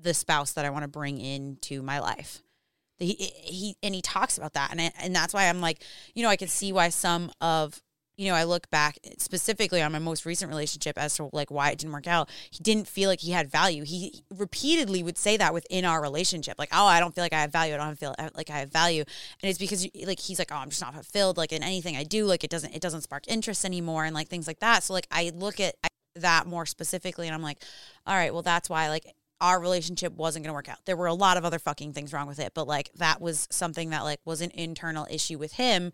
[0.00, 2.42] the spouse that i want to bring into my life
[2.98, 4.70] he, he and he talks about that.
[4.70, 5.82] And I, and that's why I'm like
[6.14, 7.82] you know I can see why some of
[8.16, 11.70] you know I look back specifically on my most recent relationship as to like why
[11.70, 12.28] it didn't work out.
[12.50, 13.84] He didn't feel like he had value.
[13.84, 17.40] He repeatedly would say that within our relationship like oh I don't feel like I
[17.40, 17.74] have value.
[17.74, 19.04] I don't feel uh, like I have value.
[19.42, 22.04] And it's because like he's like oh I'm just not fulfilled like in anything I
[22.04, 24.82] do like it doesn't it doesn't spark interest anymore and like things like that.
[24.82, 25.76] So like I look at
[26.16, 27.62] that more specifically and I'm like
[28.06, 29.06] all right well that's why like
[29.40, 30.78] our relationship wasn't going to work out.
[30.84, 33.46] There were a lot of other fucking things wrong with it, but like that was
[33.50, 35.92] something that like was an internal issue with him,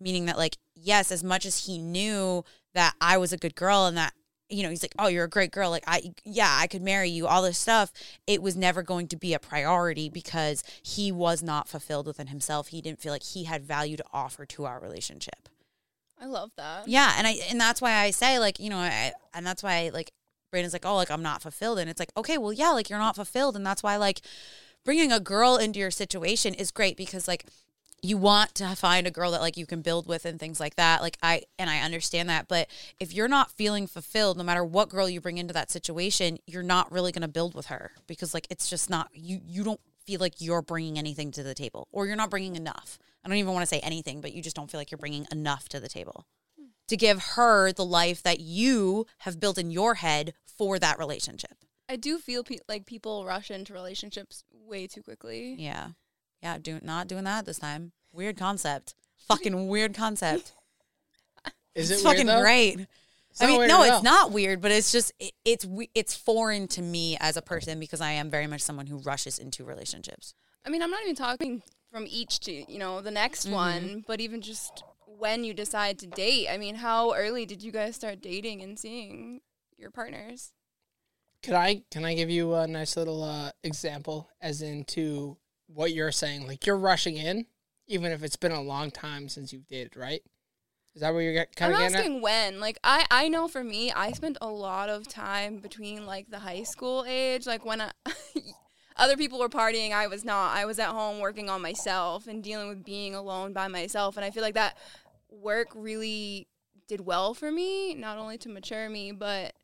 [0.00, 2.44] meaning that like yes, as much as he knew
[2.74, 4.12] that I was a good girl and that
[4.48, 5.70] you know, he's like, "Oh, you're a great girl.
[5.70, 7.92] Like I yeah, I could marry you." All this stuff,
[8.26, 12.68] it was never going to be a priority because he was not fulfilled within himself.
[12.68, 15.48] He didn't feel like he had value to offer to our relationship.
[16.20, 16.88] I love that.
[16.88, 19.74] Yeah, and I and that's why I say like you know I and that's why
[19.74, 20.12] I, like
[20.56, 22.98] Branden's like oh like I'm not fulfilled and it's like okay well yeah like you're
[22.98, 24.20] not fulfilled and that's why like
[24.84, 27.46] bringing a girl into your situation is great because like
[28.02, 30.76] you want to find a girl that like you can build with and things like
[30.76, 32.68] that like I and I understand that but
[33.00, 36.62] if you're not feeling fulfilled no matter what girl you bring into that situation you're
[36.62, 39.80] not really going to build with her because like it's just not you you don't
[40.06, 42.98] feel like you're bringing anything to the table or you're not bringing enough.
[43.24, 45.26] I don't even want to say anything, but you just don't feel like you're bringing
[45.32, 46.26] enough to the table
[46.88, 51.56] to give her the life that you have built in your head for that relationship.
[51.88, 55.54] I do feel pe- like people rush into relationships way too quickly.
[55.58, 55.88] Yeah.
[56.42, 57.92] Yeah, do not doing that this time.
[58.12, 58.94] Weird concept.
[59.28, 60.52] Fucking weird concept.
[61.74, 62.40] Is it it's weird, fucking though?
[62.40, 62.80] great.
[63.30, 66.68] It's I mean, no, it's not weird, but it's just it, it's we- it's foreign
[66.68, 70.34] to me as a person because I am very much someone who rushes into relationships.
[70.64, 73.54] I mean, I'm not even talking from each to, you know, the next Mm-hmm.
[73.54, 74.82] one, but even just
[75.18, 76.48] when you decide to date.
[76.50, 79.40] I mean, how early did you guys start dating and seeing
[79.76, 80.52] your partners?
[81.42, 85.36] Can I can I give you a nice little uh, example as into
[85.66, 86.46] what you're saying?
[86.46, 87.46] Like you're rushing in,
[87.86, 90.22] even if it's been a long time since you've dated, right?
[90.96, 92.00] Is that what you're kind of I'm getting at?
[92.00, 92.58] asking when.
[92.58, 96.38] Like, I, I know for me, I spent a lot of time between like the
[96.38, 97.46] high school age.
[97.46, 97.90] Like when I,
[98.96, 100.56] other people were partying, I was not.
[100.56, 104.16] I was at home working on myself and dealing with being alone by myself.
[104.16, 104.78] And I feel like that
[105.40, 106.48] work really
[106.88, 109.54] did well for me, not only to mature me, but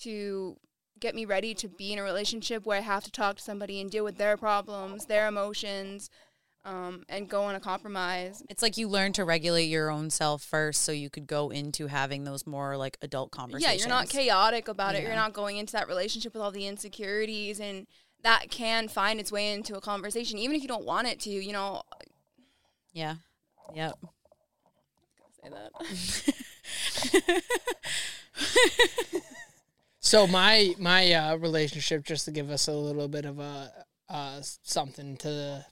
[0.00, 0.56] to
[0.98, 3.80] get me ready to be in a relationship where I have to talk to somebody
[3.80, 6.10] and deal with their problems, their emotions,
[6.64, 8.42] um, and go on a compromise.
[8.48, 11.88] It's like you learn to regulate your own self first so you could go into
[11.88, 13.74] having those more like adult conversations.
[13.74, 15.02] Yeah, you're not chaotic about it.
[15.02, 15.08] Yeah.
[15.08, 17.86] You're not going into that relationship with all the insecurities and
[18.22, 21.30] that can find its way into a conversation even if you don't want it to,
[21.30, 21.82] you know.
[22.92, 23.16] Yeah.
[23.74, 23.98] Yep.
[25.42, 27.42] Say that.
[30.12, 33.72] So my my uh, relationship, just to give us a little bit of a
[34.10, 35.64] uh, something to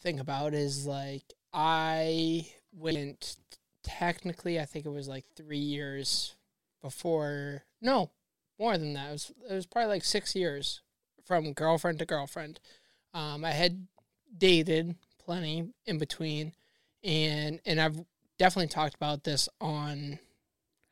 [0.00, 3.36] think about, is like I went
[3.82, 6.36] technically, I think it was like three years
[6.80, 7.64] before.
[7.82, 8.12] No,
[8.58, 9.08] more than that.
[9.08, 10.80] It was it was probably like six years
[11.26, 12.60] from girlfriend to girlfriend.
[13.12, 13.88] Um, I had
[14.38, 16.52] dated plenty in between,
[17.04, 17.98] and and I've
[18.38, 20.18] definitely talked about this on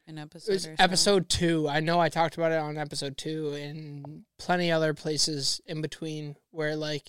[0.07, 0.53] An episode.
[0.53, 0.83] was or so.
[0.83, 1.69] episode two.
[1.69, 6.37] I know I talked about it on episode two and plenty other places in between
[6.51, 7.09] where like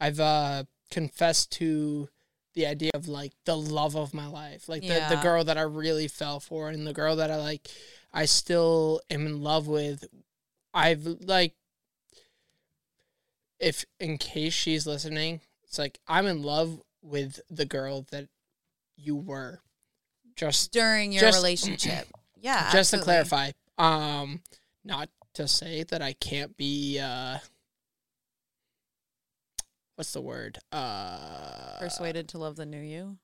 [0.00, 2.08] I've uh confessed to
[2.54, 4.68] the idea of like the love of my life.
[4.68, 7.68] Like the, the girl that I really fell for and the girl that I like
[8.12, 10.04] I still am in love with.
[10.72, 11.54] I've like
[13.58, 18.28] if in case she's listening, it's like I'm in love with the girl that
[18.96, 19.60] you were.
[20.36, 22.08] Just during your Just- relationship.
[22.42, 22.70] Yeah.
[22.70, 24.40] just to clarify, um,
[24.84, 27.38] not to say that I can't be uh,
[29.96, 30.58] what's the word?
[30.70, 33.16] Uh, Persuaded to love the new you.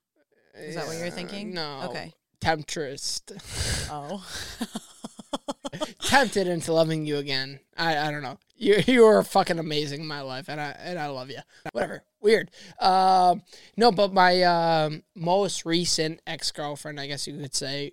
[0.59, 1.55] Is that what you're uh, thinking?
[1.55, 1.83] No.
[1.91, 2.13] Okay.
[2.41, 3.23] Temptress.
[3.91, 4.27] Oh.
[6.05, 7.61] Tempted into loving you again.
[7.77, 8.39] I, I don't know.
[8.57, 11.41] You you are fucking amazing in my life, and I and I love you.
[11.73, 12.05] Whatever.
[12.21, 12.51] Weird.
[12.79, 13.43] Um,
[13.77, 17.93] no, but my um, most recent ex girlfriend, I guess you could say,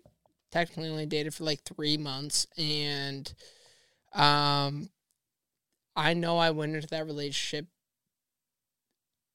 [0.51, 3.33] technically only dated for like three months, and
[4.13, 4.89] um,
[5.95, 7.65] I know I went into that relationship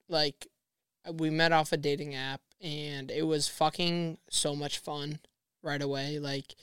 [0.09, 0.47] like
[1.13, 5.19] we met off a dating app, and it was fucking so much fun
[5.63, 6.19] right away.
[6.19, 6.55] Like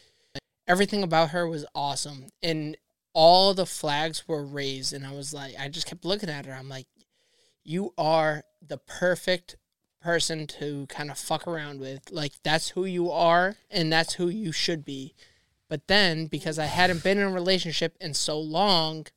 [0.72, 2.78] everything about her was awesome, and
[3.14, 6.54] all the flags were raised, and I was like, I just kept looking at her.
[6.54, 6.88] I'm like,
[7.66, 9.58] you are the perfect
[10.02, 12.10] person to kind of fuck around with.
[12.10, 15.14] Like that's who you are, and that's who you should be.
[15.68, 19.08] But then, because I hadn't been in a relationship in so long,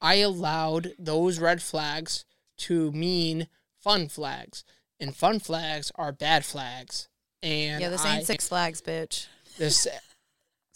[0.00, 2.24] I allowed those red flags
[2.58, 3.46] to mean
[3.78, 4.64] fun flags,
[4.98, 7.08] and fun flags are bad flags.
[7.44, 9.28] And yeah, this I, ain't Six Flags, bitch.
[9.56, 9.86] This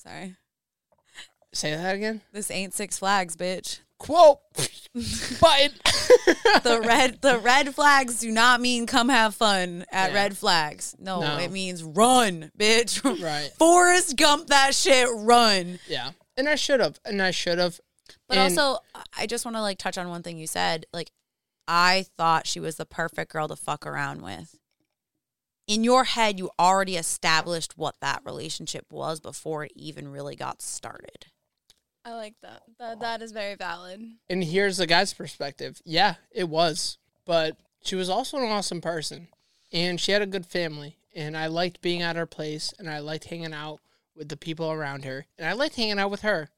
[0.06, 0.36] Sorry.
[1.52, 2.20] say that again.
[2.32, 3.80] This ain't Six Flags, bitch.
[3.98, 4.40] Quote
[5.40, 5.72] button.
[6.62, 10.14] The red the red flags do not mean come have fun at Yeah.
[10.16, 10.94] red flags.
[10.98, 11.38] No, No.
[11.38, 13.02] it means run, bitch.
[13.22, 13.50] Right.
[13.58, 15.78] Forrest Gump that shit, run.
[15.88, 17.80] yeah, and I should have, and I should have.
[18.28, 18.80] But And- also,
[19.16, 20.86] I just want to like touch on one thing you said.
[20.92, 21.10] Like,
[21.68, 24.54] I thought she was the perfect girl to fuck around with.
[25.66, 30.60] In your head, you already established what that relationship was before it even really got
[30.60, 31.26] started.
[32.04, 32.62] I like that.
[32.78, 34.02] That that is very valid.
[34.28, 35.80] And here's the guy's perspective.
[35.84, 36.98] Yeah, it was.
[37.24, 39.28] But she was also an awesome person.
[39.72, 40.98] And she had a good family.
[41.14, 42.74] And I liked being at her place.
[42.78, 43.80] And I liked hanging out
[44.14, 45.24] with the people around her.
[45.38, 46.50] And I liked hanging out with her.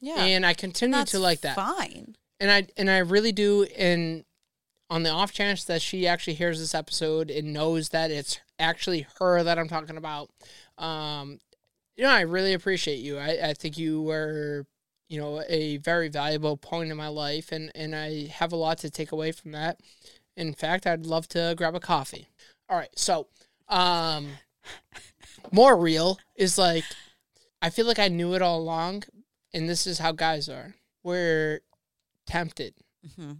[0.00, 1.56] Yeah, And I continue that's to like that.
[1.56, 2.16] Fine.
[2.38, 4.24] And I and I really do and
[4.90, 9.06] on the off chance that she actually hears this episode and knows that it's actually
[9.18, 10.30] her that I'm talking about,
[10.78, 11.38] um,
[11.96, 13.18] you know, I really appreciate you.
[13.18, 14.66] I, I think you were,
[15.08, 18.78] you know, a very valuable point in my life and, and I have a lot
[18.78, 19.80] to take away from that.
[20.36, 22.28] In fact, I'd love to grab a coffee.
[22.68, 23.28] All right, so
[23.68, 24.28] um
[25.50, 26.84] more real is like
[27.62, 29.04] I feel like I knew it all along,
[29.54, 30.74] and this is how guys are.
[31.02, 31.60] We're
[32.26, 32.74] tempted
[33.06, 33.32] Mm-hmm.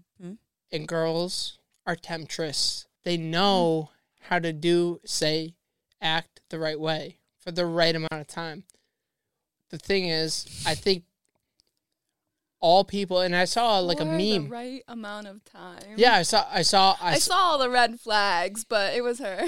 [0.75, 2.87] And girls are temptress.
[3.05, 3.91] They know
[4.23, 5.55] how to do, say,
[6.01, 8.65] act the right way for the right amount of time.
[9.71, 11.05] The thing is, I think
[12.61, 14.49] all people, and I saw like a For the meme.
[14.49, 15.95] right amount of time.
[15.97, 19.47] Yeah, I saw, I saw, I saw all the red flags, but it was her.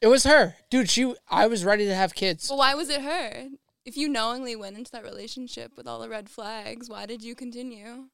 [0.00, 0.88] It was her, dude.
[0.88, 2.48] She, I was ready to have kids.
[2.48, 3.48] Well, why was it her?
[3.84, 7.34] If you knowingly went into that relationship with all the red flags, why did you
[7.34, 8.08] continue?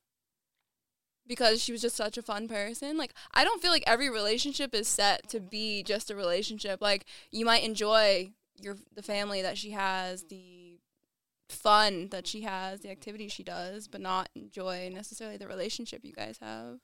[1.27, 2.97] Because she was just such a fun person.
[2.97, 6.81] Like, I don't feel like every relationship is set to be just a relationship.
[6.81, 8.31] Like, you might enjoy
[8.61, 10.79] your the family that she has, the
[11.49, 16.13] fun that she has, the activities she does, but not enjoy necessarily the relationship you
[16.13, 16.79] guys have.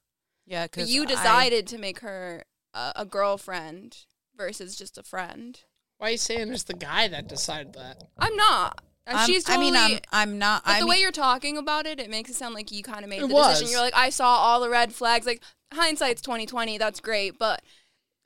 [0.47, 2.45] Yeah, But because you decided to make her
[2.75, 3.99] a, a girlfriend
[4.37, 5.61] versus just a friend.
[5.99, 8.03] Why are you saying it's the guy that decided that?
[8.19, 8.83] I'm not.
[9.07, 9.99] I'm, she's I mean, I'm.
[10.13, 10.65] I'm not.
[10.65, 12.83] but I the mean, way you're talking about it, it makes it sound like you
[12.83, 13.55] kind of made the was.
[13.59, 13.73] decision.
[13.73, 15.27] You're like, I saw all the red flags.
[15.27, 15.43] Like
[15.73, 16.79] hindsight's 2020.
[16.79, 17.63] That's great, but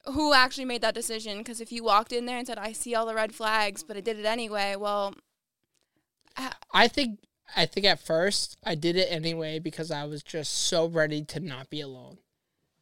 [0.06, 1.38] who actually made that decision?
[1.38, 3.96] Because if you walked in there and said, I see all the red flags, but
[3.96, 5.14] I did it anyway, well,
[6.72, 7.20] I think,
[7.56, 11.40] I think at first I did it anyway because I was just so ready to
[11.40, 12.18] not be alone.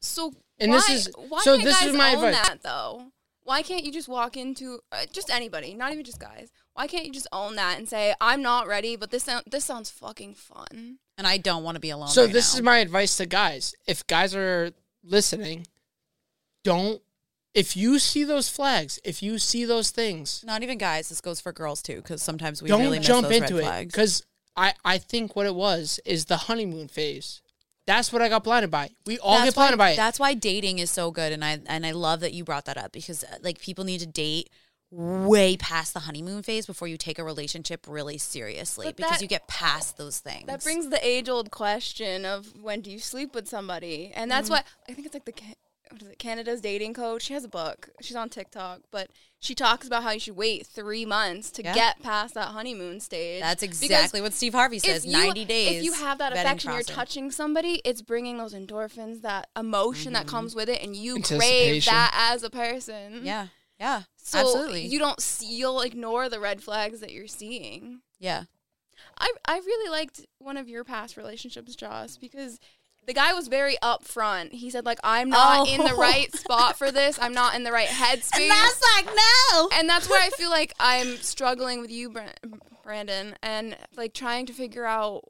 [0.00, 2.48] so And why, this is- why so can't this is my own advice.
[2.48, 3.12] that though?
[3.44, 6.48] Why can't you just walk into uh, just anybody, not even just guys?
[6.74, 9.64] Why can't you just own that and say, I'm not ready, but this sound, this
[9.64, 10.98] sounds fucking fun.
[11.16, 12.08] and I don't want to be alone.
[12.08, 12.58] So right this now.
[12.58, 13.74] is my advice to guys.
[13.86, 14.72] If guys are
[15.04, 15.66] listening,
[16.64, 17.00] don't
[17.54, 21.08] if you see those flags, if you see those things, Not even guys.
[21.08, 23.86] This goes for girls too, because sometimes we don't really miss jump those into red
[23.86, 24.24] it cuz
[24.56, 27.40] I I think what it was is the honeymoon phase.
[27.86, 28.90] That's what I got blinded by.
[29.04, 29.96] We all get blinded why, by it.
[29.96, 32.78] That's why dating is so good, and I and I love that you brought that
[32.78, 34.50] up because uh, like people need to date
[34.90, 39.22] way past the honeymoon phase before you take a relationship really seriously But because that-
[39.22, 40.46] you get past those things.
[40.46, 44.12] That brings the age old question of when do you sleep with somebody?
[44.14, 44.64] And that's mm-hmm.
[44.64, 45.32] why I think it's like the
[45.90, 47.22] what is it, Canada's dating coach.
[47.22, 47.90] She has a book.
[48.00, 51.74] She's on TikTok, but she talks about how you should wait three months to Yeah.
[51.74, 53.40] get past that honeymoon stage.
[53.40, 55.04] That's Because exactly what Steve Harvey says.
[55.04, 55.78] if you- 90 days.
[55.78, 60.14] If you have that vetting affection, you're touching somebody, it's bringing those endorphins, that emotion
[60.14, 60.36] that mm-hmm.
[60.36, 63.20] comes with it, and you crave that as a person.
[63.24, 63.48] Yeah.
[63.78, 64.02] Yeah.
[64.16, 64.86] So absolutely.
[64.86, 68.00] you don't see, you'll ignore the red flags that you're seeing.
[68.18, 68.44] yeah.
[69.18, 72.58] I I really liked one of your past relationships, Joss, because
[73.06, 74.52] the guy was very upfront.
[74.52, 75.96] He said like I'm not in the Oh.
[75.98, 77.18] right spot for this.
[77.20, 78.40] I'm not in the right headspace.
[78.40, 79.06] And that's like,
[79.52, 79.68] no.
[79.74, 82.10] and that's where I feel like I'm struggling with you,
[82.84, 85.24] Branden, and like trying to figure out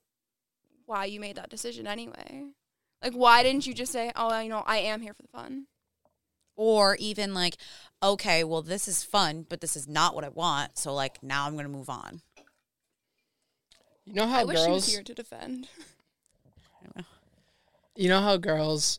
[0.86, 2.44] why you made that decision anyway.
[3.02, 5.66] Like, why didn't you just say, "Oh, you know, I am here for the fun"?
[6.56, 7.56] Or even like,
[8.02, 10.78] okay, well, this is fun, but this is not what I want.
[10.78, 12.20] So, like, now I'm going to move on.
[14.04, 15.68] You know how I wish he was girls here to defend.
[17.96, 18.98] you know how girls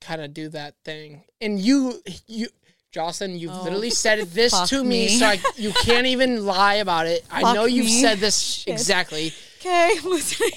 [0.00, 2.48] kind of do that thing and you you
[2.92, 3.62] jocelyn you've Oh.
[3.64, 5.08] literally said this to me, me.
[5.08, 8.00] so I, you can't even lie about it i know you've me.
[8.00, 10.52] said this exactly Okay, I'm listening.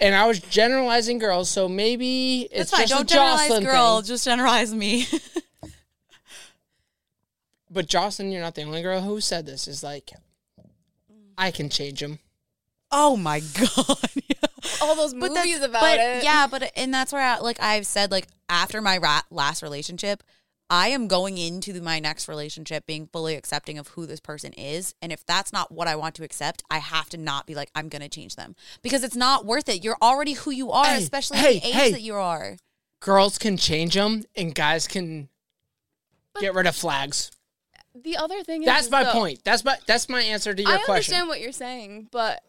[0.00, 2.80] And i was generalizing girls so maybe it's That's fine.
[2.86, 3.96] just Don't a generalize jocelyn girl.
[4.00, 5.06] thing Just generalize me.
[7.70, 10.12] but jocelyn you're not the only girl who said this is like
[11.36, 12.18] i can change him
[12.92, 13.98] oh my god.
[14.82, 16.24] All those But movies that's- about but, it.
[16.24, 20.22] Yeah, but and that's where I, like I've said like after my ra- last relationship,
[20.68, 24.94] I am going into my next relationship being fully accepting of who this person is,
[25.00, 27.70] and if that's not what I want to accept, I have to not be like
[27.74, 29.84] I'm going to change them because it's not worth it.
[29.84, 31.90] You're already who you are, Hey, especially hey, at the age hey.
[31.92, 32.56] that you are.
[33.00, 35.28] girls can change them and guys can
[36.40, 37.30] get rid of flags
[37.94, 40.60] the other thing is, that's is my the- point that's my that's my answer to
[40.62, 42.42] your I question I understand what you're saying, but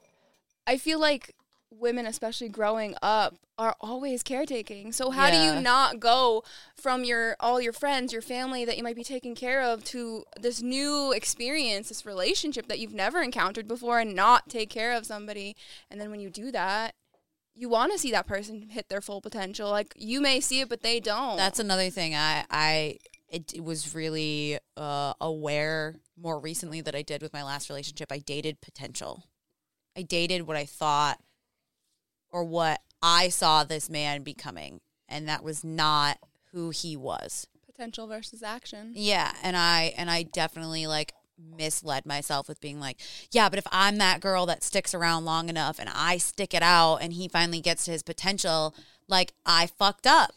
[0.65, 1.33] I feel like
[1.71, 4.91] women, especially growing up, are always caretaking.
[4.91, 6.43] So how do you not go
[6.75, 10.23] from your all your friends, your family that you might be taking care of to
[10.39, 15.05] this new experience, this relationship that you've never encountered before and not take care of
[15.05, 15.55] somebody?
[15.89, 16.93] And then when you do that,
[17.55, 19.69] you want to see that person hit their full potential.
[19.69, 21.37] Like you may see it but they don't.
[21.37, 22.13] That's another thing.
[22.13, 27.43] I I it, it was really uh, aware more recently that I did with my
[27.43, 28.11] last relationship.
[28.11, 29.25] I dated potential.
[29.97, 31.19] I dated what I thought
[32.37, 36.19] or what I saw this man becoming, and that was not
[36.51, 37.47] who he was.
[37.65, 38.91] potential versus action.
[38.93, 41.13] Yeah, and I and I definitely like
[41.57, 42.99] misled myself with being like,
[43.31, 46.61] yeah, but if I'm that girl that sticks around long enough and I stick it
[46.61, 48.75] out and he finally gets to his potential,
[49.07, 50.31] like I fucked up.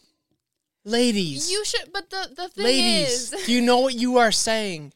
[0.83, 4.31] ladies You should but the the thing ladies is do you know what you are
[4.31, 4.91] saying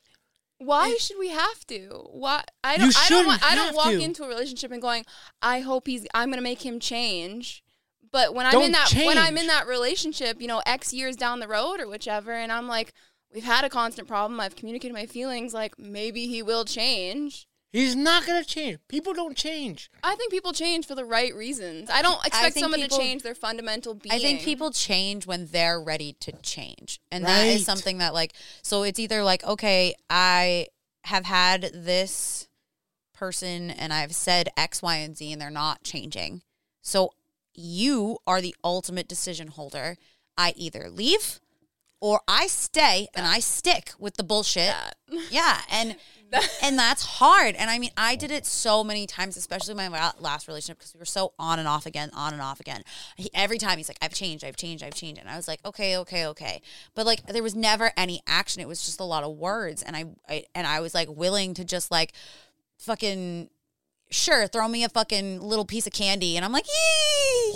[0.58, 2.08] Why should we have to?
[2.12, 4.00] Why I don't I don't want, I don't walk to.
[4.00, 5.06] into a relationship and going,
[5.42, 7.64] I hope he's I'm going to make him change.
[8.12, 11.40] But when I'm in that when I'm in that relationship, you know, X years down
[11.40, 12.94] the road or whichever and I'm like
[13.34, 14.40] we've had a constant problem.
[14.40, 17.48] I've communicated my feelings like maybe he will change.
[17.76, 18.80] He's not gonna change.
[18.88, 19.92] People don't change.
[20.02, 21.90] I think people change for the right reasons.
[21.90, 24.14] I don't expect think someone people- to change their fundamental being.
[24.16, 27.02] I think people change when they're ready to change.
[27.12, 28.32] And that is something that like
[28.62, 30.68] so it's either like okay, I
[31.04, 32.48] have had this
[33.14, 36.44] person and I've said X, Y, and Z and they're not changing.
[36.82, 37.12] So
[37.54, 39.98] you are the ultimate decision holder.
[40.38, 41.42] I either leave
[42.00, 44.74] or I stay and I stick with the bullshit.
[45.30, 45.96] Yeah, and
[46.64, 47.56] and that's hard.
[47.56, 49.88] And I mean, I did it so many times, especially my
[50.20, 52.84] last relationship, because we were so on and off again, on and off again.
[53.16, 55.60] He, every time he's like, "I've changed, I've changed, I've changed," and I was like,
[55.66, 56.62] "Okay, okay, okay,"
[56.94, 58.62] but like there was never any action.
[58.62, 61.54] It was just a lot of words, and I, I and I was like willing
[61.56, 62.14] to just like
[62.78, 63.50] fucking
[64.16, 67.54] sure, throw me a fucking little piece of candy, and I'm like, yay,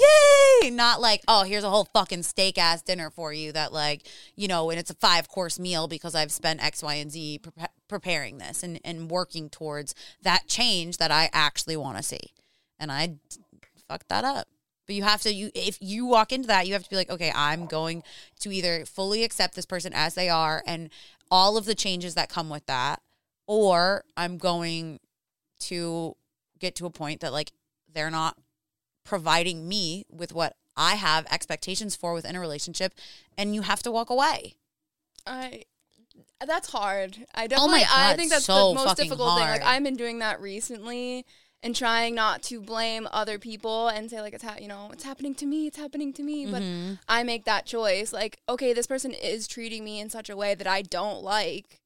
[0.62, 0.70] yay!
[0.70, 4.06] Not like, oh, here's a whole fucking steak ass dinner for you that like,
[4.36, 7.40] you know, and it's a five course meal because I've spent X, Y, and Z
[7.40, 12.34] pre- preparing this and and working towards that change that I actually want to see,
[12.80, 13.16] and I
[13.88, 14.48] fucked that up.
[14.86, 17.10] But you have to you if you walk into that, you have to be like,
[17.10, 18.04] okay, I'm going
[18.42, 20.90] to either fully accept this person as they are and
[21.32, 23.02] all of the changes that come with that,
[23.48, 25.00] or I'm going
[25.62, 26.16] to
[26.60, 27.52] get to a point that like
[27.92, 28.38] they're not
[29.04, 32.94] providing me with what I have expectations for within a relationship
[33.38, 34.56] and you have to walk away.
[35.26, 35.64] I
[36.46, 37.26] that's hard.
[37.34, 39.48] I Oh definitely my I think that's so the most difficult thing.
[39.48, 39.64] Like.
[39.64, 41.26] I've been doing that recently
[41.62, 45.04] and trying not to blame other people and say like it's ha- you know, it's
[45.04, 46.94] happening to me, it's happening to me, but Mm-hmm.
[47.08, 48.14] I make that choice.
[48.14, 51.82] Like, okay, this person is treating me in such a way that I don't like.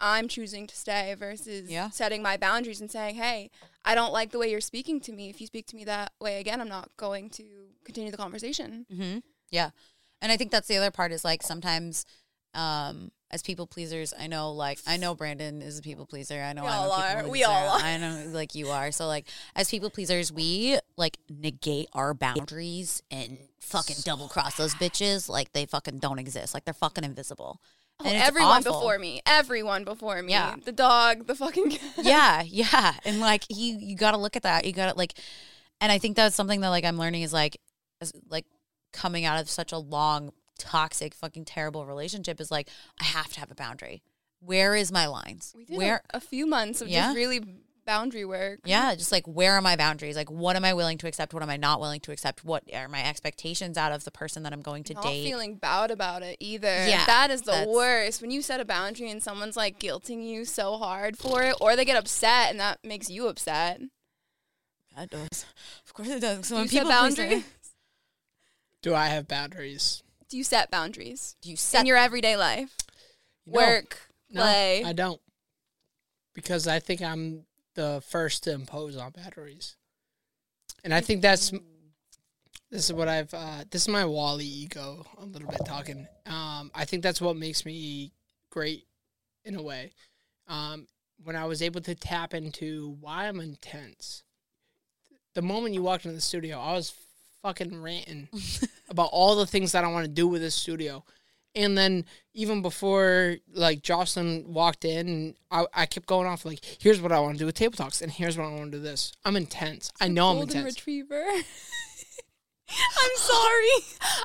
[0.00, 1.90] I'm choosing to stay versus Yeah.
[1.90, 3.50] setting my boundaries and saying, "Hey,
[3.84, 5.28] I don't like the way you're speaking to me.
[5.30, 7.44] If you speak to me that way again, I'm not going to
[7.84, 9.18] continue the conversation." Mm-hmm.
[9.50, 9.70] Yeah.
[10.20, 12.04] And I think that's the other part is like sometimes
[12.54, 16.40] um as people pleasers, I know like I know Branden is a people pleaser.
[16.40, 17.14] I know We I'm all a are.
[17.20, 17.28] pleaser.
[17.30, 17.80] We all are.
[17.80, 18.90] I know like you are.
[18.90, 24.74] So like as people pleasers, we like negate our boundaries and fucking double cross those
[24.76, 26.54] bitches like they fucking don't exist.
[26.54, 27.60] Like they're fucking invisible.
[28.00, 28.72] Oh, everyone awful.
[28.74, 30.54] before me, everyone before me, Yeah.
[30.64, 32.94] the dog, the fucking yeah, yeah.
[33.04, 34.64] And like you you got to look at that.
[34.64, 35.14] You got to like
[35.80, 37.56] and I think that's something that like I'm learning is like
[38.00, 38.46] as, like
[38.92, 42.68] coming out of such a long toxic fucking terrible relationship is like
[43.00, 44.02] I have to have a boundary.
[44.40, 45.52] Where is my lines?
[45.56, 47.06] We did Where a, a few months of Yeah.
[47.06, 47.40] just really
[47.88, 48.60] boundary work.
[48.64, 50.14] yeah, just like where are my boundaries?
[50.14, 51.32] Like what am I willing to accept?
[51.32, 52.44] What am I not willing to accept?
[52.44, 55.02] What are my expectations out of the person that I'm going to date?
[55.02, 55.24] not date?
[55.24, 56.86] feeling bad about it either.
[56.86, 58.20] Yeah, that is the worst.
[58.20, 61.74] When you set a boundary and someone's like guilting you so hard for it, or
[61.76, 63.80] they get upset and that makes you upset.
[64.96, 65.46] That does.
[65.86, 66.46] Of course it does.
[66.46, 67.44] So Do when you people please me- boundaries?
[68.82, 70.02] Do I have boundaries?
[70.28, 72.76] Do you set boundaries do you set in your everyday life?
[73.46, 73.60] No.
[73.60, 73.98] Work,
[74.30, 74.84] No, play.
[74.84, 75.20] I don't.
[76.34, 77.44] Because I think I'm
[77.78, 79.76] the first to impose on batteries.
[80.82, 81.52] And I think that's
[82.72, 86.08] this is what I've uh this is my Wally ego a little bit talking.
[86.26, 88.12] Um I think that's what makes me
[88.50, 88.82] great
[89.44, 89.92] in a way.
[90.48, 90.88] Um
[91.22, 94.24] when I was able to tap into why I'm intense.
[95.34, 96.92] The moment you walked into the studio, I was
[97.42, 98.28] fucking ranting
[98.88, 101.04] about all the things that I want to do with this studio.
[101.58, 102.04] And then
[102.34, 107.18] even before like Jocelyn walked in, I, I kept going off like, here's what I
[107.18, 109.12] want to do with table talks, and here's what I want to do this.
[109.24, 109.90] I'm intense.
[110.00, 110.52] I know I'm intense.
[110.54, 111.24] Golden retriever.
[112.70, 113.68] I'm sorry.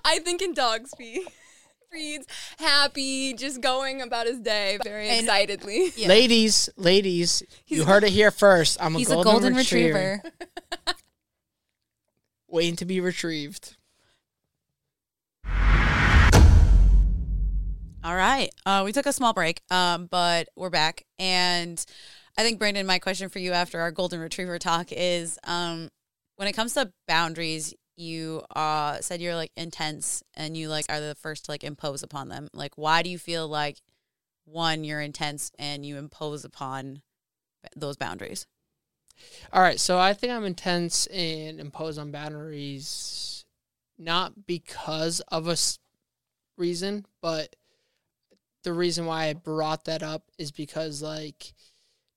[0.05, 1.27] I think in dog speak.
[1.89, 2.27] Breeds
[2.60, 5.91] happy, just going about his day very And- excitedly.
[5.97, 6.10] Yeah.
[6.10, 8.77] Ladies, ladies, you heard it here first.
[8.80, 10.97] I'm a He's golden, a golden retriever, retriever.
[12.47, 13.76] waiting to be retrieved.
[18.03, 18.53] All right.
[18.65, 21.05] Uh, we took a small break, um, but we're back.
[21.19, 21.84] And
[22.38, 25.89] I think, Branden, my question for you after our golden retriever talk is um,
[26.35, 30.99] when it comes to boundaries, you uh, said you're like intense and you like are
[30.99, 32.49] the first to like impose upon them.
[32.53, 33.77] Like, why do you feel like
[34.43, 37.03] one, you're intense and you impose upon
[37.73, 38.47] those boundaries?
[39.53, 43.45] All right, so I think I'm intense and impose on boundaries,
[43.97, 45.55] not because of a
[46.57, 47.55] reason, but
[48.64, 51.53] the reason why I brought that up is because, like,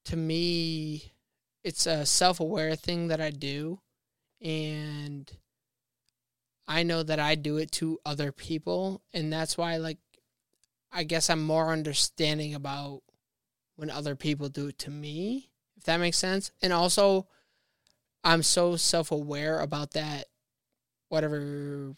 [0.07, 1.13] to me,
[1.65, 3.81] it's a self aware thing that I do,
[4.41, 5.31] and
[6.69, 9.99] I know that I do it to other people, and that's why, like,
[10.93, 13.03] I guess I'm more understanding about
[13.77, 16.51] when other people do it to me if that makes sense.
[16.63, 17.27] And also,
[18.25, 20.27] I'm so self aware about that.
[21.09, 21.95] Whatever,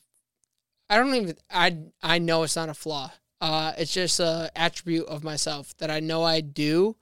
[0.91, 1.37] I don't even.
[1.51, 3.13] I I know it's not a flaw.
[3.41, 6.97] Uh, it's just a attribute of myself that I know I do,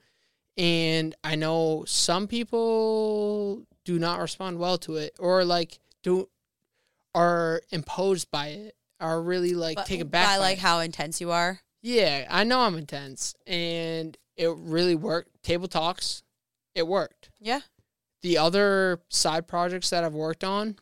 [0.56, 6.28] and I know some people do not respond well to it, or like do
[7.14, 10.62] are imposed by it, are really like But taken back by by like it.
[10.62, 11.60] how intense you are.
[11.82, 15.42] Yeah, I know I'm intense, and it really worked.
[15.42, 16.22] Table talks,
[16.74, 17.30] it worked.
[17.40, 17.60] Yeah.
[18.22, 20.76] The other side projects that I've worked on,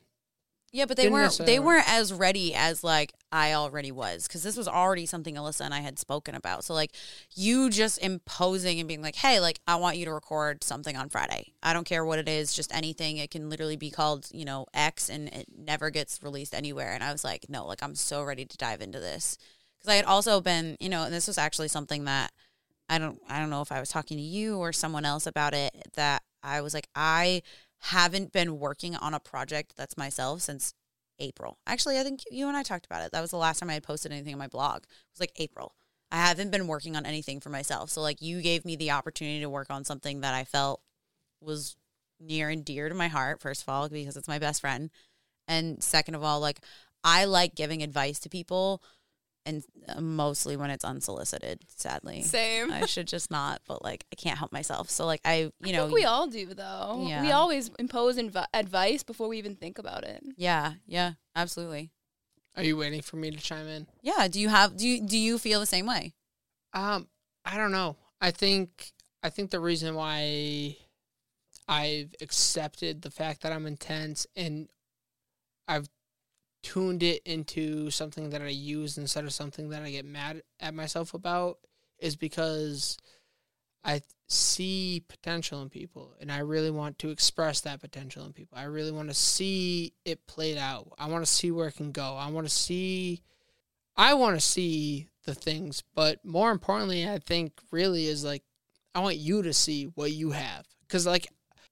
[0.74, 4.42] Yeah, but they Didn't weren't they weren't as ready as like I already was because
[4.42, 6.64] this was already something Alyssa and I had spoken about.
[6.64, 6.90] So like
[7.36, 11.10] you just imposing and being like, "Hey, like I want you to record something on
[11.10, 11.52] Friday.
[11.62, 13.18] I don't care what it is, just anything.
[13.18, 17.04] It can literally be called, you know, X and it never gets released anywhere." And
[17.04, 19.38] I was like, "No, like I'm so ready to dive into this."
[19.80, 22.32] Cuz I had also been, you know, and this was actually something that
[22.88, 25.54] I don't I don't know if I was talking to you or someone else about
[25.54, 27.42] it that I was like I
[27.84, 30.72] haven't been working on a project that's myself since
[31.18, 31.58] April.
[31.66, 33.12] Actually, I think you and I talked about it.
[33.12, 34.84] That was the last time I had posted anything on my blog.
[34.84, 35.74] It was like April.
[36.10, 37.90] I haven't been working on anything for myself.
[37.90, 40.80] So like you gave me the opportunity to work on something that I felt
[41.42, 41.76] was
[42.18, 44.90] near and dear to my heart first of all because it's my best friend.
[45.46, 46.60] And second of all, like
[47.02, 48.82] I like giving advice to people
[49.46, 52.22] and uh, mostly when it's unsolicited, sadly.
[52.22, 52.72] Same.
[52.72, 54.88] I should just not, but like I can't help myself.
[54.90, 57.04] So like I, you I know, think we all do though.
[57.06, 57.22] yeah.
[57.22, 60.22] We always impose inv- advice before we even think about it.
[60.36, 61.90] yeah, yeah, absolutely.
[62.56, 63.86] are you waiting for me to chime in?
[64.02, 64.28] Yeah.
[64.28, 66.14] Do you have do you do you feel the same way?
[66.72, 67.08] Um,
[67.44, 67.96] I don't know.
[68.20, 68.92] I think
[69.22, 70.76] I think the reason why
[71.68, 74.68] I've accepted the fact that I'm intense and
[75.68, 75.88] I've
[76.64, 80.74] tuned it into something that I use instead of something that I get mad at
[80.74, 81.58] myself about
[81.98, 82.96] is because
[83.84, 88.56] I see potential in people and I really want to express that potential in people.
[88.56, 90.88] I really want to see it played out.
[90.98, 92.16] I want to see where it can go.
[92.16, 93.22] I want to see
[93.96, 98.42] I want to see the things, but more importantly, I think really is like
[98.94, 101.28] I want you to see what you have cuz like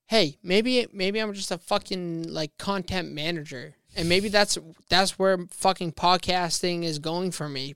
[0.06, 4.58] hey, maybe maybe I'm just a fucking like content manager and maybe that's
[4.88, 7.74] that's where fucking podcasting is going for me.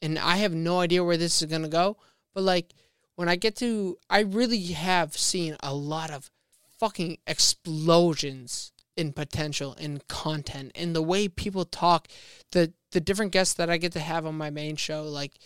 [0.00, 1.96] And I have no idea where this is going to go,
[2.34, 2.72] but like
[3.16, 6.30] when I get to, I really have seen a lot of
[6.78, 12.08] fucking explosions in potential in content in the way people talk,
[12.52, 15.38] the the different guests that I get to have on my main show, like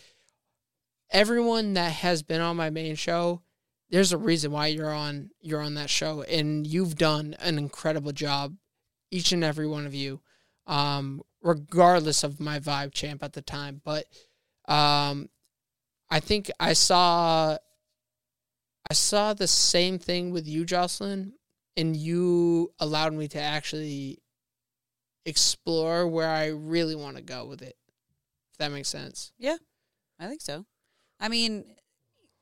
[1.11, 3.41] everyone that has been on my main show,
[3.89, 8.11] there's a reason why you're on you're on that show and you've done an incredible
[8.11, 8.55] job,
[9.13, 10.19] each and every one of you,
[10.65, 14.05] um, regardless of my vibe champ at the time, but
[14.67, 15.29] um,
[16.09, 17.57] I think I saw
[18.89, 21.33] I saw the same thing with you, Jocelyn,
[21.77, 24.19] and you allowed me to actually
[25.25, 27.77] explore where I really want to go with it.
[28.51, 29.31] If that makes sense.
[29.37, 29.57] Yeah,
[30.19, 30.65] I think so.
[31.19, 31.65] I mean,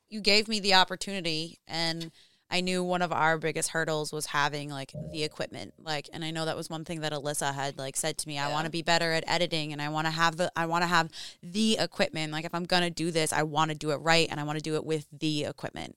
[0.09, 2.11] you gave me the opportunity, and
[2.51, 5.73] I knew one of our biggest hurdles was having like the equipment.
[5.79, 8.37] Like, and I know that was one thing that Alyssa had like said to me.
[8.37, 10.83] I want to be better at editing, and I want to have the I want
[10.83, 11.09] to have
[11.41, 12.31] the equipment.
[12.31, 14.57] Like, if I'm gonna do this, I want to do it right, and I want
[14.57, 15.95] to do it with the equipment.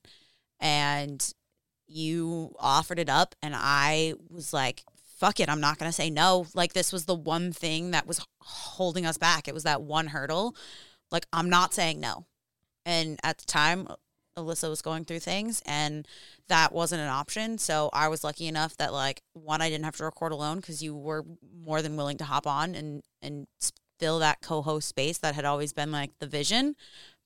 [0.59, 1.33] And
[1.87, 4.83] you offered it up, and I was like,
[5.15, 6.45] fuck it, I'm not going to say no.
[6.53, 9.47] Like, this was the one thing that was holding us back.
[9.47, 10.55] It was that one hurdle.
[11.11, 12.25] Like, I'm not saying no.
[12.85, 13.87] And at the time,
[14.37, 16.07] Alyssa was going through things, and
[16.47, 17.57] that wasn't an option.
[17.57, 20.83] So I was lucky enough that, like, one, I didn't have to record alone because
[20.83, 21.25] you were
[21.63, 23.47] more than willing to hop on and, and
[23.99, 26.75] fill that co host space that had always been like the vision.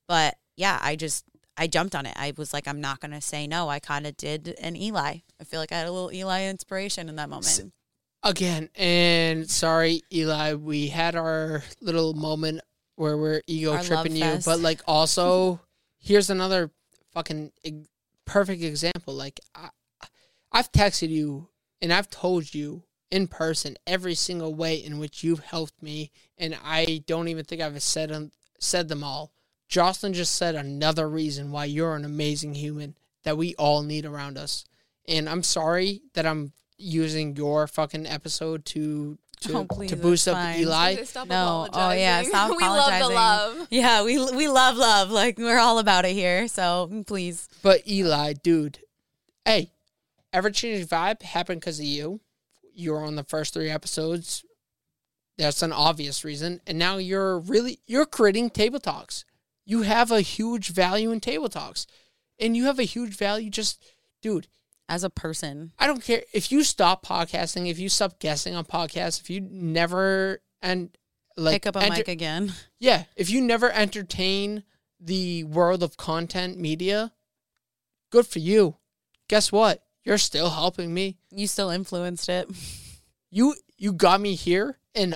[0.07, 1.25] But yeah, I just,
[1.57, 2.13] I jumped on it.
[2.15, 3.69] I was like, I'm not going to say no.
[3.69, 5.17] I kind of did an Eli.
[5.39, 7.71] I feel like I had a little Eli inspiration in that moment.
[8.21, 12.61] Again, and sorry, Eli, we had our little moment
[12.97, 15.61] where we're ego Our tripping you, but like also,
[15.99, 16.69] here's another
[17.19, 17.51] fucking
[18.25, 19.13] perfect example.
[19.13, 19.69] Like, I,
[20.51, 21.49] I've texted you
[21.81, 26.57] and I've told you in person every single way in which you've helped me, and
[26.63, 29.33] I don't even think I've said said them all.
[29.67, 34.37] Jocelyn just said another reason why you're an amazing human that we all need around
[34.37, 34.65] us.
[35.07, 40.27] And I'm sorry that I'm using your fucking episode to to, Oh, please, to boost
[40.27, 40.59] up fine.
[40.59, 40.95] Eli.
[41.27, 43.67] No, oh yeah, stop we love the love.
[43.69, 45.11] Yeah, we we love love.
[45.11, 46.47] Like we're all about it here.
[46.47, 47.47] So please.
[47.61, 48.79] But Eli, dude,
[49.45, 49.71] hey,
[50.33, 52.19] ever changing vibe happened because of you.
[52.73, 54.43] You were on the first three episodes.
[55.37, 59.23] That's an obvious reason, and now you're really you're creating table talks.
[59.65, 61.87] You have a huge value in table talks,
[62.39, 63.49] and you have a huge value.
[63.49, 63.81] Just,
[64.21, 64.47] dude,
[64.89, 68.65] As a person, I don't care if you stop podcasting, if you stop guessing on
[68.65, 70.89] podcasts, if you never and
[71.37, 72.53] like pick up a enter- mic again.
[72.79, 74.63] yeah, if you never entertain
[74.99, 77.13] the world of content media,
[78.09, 78.77] good for you.
[79.27, 79.83] Guess what?
[80.03, 81.19] You're still helping me.
[81.29, 82.49] You still influenced it.
[83.31, 85.15] You you got me here and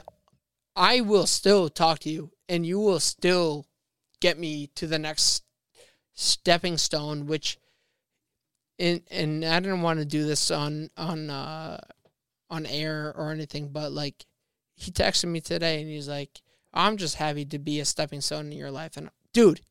[0.76, 3.66] I will still talk to you and you will still
[4.20, 5.42] get me to the next
[6.14, 7.58] stepping stone which
[8.84, 11.80] and and I didn't want to do this on on uh
[12.50, 14.26] on air or anything but like
[14.76, 16.42] he texted me today and he's like
[16.74, 19.62] I'm just happy to be a stepping stone in your life and dude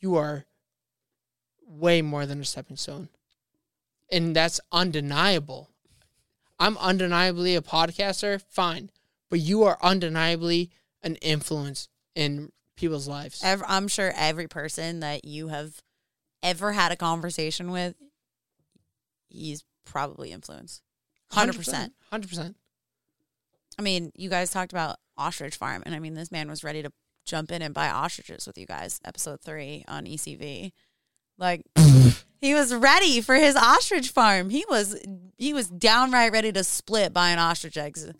[0.00, 0.46] you are
[1.66, 3.08] way more than a stepping stone
[4.10, 5.70] and that's undeniable
[6.58, 8.90] I'm undeniably a podcaster, fine.
[9.30, 10.70] But you are undeniably
[11.02, 13.40] an influence in people's lives.
[13.44, 15.80] Ev- I'm sure every person that you have
[16.42, 17.94] ever had a conversation with,
[19.28, 20.82] he's probably influenced.
[21.30, 21.92] Hundred percent.
[22.12, 22.54] 100%.
[23.78, 26.82] I mean, you guys talked about ostrich farm, and I mean, this man was ready
[26.82, 26.92] to
[27.26, 29.00] jump in and buy ostriches with you guys.
[29.04, 30.72] Episode three on ECV,
[31.36, 31.62] like
[32.40, 34.50] he was ready for his ostrich farm.
[34.50, 35.00] He was
[35.36, 38.10] he was downright ready to split buying ostrich eggs.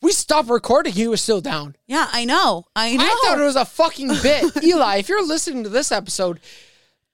[0.00, 1.76] We stopped recording, he was still down.
[1.86, 2.66] Yeah, I know.
[2.76, 3.04] I know.
[3.04, 4.62] I thought it was a fucking bit.
[4.62, 6.40] Eli, if you're listening to this episode,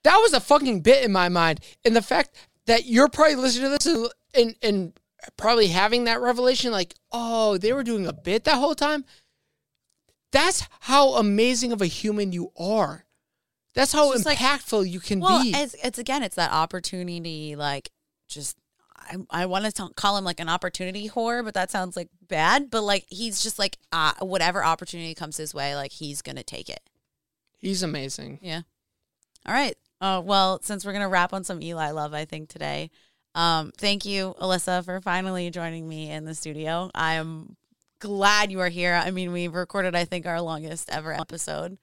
[0.04, 1.60] that was a fucking bit in my mind.
[1.84, 2.36] And the fact
[2.66, 5.00] that you're probably listening to this and, and, and
[5.36, 9.04] probably having that revelation, like, oh, they were doing a bit that whole time.
[10.32, 13.04] That's how amazing of a human you are.
[13.74, 15.50] That's how just like- impactful you can well, be.
[15.50, 17.56] it's, it's again, it's that opportunity.
[17.56, 17.90] Like,
[18.28, 18.56] just
[18.96, 22.70] I, I want to call him like an opportunity whore, but that sounds like bad.
[22.70, 26.68] But like, he's just like uh, whatever opportunity comes his way, like he's gonna take
[26.68, 26.80] it.
[27.58, 28.38] He's amazing.
[28.42, 28.62] Yeah.
[29.46, 29.76] All right.
[30.00, 32.90] Uh, well, since we're gonna wrap on some Eli love, I think today.
[33.34, 36.90] Um, thank you, Alyssa, for finally joining me in the studio.
[36.94, 37.56] I am
[38.00, 38.94] glad you are here.
[38.94, 41.78] I mean, we've recorded, I think, our longest ever episode.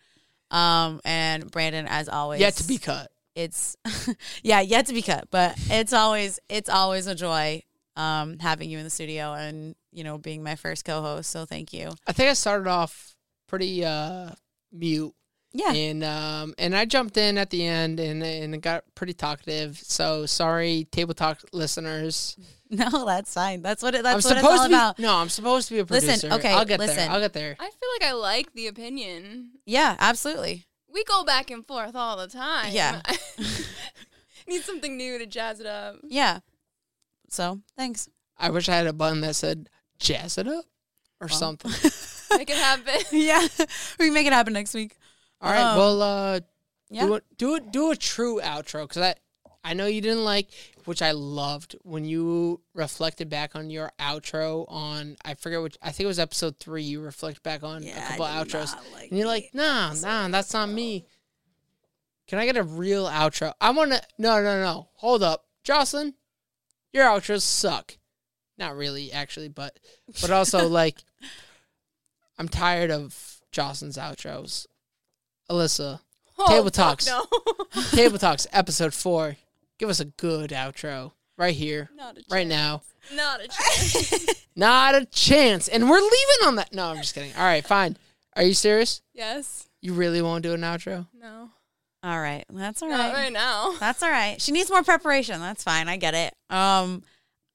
[0.52, 3.11] Um, and Branden, as always, Yet to be cut.
[3.35, 3.76] it's
[4.44, 7.61] yeah, yet to be cut, but it's always it's always a joy
[7.95, 11.30] um having you in the studio and you know being my first co-host.
[11.30, 11.91] So thank you.
[12.07, 13.15] I think I started off
[13.48, 14.31] pretty uh,
[14.72, 15.14] mute,
[15.57, 15.73] Yeah.
[15.73, 19.79] and um, and I jumped in at the end and and it got pretty talkative.
[19.79, 22.38] So sorry, table talk listeners.
[22.69, 23.61] No, that's fine.
[23.61, 24.99] That's what it, I'm that's what it's all to be about.
[24.99, 26.07] no, I'm supposed to be a producer.
[26.07, 26.97] Listen, okay, I'll get listen.
[26.97, 27.09] there.
[27.09, 27.55] I'll get there.
[27.57, 29.51] I feel like I like the opinion.
[29.65, 30.65] Yeah, absolutely.
[30.93, 32.73] We go back and forth all the time.
[32.73, 33.01] Yeah.
[34.49, 35.95] Need something new to jazz it up.
[36.03, 36.39] Yeah.
[37.29, 38.09] So thanks.
[38.38, 39.69] I wish I had a button that said
[39.99, 40.65] "jazz it up"
[41.21, 41.39] or Well.
[41.39, 41.71] something.
[42.38, 42.95] Make it happen.
[43.13, 43.47] yeah,
[43.97, 44.97] we can make it happen next week.
[45.41, 46.39] All right, Um, well, uh,
[46.89, 47.05] Yeah.
[47.05, 49.15] do it, do it, do a true outro because I,
[49.64, 50.49] I know you didn't like,
[50.85, 55.18] which I loved when you reflected back on your outro on.
[55.26, 55.77] I forget which.
[55.81, 56.84] I think it was episode three.
[56.84, 58.73] You reflect back on a couple outros,
[59.09, 61.05] and you're like, "Nah, nah, that's not me."
[62.27, 63.53] Can I get a real outro?
[63.59, 64.01] I want to.
[64.18, 64.89] No, no, no.
[64.95, 66.14] Hold up, Jocelyn.
[66.93, 67.97] Your outros suck.
[68.57, 69.77] Not really, actually, but
[70.22, 70.97] but also like,
[72.38, 74.65] I'm tired of Jocelyn's outros.
[75.49, 75.99] Alyssa,
[76.48, 77.07] Table talks.
[77.07, 77.26] No.
[77.91, 79.38] Table Talks episode four.
[79.80, 82.32] Give us a good outro right here, Not a chance.
[82.32, 82.82] right now.
[83.14, 84.45] Not a chance.
[84.56, 85.68] Not a chance.
[85.68, 86.74] And we're leaving on that.
[86.74, 87.32] No, I'm just kidding.
[87.38, 87.98] All right, fine.
[88.36, 89.02] Are you serious?
[89.14, 89.64] yes.
[89.82, 91.07] You really won't do an outro?
[91.14, 91.52] No.
[92.03, 92.98] All right, that's all right.
[92.98, 93.24] Not right.
[93.26, 93.74] right now.
[93.80, 94.41] That's all right.
[94.41, 95.40] She needs more preparation.
[95.40, 95.88] That's fine.
[95.88, 96.34] I get it.
[96.49, 97.03] Um,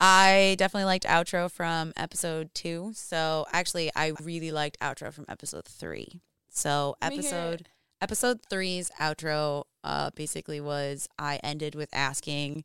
[0.01, 2.93] I definitely liked outro from episode two.
[2.95, 6.21] So actually, I really liked outro from episode three.
[6.49, 7.67] So Let me hear episode it.
[8.03, 12.65] Episode three's outro uh basically was I ended with asking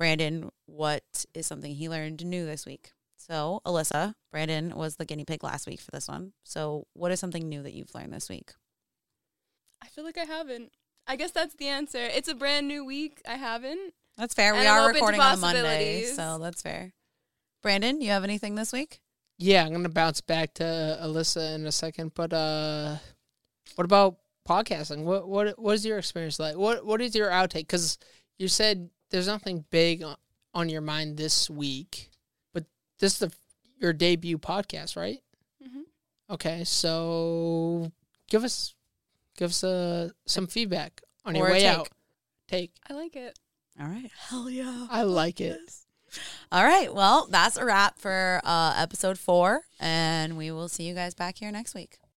[0.00, 2.92] Branden what is something he learned new this week.
[3.18, 6.32] So Alyssa, Branden was the guinea pig last week for this one.
[6.44, 8.52] So what is something new that you've learned this week?
[9.82, 10.72] I feel like I haven't.
[11.06, 11.98] I guess that's the answer.
[11.98, 13.20] It's a brand new week.
[13.28, 13.92] I haven't.
[14.16, 14.54] That's fair.
[14.54, 16.94] we I'm are recording on a Monday, so that's fair.
[17.62, 19.00] Branden, you have anything this week?
[19.38, 22.12] Yeah, I'm gonna bounce back to Alyssa in a second.
[22.14, 22.96] But uh,
[23.74, 25.04] what about podcasting?
[25.04, 26.56] What what what is your experience like?
[26.56, 27.66] What what is your outtake?
[27.68, 27.98] Because
[28.38, 30.16] you said there's nothing big on,
[30.54, 32.10] on your mind this week,
[32.52, 32.64] but
[32.98, 33.32] this is the,
[33.78, 35.18] your debut podcast, right?
[35.62, 35.82] Mhm.
[36.34, 37.90] Okay, so
[38.28, 38.74] give us
[39.36, 41.68] give us uh, some feedback on your Or a way take.
[41.78, 41.88] out.
[42.48, 42.72] Take.
[42.88, 43.38] I like it.
[43.80, 44.10] All right.
[44.28, 44.86] Hell yeah.
[44.90, 45.58] I like it.
[46.50, 46.92] All right.
[46.92, 51.38] Well, that's a wrap for uh, episode four, and we will see you guys back
[51.38, 52.00] here next week.